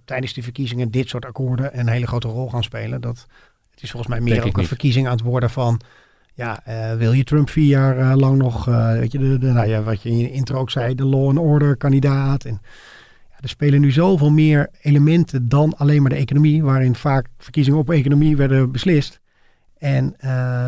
tijdens 0.05 0.33
die 0.33 0.43
verkiezingen 0.43 0.91
dit 0.91 1.09
soort 1.09 1.25
akkoorden 1.25 1.79
een 1.79 1.87
hele 1.87 2.07
grote 2.07 2.27
rol 2.27 2.49
gaan 2.49 2.63
spelen. 2.63 3.01
Dat, 3.01 3.27
het 3.71 3.83
is 3.83 3.91
volgens 3.91 4.11
mij 4.11 4.21
meer 4.21 4.33
Denk 4.33 4.45
ook 4.45 4.53
een 4.53 4.59
niet. 4.59 4.67
verkiezing 4.67 5.05
aan 5.07 5.11
het 5.11 5.21
worden 5.21 5.49
van... 5.49 5.81
Ja, 6.39 6.61
eh, 6.65 6.97
wil 6.97 7.11
je 7.11 7.23
Trump 7.23 7.49
vier 7.49 7.67
jaar 7.67 7.97
eh, 7.97 8.15
lang 8.15 8.37
nog, 8.37 8.67
eh, 8.67 8.91
weet 8.91 9.11
je, 9.11 9.17
de, 9.17 9.37
de, 9.37 9.47
nou 9.51 9.67
ja, 9.67 9.81
wat 9.81 10.01
je 10.01 10.09
in 10.09 10.17
je 10.17 10.31
intro 10.31 10.59
ook 10.59 10.69
zei, 10.69 10.95
de 10.95 11.05
law 11.05 11.27
and 11.27 11.37
order 11.37 11.77
kandidaat. 11.77 12.43
En, 12.45 12.61
ja, 13.29 13.35
er 13.39 13.49
spelen 13.49 13.81
nu 13.81 13.91
zoveel 13.91 14.29
meer 14.29 14.69
elementen 14.81 15.49
dan 15.49 15.77
alleen 15.77 16.01
maar 16.01 16.09
de 16.09 16.15
economie, 16.15 16.63
waarin 16.63 16.95
vaak 16.95 17.27
verkiezingen 17.37 17.79
op 17.79 17.89
economie 17.89 18.37
werden 18.37 18.71
beslist. 18.71 19.19
En 19.77 20.15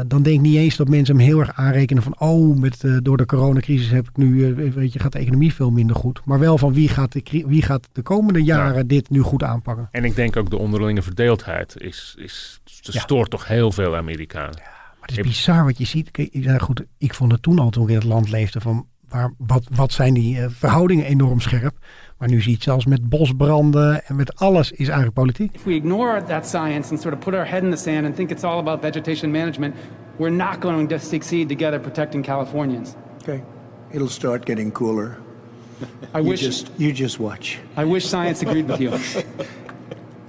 dan 0.07 0.23
denk 0.23 0.35
ik 0.35 0.41
niet 0.41 0.57
eens 0.57 0.75
dat 0.75 0.87
mensen 0.87 1.15
hem 1.15 1.25
heel 1.25 1.39
erg 1.39 1.53
aanrekenen 1.53 2.03
van, 2.03 2.19
oh, 2.19 2.57
met, 2.57 2.83
door 3.03 3.17
de 3.17 3.25
coronacrisis 3.25 3.89
heb 3.89 4.07
ik 4.07 4.17
nu, 4.17 4.55
weet 4.55 4.93
je, 4.93 4.99
gaat 4.99 5.11
de 5.11 5.19
economie 5.19 5.53
veel 5.53 5.71
minder 5.71 5.95
goed. 5.95 6.21
Maar 6.25 6.39
wel 6.39 6.57
van 6.57 6.73
wie 6.73 6.89
gaat 6.89 7.11
de, 7.11 7.43
wie 7.47 7.61
gaat 7.61 7.89
de 7.91 8.01
komende 8.01 8.43
jaren 8.43 8.87
dit 8.87 9.09
nu 9.09 9.21
goed 9.21 9.43
aanpakken. 9.43 9.87
En 9.91 10.03
ik 10.03 10.15
denk 10.15 10.35
ook 10.35 10.49
de 10.49 10.57
onderlinge 10.57 11.01
verdeeldheid 11.01 11.75
is, 11.77 12.15
is 12.17 12.61
stoort 12.81 13.29
toch 13.29 13.47
heel 13.47 13.71
veel 13.71 13.95
Amerikanen. 13.95 14.80
Maar 15.01 15.09
het 15.09 15.17
is 15.17 15.31
bizar 15.31 15.63
wat 15.63 15.77
je 15.77 15.85
ziet. 15.85 16.11
Kijk, 16.11 16.29
ja, 16.31 16.57
goed, 16.57 16.83
ik 16.97 17.13
vond 17.13 17.31
het 17.31 17.41
toen 17.41 17.59
al 17.59 17.69
toen 17.69 17.83
ik 17.83 17.89
in 17.89 17.95
het 17.95 18.03
land 18.03 18.29
leefde 18.29 18.61
van 18.61 18.85
waar, 19.09 19.33
wat, 19.37 19.63
wat 19.75 19.91
zijn 19.91 20.13
die 20.13 20.39
eh, 20.41 20.45
verhoudingen 20.49 21.05
enorm 21.05 21.39
scherp. 21.39 21.77
Maar 22.17 22.29
nu 22.29 22.39
zie 22.39 22.49
je 22.49 22.55
het 22.55 22.63
zelfs 22.63 22.85
met 22.85 23.09
bosbranden 23.09 24.05
en 24.05 24.15
met 24.15 24.35
alles 24.35 24.71
is 24.71 24.85
eigenlijk 24.87 25.13
politiek. 25.13 25.55
If 25.55 25.63
we 25.63 25.73
ignore 25.73 26.23
that 26.23 26.47
science 26.47 26.91
and 26.91 27.01
sort 27.01 27.13
of 27.13 27.19
put 27.19 27.33
our 27.33 27.47
head 27.47 27.63
in 27.63 27.71
the 27.71 27.77
sand 27.77 28.05
and 28.05 28.15
think 28.15 28.29
it's 28.31 28.43
all 28.43 28.59
about 28.59 28.81
vegetation 28.81 29.31
management, 29.31 29.75
we're 30.17 30.35
not 30.35 30.61
going 30.61 30.89
to 30.89 30.97
succeed 30.97 31.47
together 31.47 31.79
protecting 31.79 32.25
Californians. 32.25 32.93
Okay. 33.21 33.43
It'll 33.91 34.09
start 34.09 34.45
getting 34.45 34.71
cooler. 34.71 35.17
I 36.13 36.19
You 36.19 36.29
wish 36.29 36.41
just 36.41 36.71
you 36.77 36.93
just 36.93 37.19
watch. 37.19 37.57
I 37.77 37.83
wish 37.85 38.05
science 38.05 38.45
agreed 38.45 38.67
with 38.67 38.79
you. 38.79 38.91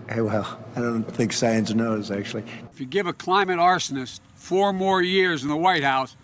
Hey, 0.08 0.20
well, 0.20 0.58
I 0.76 0.80
don't 0.80 1.16
think 1.16 1.32
science 1.32 1.72
knows 1.74 2.11
actually. 2.11 2.44
If 2.72 2.80
you 2.80 2.87
give 2.87 3.06
a 3.06 3.14
climate 3.14 3.58
arsonist 3.58 4.20
four 4.42 4.74
more 4.74 5.05
years 5.05 5.42
in 5.42 5.48
the 5.48 5.59
White 5.59 5.85
House, 5.85 6.16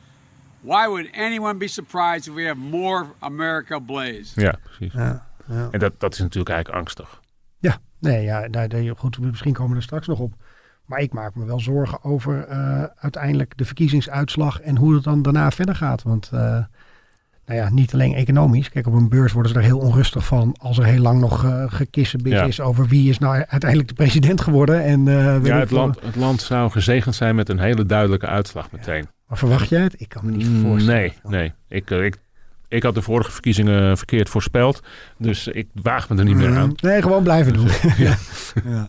why 0.60 0.86
would 0.86 1.08
anyone 1.12 1.58
be 1.58 1.68
surprised 1.68 2.28
if 2.28 2.34
we 2.34 2.46
have 2.46 2.58
more 2.58 3.06
America 3.18 3.74
ablaze? 3.74 4.40
Ja, 4.40 4.58
precies. 4.62 4.92
Ja, 4.92 5.26
ja. 5.48 5.68
En 5.70 5.78
dat, 5.78 6.00
dat 6.00 6.12
is 6.12 6.18
natuurlijk 6.18 6.54
eigenlijk 6.54 6.80
angstig. 6.80 7.20
Ja, 7.58 7.78
nee, 7.98 8.22
ja, 8.22 8.48
daar, 8.48 8.68
daar, 8.68 8.96
goed, 8.96 9.18
misschien 9.18 9.52
komen 9.52 9.70
we 9.70 9.76
er 9.76 9.82
straks 9.82 10.06
nog 10.06 10.18
op. 10.18 10.34
Maar 10.84 11.00
ik 11.00 11.12
maak 11.12 11.34
me 11.34 11.44
wel 11.44 11.60
zorgen 11.60 12.04
over 12.04 12.44
eh, 12.44 12.84
uiteindelijk 12.96 13.56
de 13.56 13.64
verkiezingsuitslag 13.64 14.60
en 14.60 14.76
hoe 14.76 14.94
het 14.94 15.04
dan 15.04 15.22
daarna 15.22 15.50
verder 15.50 15.74
gaat. 15.74 16.02
Want 16.02 16.30
eh, 16.32 16.64
nou 17.48 17.60
ja, 17.60 17.70
niet 17.70 17.92
alleen 17.94 18.14
economisch. 18.14 18.68
Kijk, 18.70 18.86
op 18.86 18.92
een 18.92 19.08
beurs 19.08 19.32
worden 19.32 19.52
ze 19.52 19.58
er 19.58 19.64
heel 19.64 19.78
onrustig 19.78 20.24
van 20.26 20.56
als 20.58 20.78
er 20.78 20.84
heel 20.84 21.00
lang 21.02 21.20
nog 21.20 21.44
Ja. 22.32 22.44
is 22.44 22.60
over 22.60 22.86
wie 22.86 23.08
is 23.08 23.18
nou 23.18 23.34
uiteindelijk 23.48 23.88
de 23.88 23.94
president 23.94 24.40
geworden. 24.40 24.84
En, 24.84 25.08
eh, 25.08 25.44
Ja, 25.44 25.58
het 25.58 25.70
land, 25.70 25.98
het 26.02 26.16
land 26.16 26.40
zou 26.42 26.70
gezegend 26.70 27.14
zijn 27.14 27.34
met 27.34 27.48
een 27.48 27.58
hele 27.58 27.86
duidelijke 27.86 28.26
uitslag 28.26 28.70
meteen. 28.72 29.06
Maar 29.26 29.38
verwacht 29.38 29.68
jij 29.68 29.82
het? 29.82 29.94
Ik 30.00 30.08
kan 30.08 30.24
me 30.26 30.30
niet 30.30 30.48
Mm, 30.50 30.62
voorstellen. 30.62 31.00
Nee, 31.00 31.12
nee. 31.22 31.52
Ik, 31.68 31.90
eh, 31.90 32.04
ik, 32.04 32.16
ik 32.68 32.82
had 32.82 32.94
de 32.94 33.02
vorige 33.02 33.30
verkiezingen 33.30 33.96
verkeerd 33.96 34.28
voorspeld. 34.28 34.82
Dus 35.18 35.46
ik 35.46 35.66
waag 35.82 36.08
me 36.08 36.16
er 36.16 36.24
niet 36.24 36.36
meer 36.36 36.56
aan. 36.56 36.72
Nee, 36.76 37.02
gewoon 37.02 37.22
blijven 37.22 37.52
doen. 37.52 37.68
Ja. 37.96 38.16
Ja. 38.64 38.88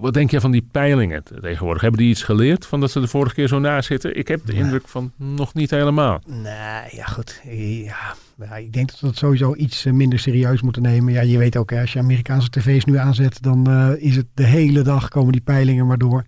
Wat 0.00 0.14
denk 0.14 0.30
jij 0.30 0.40
van 0.40 0.50
die 0.50 0.66
peilingen 0.70 1.22
tegenwoordig? 1.40 1.82
Hebben 1.82 2.00
die 2.00 2.10
iets 2.10 2.22
geleerd 2.22 2.66
van 2.66 2.80
dat 2.80 2.90
ze 2.90 3.00
de 3.00 3.06
vorige 3.06 3.34
keer 3.34 3.48
zo 3.48 3.58
na 3.58 3.82
zitten? 3.82 4.16
Ik 4.16 4.28
heb 4.28 4.46
de 4.46 4.52
indruk 4.52 4.88
van 4.88 5.12
nog 5.16 5.54
niet 5.54 5.70
helemaal. 5.70 6.20
Nee, 6.26 6.88
ja 6.90 7.04
goed. 7.04 7.40
Ja, 7.84 8.14
ja, 8.36 8.56
ik 8.56 8.72
denk 8.72 8.90
dat 8.90 9.00
we 9.00 9.06
het 9.06 9.16
sowieso 9.16 9.54
iets 9.54 9.84
eh, 9.84 9.92
minder 9.92 10.18
serieus 10.18 10.62
moeten 10.62 10.82
nemen. 10.82 11.12
Ja, 11.12 11.20
je 11.20 11.38
weet 11.38 11.56
ook, 11.56 11.70
hè, 11.70 11.80
als 11.80 11.92
je 11.92 11.98
Amerikaanse 11.98 12.50
tv's 12.50 12.84
nu 12.84 12.96
aanzet, 12.96 13.42
dan 13.42 13.66
eh, 13.66 13.90
is 13.96 14.16
het 14.16 14.26
de 14.34 14.46
hele 14.46 14.82
dag 14.82 15.08
komen 15.08 15.32
die 15.32 15.40
peilingen 15.40 15.86
maar 15.86 15.98
door. 15.98 16.24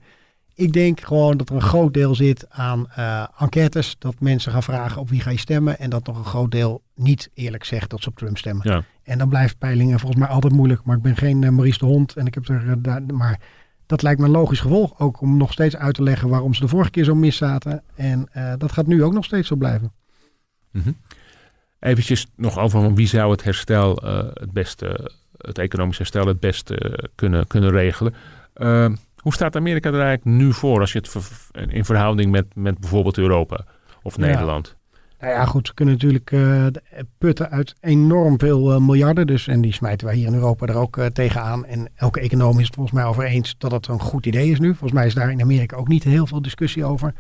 Ik 0.55 0.73
denk 0.73 1.01
gewoon 1.01 1.37
dat 1.37 1.49
er 1.49 1.55
een 1.55 1.61
groot 1.61 1.95
deel 1.95 2.15
zit 2.15 2.47
aan 2.51 2.91
eh, 2.91 3.27
enquêtes. 3.39 3.97
Dat 3.99 4.15
mensen 4.19 4.53
gaan 4.53 4.63
vragen 4.63 5.01
op 5.01 5.09
wie 5.09 5.21
ga 5.21 5.31
je 5.31 5.39
stemmen. 5.39 5.79
En 5.79 5.91
dat 5.91 6.07
nog 6.07 6.19
een 6.19 6.25
groot 6.25 6.51
deel 6.51 6.83
niet 6.95 7.31
eerlijk 7.35 7.65
zegt 7.65 7.91
dat 7.91 8.03
ze 8.03 8.09
op 8.09 8.17
Trump 8.17 8.39
stemmen. 8.39 8.71
Ja. 8.71 8.85
En 9.03 9.19
dan 9.19 9.29
blijft 9.29 9.59
peilingen 9.59 9.99
volgens 9.99 10.21
mij 10.21 10.31
altijd 10.31 10.53
moeilijk. 10.53 10.85
Maar 10.85 10.97
ik 10.97 11.03
ben 11.03 11.17
geen 11.17 11.45
eh, 11.45 11.51
Maurice 11.51 11.79
de 11.79 11.85
Hond. 11.85 12.17
En 12.17 12.27
ik 12.27 12.35
heb 12.35 12.49
er. 12.49 12.83
daar, 12.83 13.03
maar 13.03 13.41
dat 13.93 14.03
lijkt 14.03 14.21
me 14.21 14.27
een 14.27 14.33
logisch 14.33 14.61
gevolg. 14.61 14.99
Ook 14.99 15.21
om 15.21 15.37
nog 15.37 15.53
steeds 15.53 15.77
uit 15.77 15.95
te 15.95 16.03
leggen 16.03 16.29
waarom 16.29 16.55
ze 16.55 16.61
de 16.61 16.69
vorige 16.69 16.91
keer 16.91 17.05
zo 17.05 17.15
mis 17.15 17.37
zaten. 17.37 17.83
En 17.95 18.29
eh, 18.33 18.53
dat 18.59 18.73
gaat 18.73 18.87
nu 18.87 19.05
ook 19.05 19.13
nog 19.13 19.25
steeds 19.25 19.49
zo 19.49 19.57
blijven. 19.57 19.93
Mhm. 20.71 20.93
Eventjes 21.79 22.27
nog 22.37 22.59
over 22.59 22.81
van 22.81 22.95
wie 22.95 23.07
zou 23.07 23.31
het 23.31 23.45
herstel 23.45 23.97
eh, 23.97 24.19
het 24.35 24.53
beste, 24.53 25.11
het 25.37 25.59
economisch 25.59 25.99
herstel 25.99 26.27
het 26.27 26.41
beste 26.41 27.09
kunnen, 27.15 27.47
kunnen 27.47 27.71
regelen. 27.71 28.15
Eh, 28.55 28.89
hoe 29.17 29.35
staat 29.35 29.57
Amerika 29.57 29.89
er 29.89 30.01
eigenlijk 30.01 30.37
nu 30.39 30.53
voor 30.53 30.81
als 30.81 30.93
je 30.93 30.99
het 30.99 31.09
ver- 31.09 31.73
in 31.73 31.85
verhouding 31.85 32.31
met, 32.31 32.55
met 32.55 32.79
bijvoorbeeld 32.79 33.19
Europa 33.19 33.65
of 34.03 34.17
Ja. 34.17 34.63
Nou 35.23 35.35
ja, 35.35 35.45
goed, 35.45 35.67
ze 35.67 35.75
kunnen 35.75 35.95
natuurlijk 35.95 36.33
eh, 36.33 36.67
putten 37.19 37.51
uit 37.51 37.75
enorm 37.81 38.39
veel 38.39 38.73
eh, 38.73 38.81
miljarden. 38.81 39.27
Dus, 39.27 39.49
en 39.49 39.61
die 39.61 39.73
smijten 39.73 40.07
wij 40.07 40.17
hier 40.17 40.27
in 40.27 40.35
Europa 40.35 40.67
er 40.67 40.75
ook 40.75 40.97
eh, 40.97 41.07
tegenaan. 41.07 41.67
En 41.67 41.89
elke 41.95 42.21
econoom 42.21 42.59
is 42.59 42.67
het 42.67 42.75
volgens 42.75 42.97
mij 42.97 43.05
over 43.05 43.25
eens 43.25 43.55
dat 43.59 43.73
het 43.73 43.87
een 43.87 44.01
goed 44.01 44.27
idee 44.27 44.51
is 44.51 44.61
nu. 44.61 44.69
Volgens 44.69 44.93
mij 44.93 45.07
is 45.07 45.15
daar 45.15 45.31
in 45.31 45.41
Amerika 45.41 45.77
ook 45.77 45.89
niet 45.89 46.05
heel 46.05 46.27
veel 46.27 46.43
discussie 46.43 46.85
over. 46.85 47.15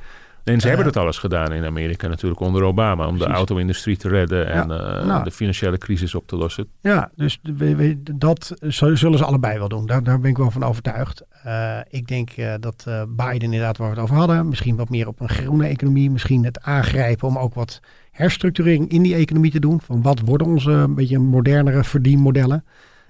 En 0.44 0.60
ze 0.60 0.68
Eh, 0.68 0.74
hebben 0.74 0.92
dat 0.92 1.02
alles 1.02 1.18
gedaan 1.18 1.52
in 1.52 1.64
Amerika 1.64 2.08
natuurlijk 2.08 2.40
onder 2.40 2.62
Obama. 2.62 3.06
Om 3.06 3.18
de 3.18 3.26
auto-industrie 3.26 3.96
te 3.96 4.08
redden 4.08 4.46
en 4.46 4.68
Ja, 4.68 4.98
eh, 4.98 5.06
nou. 5.06 5.24
de 5.24 5.30
financiële 5.30 5.78
crisis 5.78 6.14
op 6.14 6.26
te 6.26 6.36
lossen. 6.36 6.66
Ja, 6.80 7.10
dus 7.16 7.38
de- 7.42 7.54
we- 7.54 7.76
we- 7.76 8.02
dat 8.16 8.54
zullen 8.60 8.98
ze 9.18 9.24
allebei 9.24 9.58
wel 9.58 9.68
doen. 9.68 9.86
Daar, 9.86 10.02
daar 10.02 10.20
ben 10.20 10.30
ik 10.30 10.36
wel 10.36 10.50
van 10.50 10.62
overtuigd. 10.64 11.24
Eh, 11.42 11.78
ik 11.90 12.06
denk 12.08 12.30
eh, 12.30 12.54
dat 12.60 12.84
eh, 12.88 13.02
Biden 13.08 13.40
inderdaad 13.42 13.76
waar 13.76 13.88
we 13.88 13.94
het 13.94 14.02
over 14.02 14.16
hadden, 14.16 14.48
misschien 14.48 14.76
wat 14.76 14.88
meer 14.90 15.08
op 15.08 15.20
een 15.20 15.28
groene 15.28 15.66
economie, 15.66 16.10
misschien 16.10 16.44
het 16.44 16.60
aangrijpen 16.62 17.28
om 17.28 17.38
ook 17.38 17.54
wat 17.54 17.80
herstructurering 18.10 18.88
in 18.90 19.02
die 19.02 19.14
economie 19.14 19.50
te 19.50 19.60
doen. 19.60 19.80
Van 19.80 20.02
wat 20.02 20.20
worden 20.20 20.46
onze 20.46 20.70
een 20.70 20.94
beetje 20.94 21.18
modernere 21.18 21.84
verdienmodellen? 21.84 22.64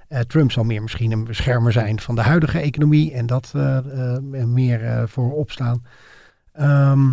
Eh, 0.09 0.21
Trump 0.21 0.53
zal 0.53 0.65
meer 0.65 0.83
misschien 0.83 1.13
een 1.13 1.25
beschermer 1.25 1.73
zijn 1.73 2.01
van 2.01 2.15
de 2.15 2.21
huidige 2.21 2.59
economie 2.59 3.13
en 3.13 3.27
dat 3.27 3.53
eh, 3.55 3.77
eh, 3.77 4.45
meer 4.45 4.85
eh, 4.85 5.03
voor 5.07 5.33
opstaan. 5.33 5.83
Ehm, 6.53 7.11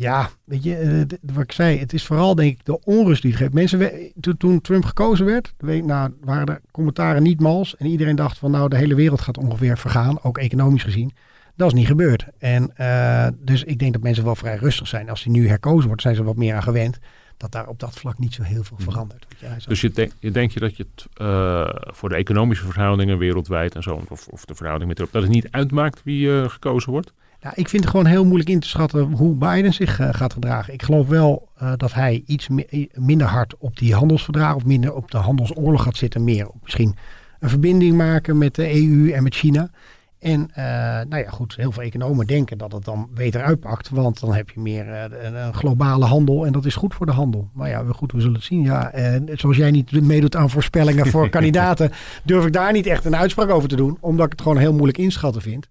ja, 0.00 0.30
weet 0.44 0.62
je, 0.62 0.76
eh, 0.76 1.18
wat 1.32 1.42
ik 1.42 1.52
zei, 1.52 1.78
het 1.78 1.92
is 1.92 2.06
vooral 2.06 2.34
denk 2.34 2.52
ik 2.52 2.64
de 2.64 2.84
onrust 2.84 3.22
die 3.22 3.30
het 3.30 3.40
geeft. 3.40 3.52
Mensen, 3.52 3.90
toen, 4.20 4.36
toen 4.36 4.60
Trump 4.60 4.84
gekozen 4.84 5.26
werd, 5.26 5.54
weet, 5.58 5.84
nou, 5.84 6.10
waren 6.20 6.46
de 6.46 6.60
commentaren 6.70 7.22
niet 7.22 7.40
mals. 7.40 7.76
En 7.76 7.86
iedereen 7.86 8.16
dacht 8.16 8.38
van 8.38 8.50
nou, 8.50 8.68
de 8.68 8.76
hele 8.76 8.94
wereld 8.94 9.20
gaat 9.20 9.38
ongeveer 9.38 9.78
vergaan, 9.78 10.22
ook 10.22 10.38
economisch 10.38 10.82
gezien. 10.82 11.12
Dat 11.56 11.68
is 11.68 11.74
niet 11.74 11.86
gebeurd. 11.86 12.26
En 12.38 12.76
eh, 12.76 13.26
dus 13.38 13.64
ik 13.64 13.78
denk 13.78 13.92
dat 13.92 14.02
mensen 14.02 14.24
wel 14.24 14.34
vrij 14.34 14.56
rustig 14.56 14.88
zijn. 14.88 15.10
Als 15.10 15.24
hij 15.24 15.32
nu 15.32 15.48
herkozen 15.48 15.86
wordt, 15.86 16.02
zijn 16.02 16.14
ze 16.14 16.22
wat 16.22 16.36
meer 16.36 16.54
aan 16.54 16.62
gewend. 16.62 16.98
Dat 17.36 17.52
daar 17.52 17.66
op 17.66 17.78
dat 17.78 17.98
vlak 17.98 18.18
niet 18.18 18.34
zo 18.34 18.42
heel 18.42 18.64
veel 18.64 18.76
verandert. 18.80 19.26
Hij 19.38 19.56
is 19.56 19.64
Dus 19.64 19.80
je, 19.80 19.90
denk, 19.90 20.12
je 20.18 20.30
denkt 20.30 20.52
je 20.52 20.60
dat 20.60 20.76
je 20.76 20.86
het 20.94 21.06
eh, 21.14 21.68
voor 21.94 22.08
de 22.08 22.14
economische 22.14 22.64
verhoudingen 22.64 23.18
wereldwijd 23.18 23.74
en 23.74 23.82
zo, 23.82 24.02
of, 24.08 24.28
of 24.28 24.44
de 24.44 24.54
verhouding 24.54 24.88
met 24.88 24.96
Trump, 24.96 25.12
dat 25.12 25.22
het 25.22 25.30
niet 25.30 25.48
uitmaakt 25.50 26.00
wie 26.04 26.48
gekozen 26.48 26.92
wordt? 26.92 27.12
Nou, 27.40 27.54
ik 27.56 27.68
vind 27.68 27.82
het 27.82 27.90
gewoon 27.90 28.06
heel 28.06 28.24
moeilijk 28.24 28.48
in 28.50 28.60
te 28.60 28.68
schatten 28.68 29.02
hoe 29.12 29.34
Biden 29.34 29.72
zich 29.72 30.00
eh, 30.00 30.08
gaat 30.12 30.32
gedragen. 30.32 30.72
Ik 30.72 30.82
geloof 30.82 31.06
wel 31.08 31.48
eh, 31.56 31.72
dat 31.76 31.92
hij 31.94 32.22
iets 32.26 32.48
mi- 32.48 32.88
minder 32.94 33.26
hard 33.26 33.54
op 33.58 33.76
die 33.78 33.94
handelsverdragen 33.94 34.56
of 34.56 34.64
minder 34.64 34.94
op 34.94 35.10
de 35.10 35.16
handelsoorlog 35.18 35.82
gaat 35.82 35.96
zitten. 35.96 36.24
Meer 36.24 36.48
op 36.48 36.54
misschien 36.62 36.96
een 37.40 37.48
verbinding 37.48 37.96
maken 37.96 38.38
met 38.38 38.54
de 38.54 38.74
EU 38.74 39.10
en 39.12 39.22
met 39.22 39.34
China. 39.34 39.70
En 40.18 40.50
eh, 40.54 40.64
nou 41.08 41.16
ja, 41.16 41.30
goed, 41.30 41.56
heel 41.56 41.72
veel 41.72 41.82
economen 41.82 42.26
denken 42.26 42.58
dat 42.58 42.72
het 42.72 42.84
dan 42.84 43.08
beter 43.14 43.42
uitpakt. 43.42 43.88
Want 43.90 44.20
dan 44.20 44.34
heb 44.34 44.50
je 44.50 44.60
meer 44.60 44.88
een, 44.88 45.34
een 45.34 45.54
globale 45.54 46.04
handel 46.04 46.46
en 46.46 46.52
dat 46.52 46.64
is 46.64 46.74
goed 46.74 46.94
voor 46.94 47.06
de 47.06 47.12
handel. 47.12 47.50
Maar 47.54 47.68
ja, 47.68 47.84
goed, 47.92 48.12
we 48.12 48.20
zullen 48.20 48.34
het 48.34 48.44
zien. 48.44 48.62
Ja, 48.62 48.92
en 48.92 49.28
zoals 49.34 49.56
jij 49.56 49.70
niet 49.70 50.00
meedoet 50.02 50.36
aan 50.36 50.50
voorspellingen 50.50 51.06
voor 51.06 51.28
kandidaten, 51.38 51.90
durf 52.24 52.46
ik 52.46 52.52
daar 52.52 52.72
niet 52.72 52.86
echt 52.86 53.04
een 53.04 53.16
uitspraak 53.16 53.50
over 53.50 53.68
te 53.68 53.76
doen. 53.76 53.96
Omdat 54.00 54.26
ik 54.26 54.32
het 54.32 54.42
gewoon 54.42 54.56
heel 54.58 54.72
moeilijk 54.72 54.98
inschatten 54.98 55.42
vind. 55.42 55.68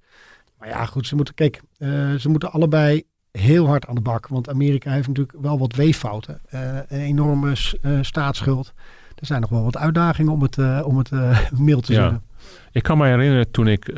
Maar 0.59 0.67
ja, 0.67 0.85
goed, 0.85 1.07
ze 1.07 1.15
moeten, 1.15 1.33
kijk, 1.33 1.61
eh, 1.77 2.13
ze 2.13 2.29
moeten 2.29 2.51
allebei 2.51 3.03
heel 3.31 3.67
hard 3.67 3.87
aan 3.87 3.95
de 3.95 4.01
bak. 4.01 4.27
Want 4.27 4.49
Amerika 4.49 4.91
heeft 4.91 5.07
natuurlijk 5.07 5.37
wel 5.41 5.59
wat 5.59 5.75
weeffouten. 5.75 6.39
Eh, 6.49 6.75
een 6.87 6.99
enorme 6.99 7.53
eh, 7.81 7.91
staatsschuld. 8.01 8.73
Er 9.15 9.25
zijn 9.25 9.41
nog 9.41 9.49
wel 9.49 9.63
wat 9.63 9.77
uitdagingen 9.77 10.31
om 10.31 10.41
het, 10.41 10.83
om 10.83 10.97
het 10.97 11.11
mild 11.59 11.85
te 11.85 11.93
Ja. 11.93 11.99
zeggen. 12.01 12.23
Ik 12.71 12.83
kan 12.83 12.97
me 12.97 13.05
herinneren 13.07 13.51
toen 13.51 13.67
ik 13.67 13.95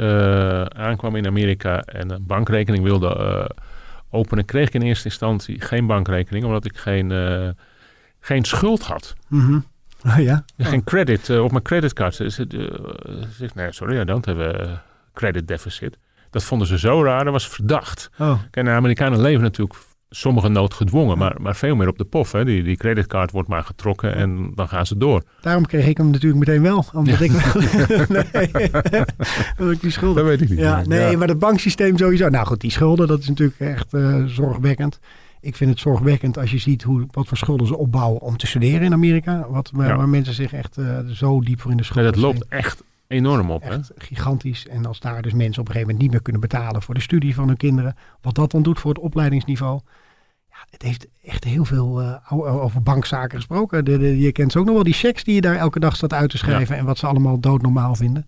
aankwam 0.76 1.16
in 1.16 1.28
Amerika 1.28 1.82
en 1.82 2.10
een 2.12 2.26
bankrekening 2.26 2.84
wilde 2.84 3.50
openen, 4.10 4.46
kreeg 4.46 4.68
ik 4.68 4.74
in 4.74 4.82
eerste 4.82 5.06
instantie 5.06 5.62
geen 5.62 5.86
bankrekening, 5.88 6.46
omdat 6.46 6.66
ik 6.66 6.78
geen, 6.78 7.12
geen 8.20 8.44
schuld 8.44 8.82
had. 8.84 9.14
Ah, 10.02 10.20
ja? 10.30 10.46
Geen 10.58 10.84
credit 10.84 11.30
op 11.30 11.52
mijn 11.52 11.64
creditcard. 11.64 12.16
Zegt, 12.16 13.56
nee, 13.56 13.72
sorry, 13.72 14.00
I 14.00 14.04
don't 14.04 14.26
have 14.26 14.60
a 14.70 14.84
credit 15.14 15.48
deficit. 15.48 15.98
Dat 16.32 16.44
vonden 16.44 16.68
ze 16.68 16.78
zo 16.80 17.04
raar, 17.04 17.24
dat 17.24 17.34
was 17.34 17.48
verdacht. 17.48 18.10
Oh, 18.20 18.40
Kijk, 18.52 18.66
de 18.66 18.72
Amerikanen 18.72 19.22
leven 19.22 19.42
natuurlijk 19.42 19.80
sommigen 20.10 20.52
noodgedwongen, 20.52 21.18
maar, 21.18 21.36
maar 21.42 21.56
veel 21.56 21.76
meer 21.76 21.88
op 21.88 21.98
de 21.98 22.04
pof. 22.04 22.32
Hè. 22.32 22.46
Die, 22.46 22.64
die 22.64 22.78
creditcard 22.78 23.32
wordt 23.32 23.50
maar 23.50 23.64
getrokken 23.64 24.16
en 24.16 24.52
dan 24.56 24.68
gaan 24.68 24.86
ze 24.86 24.98
door. 24.98 25.24
daarom 25.42 25.66
kreeg 25.66 25.88
ik 25.88 25.98
hem 25.98 26.10
natuurlijk 26.10 26.40
meteen 26.40 26.62
wel. 26.62 26.86
Omdat 26.94 27.20
ik, 27.20 27.32
nee, 28.10 28.72
omdat 29.60 29.74
ik 29.74 29.82
die 29.82 29.92
schulden... 29.92 30.26
weet 30.26 30.42
ik 30.42 30.50
niet. 30.50 30.60
Ja, 30.60 30.82
nee, 30.86 31.18
maar 31.18 31.28
het 31.28 31.40
banksysteem 31.40 31.98
sowieso. 31.98 32.30
Nou 32.30 32.46
goed, 32.46 32.62
die 32.62 32.72
schulden, 32.72 33.08
dat 33.08 33.20
is 33.20 33.28
natuurlijk 33.28 33.60
echt 33.60 33.94
eh, 33.94 34.24
zorgwekkend. 34.26 35.00
Ik 35.42 35.56
vind 35.56 35.70
het 35.70 35.80
zorgwekkend 35.80 36.38
als 36.38 36.52
je 36.52 36.58
ziet 36.58 36.84
hoe, 36.84 37.06
wat 37.12 37.28
voor 37.28 37.38
schulden 37.38 37.68
ze 37.68 37.78
opbouwen 37.78 38.22
om 38.22 38.38
te 38.38 38.48
studeren 38.48 38.82
in 38.82 38.94
Amerika. 38.94 39.46
Wat, 39.50 39.72
waar, 39.74 39.88
Ja. 39.88 39.96
waar 39.96 40.10
mensen 40.10 40.34
zich 40.34 40.54
echt 40.54 40.78
eh, 40.78 41.00
zo 41.08 41.42
diep 41.42 41.62
voor 41.62 41.72
in 41.72 41.78
de 41.78 41.84
Nee, 41.84 41.92
schulden 41.92 42.12
dat 42.12 42.22
loopt 42.22 42.46
echt 42.50 42.84
enorm 43.12 43.52
op. 43.52 43.64
Hè? 43.64 43.78
Gigantisch. 43.96 44.68
En 44.68 44.86
als 44.86 45.00
daar 45.00 45.22
dus 45.22 45.34
mensen 45.34 45.62
op 45.62 45.68
een 45.68 45.74
gegeven 45.74 45.80
moment 45.82 46.00
niet 46.00 46.12
meer 46.12 46.22
kunnen 46.22 46.42
betalen 46.42 46.82
voor 46.82 46.94
de 46.94 47.02
studie 47.02 47.36
van 47.36 47.48
hun 47.48 47.58
kinderen. 47.58 47.96
Wat 48.22 48.36
dat 48.36 48.52
dan 48.52 48.62
doet 48.64 48.80
voor 48.80 48.94
het 48.94 49.04
opleidingsniveau. 49.04 49.80
Ja, 50.50 50.58
het 50.70 50.82
heeft 50.82 51.08
echt 51.24 51.44
heel 51.44 51.66
veel 51.66 52.02
eh, 52.02 52.32
over 52.64 52.84
bankzaken 52.84 53.38
gesproken. 53.38 53.86
De, 53.86 53.98
de- 53.98 54.20
je 54.20 54.32
kent 54.32 54.52
ze 54.52 54.60
ook 54.60 54.66
nog 54.66 54.74
wel 54.74 54.84
die 54.84 54.94
checks 54.94 55.24
die 55.24 55.36
je 55.36 55.42
daar 55.42 55.56
elke 55.56 55.80
dag 55.80 55.96
staat 55.96 56.14
uit 56.14 56.30
te 56.30 56.38
schrijven. 56.38 56.78
En 56.78 56.86
wat 56.86 56.98
ze 56.98 57.08
allemaal 57.08 57.40
doodnormaal 57.40 57.96
vinden. 57.96 58.28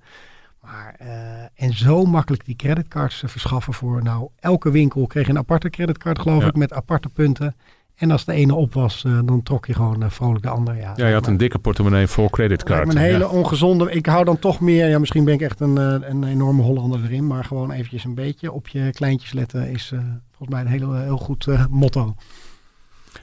Maar, 0.62 0.96
eh, 0.98 1.44
en 1.66 1.74
zo 1.74 2.06
makkelijk 2.06 2.46
die 2.46 2.56
creditcards 2.56 3.24
verschaffen 3.26 3.74
voor 3.74 4.04
nou 4.04 4.30
elke 4.40 4.72
winkel 4.72 5.08
kreeg 5.08 5.28
een 5.28 5.38
aparte 5.38 5.70
creditcard 5.70 6.20
geloof 6.20 6.42
Ja. 6.42 6.48
ik 6.48 6.56
met 6.56 6.74
aparte 6.74 7.10
punten. 7.10 7.56
En 8.04 8.12
als 8.12 8.26
de 8.26 8.34
ene 8.34 8.54
op 8.56 8.74
was, 8.74 9.04
eh, 9.06 9.20
dan 9.26 9.44
trok 9.44 9.66
je 9.66 9.74
gewoon 9.74 10.04
eh, 10.04 10.10
vrolijk 10.10 10.44
de 10.44 10.50
ander. 10.50 10.76
Ja, 10.76 10.94
Ja, 10.96 11.08
je 11.08 11.14
had 11.14 11.28
een 11.28 11.38
dikke 11.38 11.60
portemonnee 11.60 12.08
vol 12.08 12.30
creditcard. 12.30 12.90
een 12.90 12.98
hele 12.98 13.18
Ja. 13.24 13.30
ongezonde. 13.30 13.92
Ik 13.92 14.06
hou 14.06 14.26
dan 14.26 14.40
toch 14.40 14.60
meer. 14.60 14.88
Ja, 14.90 15.00
misschien 15.00 15.24
ben 15.26 15.34
ik 15.34 15.42
echt 15.42 15.60
een, 15.60 15.78
eh, 15.78 16.10
een 16.10 16.24
enorme 16.24 16.62
Hollander 16.62 17.04
erin. 17.04 17.28
Maar 17.28 17.44
gewoon 17.46 17.72
eventjes 17.72 18.04
een 18.04 18.14
beetje 18.16 18.52
op 18.52 18.68
je 18.68 18.90
kleintjes 18.92 19.34
letten 19.34 19.70
is 19.70 19.88
volgens 20.32 20.50
mij 20.50 20.62
een 20.62 20.80
heel, 20.80 20.94
heel 20.94 21.18
goed 21.18 21.48
motto. 21.70 22.16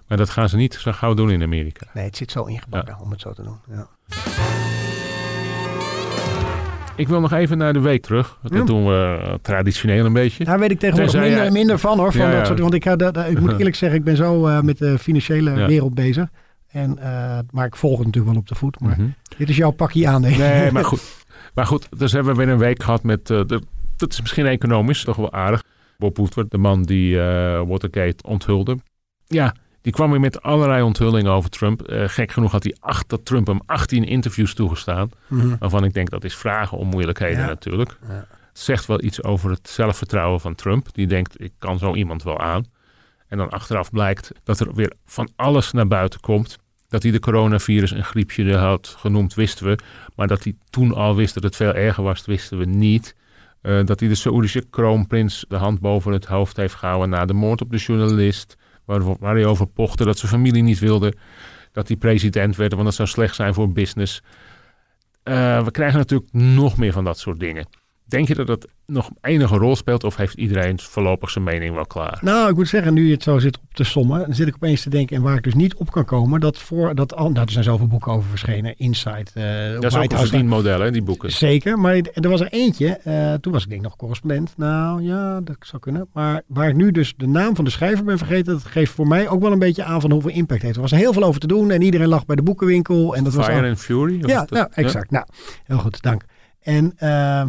Maar 0.07 0.19
dat 0.19 0.31
gaan 0.31 0.49
ze 0.49 0.57
niet 0.57 0.75
zo 0.75 0.93
gauw 0.93 1.15
doen 1.15 1.31
in 1.31 1.43
Amerika. 1.43 1.87
Nee, 1.95 2.05
het 2.05 2.17
zit 2.17 2.31
zo 2.31 2.45
ingebakken 2.45 2.97
om 3.01 3.11
het 3.11 3.21
zo 3.21 3.33
te 3.33 3.43
doen. 3.43 3.57
Ja. 3.71 3.89
Ik 7.01 7.09
wil 7.09 7.21
nog 7.21 7.33
even 7.33 7.59
naar 7.59 7.73
de 7.73 7.81
week 7.81 8.03
terug. 8.03 8.39
Dat 8.43 8.53
Ja. 8.53 8.65
doen 8.65 8.87
we 8.87 9.21
eh, 9.25 9.35
traditioneel 9.43 10.05
een 10.07 10.13
beetje. 10.13 10.45
Daar 10.45 10.59
weet 10.59 10.71
ik 10.71 10.79
tegenwoordig 10.79 11.13
Tenzij 11.13 11.29
minder, 11.31 11.47
jij- 11.47 11.59
minder 11.59 11.79
van 11.79 11.99
hoor. 11.99 12.13
Van 12.13 12.21
Ja, 12.21 12.31
dat 12.31 12.39
ja. 12.41 12.45
soort, 12.45 12.61
want 12.61 12.75
ik, 12.75 12.85
ga 12.85 12.97
dat- 12.97 13.17
ik 13.17 13.41
moet 13.41 13.53
eerlijk 13.59 13.77
zeggen, 13.77 13.99
ik 13.99 14.05
ben 14.05 14.17
zo 14.17 14.47
eh, 14.47 14.61
met 14.61 14.79
de 14.79 14.99
financiële 14.99 15.51
Ja. 15.59 15.67
wereld 15.67 15.95
bezig. 15.95 16.29
En, 16.69 16.99
eh, 16.99 17.39
maar 17.51 17.67
ik 17.67 17.77
volg 17.77 17.97
het 17.97 18.07
natuurlijk 18.07 18.33
wel 18.33 18.41
op 18.43 18.49
de 18.49 18.55
voet. 18.55 18.81
Maar 18.81 18.97
Mhm. 18.99 19.09
dit 19.39 19.49
is 19.49 19.57
jouw 19.57 19.71
pakje 19.71 20.09
aan. 20.09 20.23
denk. 20.23 20.37
Nee, 20.37 20.73
maar 20.73 20.85
goed. 20.85 21.25
Maar 21.55 21.67
goed, 21.67 21.89
dus 21.99 22.13
hebben 22.13 22.33
we 22.37 22.45
weer 22.45 22.53
een 22.53 22.59
week 22.59 22.83
gehad 22.83 23.03
met... 23.03 23.27
de, 23.27 23.61
dat 23.97 24.13
is 24.13 24.21
misschien 24.21 24.47
economisch 24.47 25.05
toch 25.05 25.17
wel 25.17 25.33
aardig. 25.33 25.63
Bob 25.99 26.17
Woodward, 26.17 26.51
de 26.51 26.59
man 26.59 26.83
die 26.83 27.17
Watergate 27.67 28.17
onthulde. 28.27 28.77
Ja, 29.27 29.55
die 29.83 29.93
kwam 29.93 30.11
weer 30.11 30.21
met 30.21 30.43
allerlei 30.43 30.83
onthullingen 30.83 31.33
over 31.33 31.51
Trump. 31.51 31.83
Eh, 31.83 32.09
gek 32.09 32.31
genoeg 32.33 32.53
had 32.53 32.63
hij 32.63 32.77
acht, 32.81 33.09
dat 33.09 33.25
Trump 33.25 33.47
hem 33.47 33.61
18 33.67 34.05
interviews 34.05 34.55
toegestaan. 34.55 35.11
Mhm. 35.27 35.57
Waarvan 35.59 35.85
ik 35.85 35.95
denk 35.95 36.11
dat 36.11 36.25
is 36.25 36.37
vragen 36.37 36.79
om 36.79 36.89
moeilijkheden 36.89 37.39
Ja. 37.41 37.47
natuurlijk. 37.47 37.99
Ja. 38.09 38.27
Zegt 38.53 38.87
wel 38.87 39.03
iets 39.03 39.23
over 39.23 39.51
het 39.51 39.69
zelfvertrouwen 39.69 40.41
van 40.41 40.55
Trump. 40.55 40.95
Die 40.95 41.07
denkt, 41.07 41.41
ik 41.43 41.53
kan 41.59 41.79
zo 41.79 41.95
iemand 41.95 42.23
wel 42.23 42.39
aan. 42.41 42.65
En 43.29 43.39
dan 43.39 43.49
achteraf 43.51 43.91
blijkt 43.91 44.31
dat 44.45 44.61
er 44.61 44.75
weer 44.75 44.93
van 45.07 45.29
alles 45.37 45.73
naar 45.73 45.87
buiten 45.87 46.21
komt. 46.21 46.59
Dat 46.89 47.03
hij 47.03 47.13
de 47.13 47.21
coronavirus 47.21 47.91
een 47.91 48.05
griepje 48.05 48.57
had 48.57 48.95
genoemd, 48.99 49.35
wisten 49.35 49.67
we. 49.67 49.79
Maar 50.17 50.27
dat 50.27 50.45
hij 50.45 50.55
toen 50.71 50.95
al 50.95 51.17
wist 51.17 51.35
dat 51.35 51.43
het 51.43 51.57
veel 51.57 51.75
erger 51.75 52.05
was, 52.05 52.25
wisten 52.27 52.59
we 52.59 52.65
niet. 52.65 53.15
Eh, 53.61 53.85
dat 53.85 54.01
hij 54.01 54.09
de 54.09 54.15
Saoedische 54.15 54.65
kroonprins 54.71 55.45
de 55.49 55.57
hand 55.57 55.81
boven 55.81 56.13
het 56.13 56.25
hoofd 56.27 56.57
heeft 56.57 56.75
gehouden 56.75 57.09
na 57.09 57.25
de 57.25 57.33
moord 57.33 57.61
op 57.61 57.71
de 57.71 57.77
journalist. 57.77 58.57
Waar, 58.91 59.17
waar 59.19 59.35
hij 59.35 59.47
over 59.47 59.67
pochte 59.67 60.05
dat 60.05 60.19
zijn 60.19 60.33
familie 60.33 60.63
niet 60.63 60.79
wilde 60.79 61.15
dat 61.73 61.89
hij 61.89 61.97
president 61.97 62.57
werd, 62.57 62.73
want 62.73 62.85
dat 62.85 62.95
zou 62.95 63.09
slecht 63.09 63.35
zijn 63.35 63.55
voor 63.55 63.73
business. 63.73 64.23
Eh, 65.23 65.65
we 65.65 65.71
krijgen 65.71 65.99
natuurlijk 65.99 66.33
nog 66.33 66.77
meer 66.77 66.93
van 66.93 67.05
dat 67.05 67.19
soort 67.19 67.41
dingen. 67.41 67.67
Denk 68.05 68.29
je 68.29 68.35
dat 68.35 68.47
dat 68.47 68.69
nog 68.91 69.11
enige 69.21 69.57
rol 69.57 69.77
speelt 69.77 70.05
of 70.05 70.17
heeft 70.17 70.35
iedereen 70.35 70.79
voorlopig 70.79 71.31
zijn 71.31 71.45
mening 71.45 71.75
wel 71.75 71.87
klaar? 71.87 72.19
Nou, 72.21 72.51
ik 72.51 72.57
moet 72.57 72.69
zeggen, 72.69 72.95
nu 72.95 73.07
je 73.07 73.13
het 73.13 73.23
zo 73.23 73.39
zit 73.39 73.59
op 73.59 73.75
te 73.75 73.85
sommen, 73.85 74.21
dan 74.21 74.35
zit 74.35 74.47
ik 74.49 74.55
opeens 74.55 74.83
te 74.83 74.91
denken, 74.91 75.17
en 75.17 75.23
waar 75.23 75.37
ik 75.37 75.43
dus 75.43 75.55
niet 75.55 75.75
op 75.75 75.91
kan 75.91 76.05
komen, 76.05 76.41
dat 76.41 76.59
voor 76.59 76.95
dat 76.95 77.15
al, 77.15 77.31
nou, 77.31 77.47
er 77.47 77.53
zijn 77.53 77.65
zoveel 77.65 77.87
boeken 77.87 78.13
over 78.13 78.29
verschenen, 78.31 78.79
Insight, 78.79 79.33
eh 79.35 79.45
Dat 79.73 79.85
is 79.85 79.97
ook 79.97 80.33
een 80.33 80.51
hè, 80.65 80.91
die 80.91 81.03
boeken. 81.03 81.33
Zeker, 81.33 81.79
maar 81.79 81.95
er 81.95 82.29
was 82.29 82.41
er 82.41 82.49
eentje, 82.49 82.89
eh, 82.89 83.35
toen 83.35 83.53
was 83.53 83.63
ik 83.63 83.69
denk 83.71 83.83
nog 83.83 83.97
correspondent. 83.97 84.55
Nou 84.57 85.03
ja, 85.03 85.41
dat 85.41 85.57
zou 85.61 85.83
kunnen. 85.83 86.09
Maar 86.13 86.43
waar 86.47 86.69
ik 86.69 86.77
nu 86.77 86.91
dus 86.91 87.15
de 87.17 87.27
naam 87.27 87.55
van 87.57 87.65
de 87.65 87.71
schrijver 87.71 88.05
ben 88.05 88.19
vergeten, 88.19 88.53
dat 88.53 88.65
geeft 88.65 88.93
voor 88.93 89.07
mij 89.07 89.29
ook 89.29 89.43
wel 89.43 89.53
een 89.53 89.59
beetje 89.59 89.85
aan 89.85 90.01
van 90.01 90.11
hoeveel 90.11 90.31
impact 90.31 90.53
het 90.53 90.63
heeft. 90.63 90.77
Er 90.77 90.83
was 90.83 90.91
heel 90.91 91.13
veel 91.13 91.23
over 91.23 91.41
te 91.41 91.47
doen 91.47 91.71
en 91.71 91.83
iedereen 91.83 92.09
lag 92.09 92.27
bij 92.27 92.37
de 92.37 92.43
boekenwinkel. 92.43 93.17
En 93.17 93.25
dat 93.25 93.35
was 93.35 93.47
Fire 93.47 93.61
al- 93.63 93.69
and 93.69 93.79
Fury? 93.79 94.21
ja, 94.27 94.47
nou, 94.49 94.69
exact. 94.71 95.11
Nou, 95.11 95.27
heel 95.65 95.79
goed, 95.79 96.03
dank. 96.03 96.25
En 96.61 96.93
eh, 96.97 97.45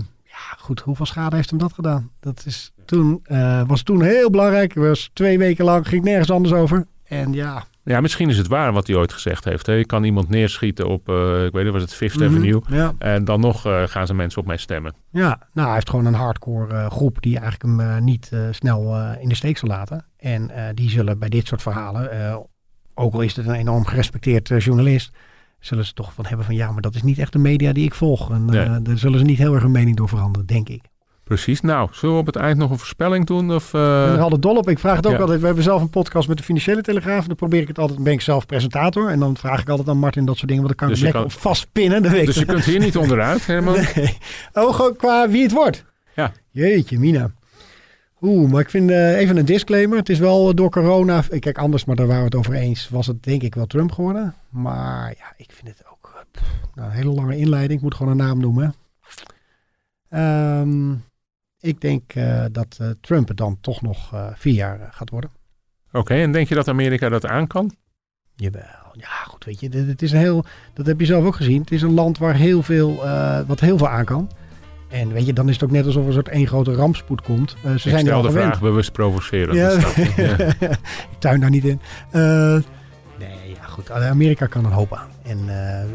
ja, 0.50 0.58
goed, 0.58 0.80
hoeveel 0.80 1.06
schade 1.06 1.36
heeft 1.36 1.50
hem 1.50 1.60
dat 1.60 1.74
gedaan? 1.74 2.12
Dat 2.20 2.44
is 2.46 2.74
toen, 2.86 3.20
eh, 3.24 3.62
was 3.68 3.84
toen 3.84 4.04
heel 4.04 4.30
belangrijk. 4.30 4.74
Was 4.74 5.10
twee 5.14 5.38
weken 5.38 5.66
lang, 5.66 5.88
ging 5.88 6.04
nergens 6.04 6.32
anders 6.32 6.54
over. 6.54 6.86
En 7.04 7.34
ja, 7.34 7.64
Ja, 7.84 8.02
misschien 8.02 8.30
is 8.30 8.38
het 8.38 8.48
waar 8.48 8.74
wat 8.74 8.88
hij 8.88 8.96
ooit 8.96 9.14
gezegd 9.14 9.44
heeft. 9.44 9.66
Hè. 9.66 9.74
Je 9.74 9.86
kan 9.86 10.04
iemand 10.04 10.30
neerschieten 10.30 10.88
op, 10.88 11.10
eh, 11.10 11.46
ik 11.46 11.52
weet 11.52 11.64
niet, 11.64 11.74
was 11.74 11.82
het 11.82 11.94
Fifth 11.94 12.20
mhm, 12.20 12.26
Avenue. 12.26 12.62
Ja, 12.68 12.94
En 12.98 13.26
dan 13.26 13.40
nog 13.40 13.66
eh, 13.66 13.84
gaan 13.86 14.08
ze 14.08 14.14
mensen 14.14 14.42
op 14.42 14.48
mij 14.48 14.58
stemmen. 14.58 14.94
ja, 15.12 15.40
nou, 15.54 15.66
hij 15.66 15.76
heeft 15.76 15.90
gewoon 15.90 16.06
een 16.06 16.14
hardcore 16.14 16.90
groep 16.90 17.22
die 17.22 17.40
eigenlijk 17.40 17.82
hem 17.82 18.04
niet 18.04 18.32
snel 18.52 18.98
in 19.20 19.30
de 19.30 19.36
steek 19.36 19.58
zal 19.58 19.70
laten. 19.70 20.06
En 20.18 20.52
die 20.74 20.90
zullen 20.90 21.20
bij 21.20 21.30
dit 21.30 21.48
soort 21.48 21.62
verhalen, 21.62 22.10
ook 22.94 23.14
al 23.14 23.22
is 23.22 23.36
het 23.36 23.48
een 23.48 23.54
enorm 23.54 23.86
gerespecteerd 23.86 24.48
journalist, 24.48 25.12
zullen 25.62 25.86
ze 25.86 25.94
toch 25.94 26.14
van 26.14 26.26
hebben 26.26 26.46
van 26.46 26.56
ja, 26.56 26.72
maar 26.72 26.82
dat 26.82 26.96
is 26.96 27.04
niet 27.04 27.18
echt 27.18 27.32
de 27.34 27.40
media 27.40 27.74
die 27.74 27.86
ik 27.86 27.94
volg. 27.94 28.30
En 28.32 28.46
Nee. 28.46 28.60
eh, 28.66 28.76
daar 28.84 28.98
zullen 28.98 29.20
ze 29.20 29.26
niet 29.26 29.38
heel 29.38 29.54
erg 29.54 29.62
hun 29.64 29.72
mening 29.72 29.98
door 29.98 30.10
veranderen, 30.10 30.48
denk 30.48 30.70
ik. 30.70 30.82
Precies. 31.24 31.62
Nou, 31.62 31.90
zullen 31.92 32.16
we 32.16 32.22
op 32.22 32.26
het 32.26 32.36
eind 32.36 32.58
nog 32.58 32.70
een 32.72 32.78
voorspelling 32.78 33.26
doen? 33.26 33.54
Of, 33.54 33.72
ben 33.72 33.82
er 33.82 34.20
altijd 34.20 34.42
dol 34.42 34.56
op. 34.56 34.70
Ik 34.70 34.80
vraag 34.80 34.96
het 34.96 35.06
ook 35.06 35.12
ja. 35.14 35.20
altijd. 35.20 35.40
We 35.40 35.46
hebben 35.46 35.64
zelf 35.64 35.82
een 35.82 35.90
podcast 35.90 36.28
met 36.28 36.38
de 36.38 36.44
Financiële 36.44 36.82
Telegraaf. 36.82 37.28
Dan 37.28 37.36
probeer 37.36 37.62
ik 37.62 37.68
het 37.68 37.80
altijd. 37.80 38.04
Ben 38.04 38.14
ik 38.14 38.22
zelf 38.22 38.46
presentator. 38.46 39.10
En 39.10 39.20
dan 39.20 39.38
vraag 39.38 39.62
ik 39.62 39.70
altijd 39.70 39.88
aan 39.90 39.98
Martin 39.98 40.26
dat 40.26 40.36
soort 40.38 40.48
dingen. 40.48 40.64
Want 40.64 40.78
dan 40.78 40.88
kan 40.88 40.98
Dus 40.98 40.98
ik 41.08 41.14
lekker 41.14 41.22
kan- 41.32 41.38
op 41.38 41.42
vastpinnen. 41.42 42.02
Dan 42.04 42.12
weet 42.12 42.26
dus 42.26 42.36
je 42.36 42.46
kunt 42.46 42.64
hier 42.66 42.80
niet 42.80 42.98
onderuit. 43.04 43.48
Nee. 43.48 44.18
Oh, 44.54 44.80
qua 44.98 45.30
wie 45.30 45.44
het 45.44 45.52
wordt. 45.52 45.86
Ja. 46.16 46.32
Jeetje, 46.52 47.00
Mina. 47.00 47.32
Oeh, 48.22 48.52
maar 48.52 48.62
ik 48.62 48.70
vind 48.70 48.90
eh, 48.90 49.18
even 49.18 49.38
een 49.38 49.46
disclaimer. 49.46 49.98
Het 49.98 50.10
is 50.10 50.20
wel 50.20 50.56
door 50.56 50.70
corona. 50.70 51.24
eh, 51.30 51.40
Kijk, 51.40 51.58
anders, 51.58 51.86
maar 51.86 51.96
daar 51.96 52.06
waren 52.08 52.22
we 52.22 52.28
het 52.30 52.36
over 52.38 52.54
eens. 52.54 52.90
Was 52.90 53.08
het 53.08 53.24
denk 53.24 53.42
ik 53.42 53.56
wel 53.56 53.66
Trump 53.66 53.92
geworden. 53.92 54.36
Maar 54.50 55.14
ja, 55.18 55.34
ik 55.38 55.52
vind 55.52 55.68
het 55.68 55.84
ook 55.92 56.12
eh, 56.16 56.22
pff, 56.32 56.52
nou, 56.76 56.88
een 56.90 56.96
hele 56.96 57.10
lange 57.12 57.38
inleiding. 57.38 57.74
Ik 57.80 57.82
moet 57.82 57.96
gewoon 57.96 58.12
een 58.12 58.18
naam 58.26 58.40
noemen. 58.40 58.74
Ehm, 60.10 60.92
ik 61.60 61.82
denk 61.82 62.14
dat 62.52 62.80
Trump 63.02 63.28
het 63.28 63.38
dan 63.38 63.58
toch 63.62 63.82
nog 63.82 64.14
vier 64.36 64.54
jaar 64.54 64.90
gaat 64.92 65.10
worden. 65.10 65.30
Oké, 65.92 66.14
en 66.14 66.32
denk 66.32 66.48
je 66.48 66.56
dat 66.56 66.68
Amerika 66.68 67.10
dat 67.10 67.26
aan 67.26 67.48
kan? 67.48 67.76
Jawel. 68.36 68.64
Ja, 68.94 69.08
goed, 69.28 69.46
weet 69.46 69.60
je, 69.60 69.70
dit- 69.70 69.88
het 69.88 70.02
is 70.02 70.12
een 70.12 70.18
heel, 70.20 70.46
dat 70.74 70.86
heb 70.86 71.00
je 71.00 71.06
zelf 71.06 71.26
ook 71.26 71.36
gezien. 71.36 71.62
Het 71.62 71.72
is 71.72 71.82
een 71.82 71.94
land 71.94 72.18
waar 72.18 72.36
heel 72.36 72.64
veel, 72.64 72.96
wat 73.48 73.60
heel 73.60 73.78
veel 73.78 73.90
aan 73.90 74.06
kan. 74.06 74.30
En 74.92 75.14
weet 75.14 75.26
je, 75.26 75.34
dan 75.34 75.48
is 75.48 75.54
het 75.54 75.64
ook 75.64 75.72
net 75.72 75.86
alsof 75.86 76.02
er 76.02 76.08
een 76.08 76.14
soort 76.14 76.30
één 76.30 76.48
grote 76.48 76.74
rampspoed 76.74 77.22
komt. 77.22 77.56
Eh, 77.64 77.70
ze 77.70 77.76
ik 77.76 77.80
zijn 77.80 78.00
stel 78.00 78.16
al 78.16 78.22
de 78.22 78.28
gewend. 78.28 78.46
vraag 78.46 78.62
bewust 78.62 78.92
provoceren. 78.92 79.56
Ja. 79.56 79.70
ik. 79.96 80.16
Ja. 80.60 80.70
ik 81.12 81.20
tuin 81.20 81.40
daar 81.40 81.50
niet 81.50 81.66
in. 81.66 81.80
Eh, 82.12 82.22
nee, 83.20 83.50
ja, 83.56 83.64
goed. 83.68 83.92
Amerika 83.92 84.46
kan 84.46 84.66
een 84.66 84.72
hoop 84.72 84.94
aan. 84.94 85.10
En 85.24 85.38
eh, 85.48 85.86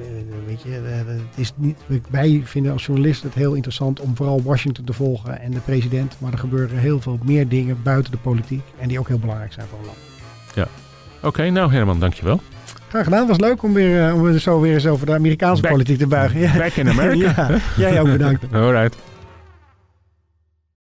weet 0.46 0.62
je, 0.62 0.76
eh, 0.76 1.06
het 1.06 1.20
is 1.34 1.52
niet, 1.56 1.78
wij 2.10 2.42
vinden 2.44 2.72
als 2.72 2.86
journalist 2.86 3.22
het 3.22 3.34
heel 3.34 3.54
interessant 3.54 4.00
om 4.00 4.16
vooral 4.16 4.42
Washington 4.42 4.84
te 4.84 4.92
volgen 4.92 5.40
en 5.40 5.50
de 5.50 5.60
president. 5.60 6.16
Maar 6.18 6.32
er 6.32 6.38
gebeuren 6.38 6.78
heel 6.78 7.00
veel 7.00 7.18
meer 7.24 7.48
dingen 7.48 7.82
buiten 7.82 8.12
de 8.12 8.18
politiek. 8.18 8.62
En 8.78 8.88
die 8.88 8.98
ook 8.98 9.08
heel 9.08 9.18
belangrijk 9.18 9.52
zijn 9.52 9.66
voor 9.66 9.78
een 9.78 9.84
land. 9.84 9.98
Oké, 11.22 11.50
nou 11.50 11.72
Herman, 11.72 12.00
dankjewel. 12.00 12.40
Graag 12.88 13.04
gedaan. 13.04 13.18
Het 13.18 13.28
was 13.28 13.38
leuk 13.48 13.62
om, 13.62 13.72
weer, 13.72 14.06
eh, 14.08 14.14
om 14.14 14.38
zo 14.38 14.60
weer 14.60 14.74
eens 14.74 14.86
over 14.86 15.06
de 15.06 15.12
Amerikaanse 15.14 15.62
Back- 15.62 15.70
politiek 15.70 15.98
te 15.98 16.06
buigen. 16.06 16.58
Back 16.58 16.72
in 16.72 16.88
America. 16.98 17.48
ja, 17.48 17.58
jij 17.76 18.00
ook 18.00 18.10
bedankt. 18.10 18.44
Alright. 18.52 18.96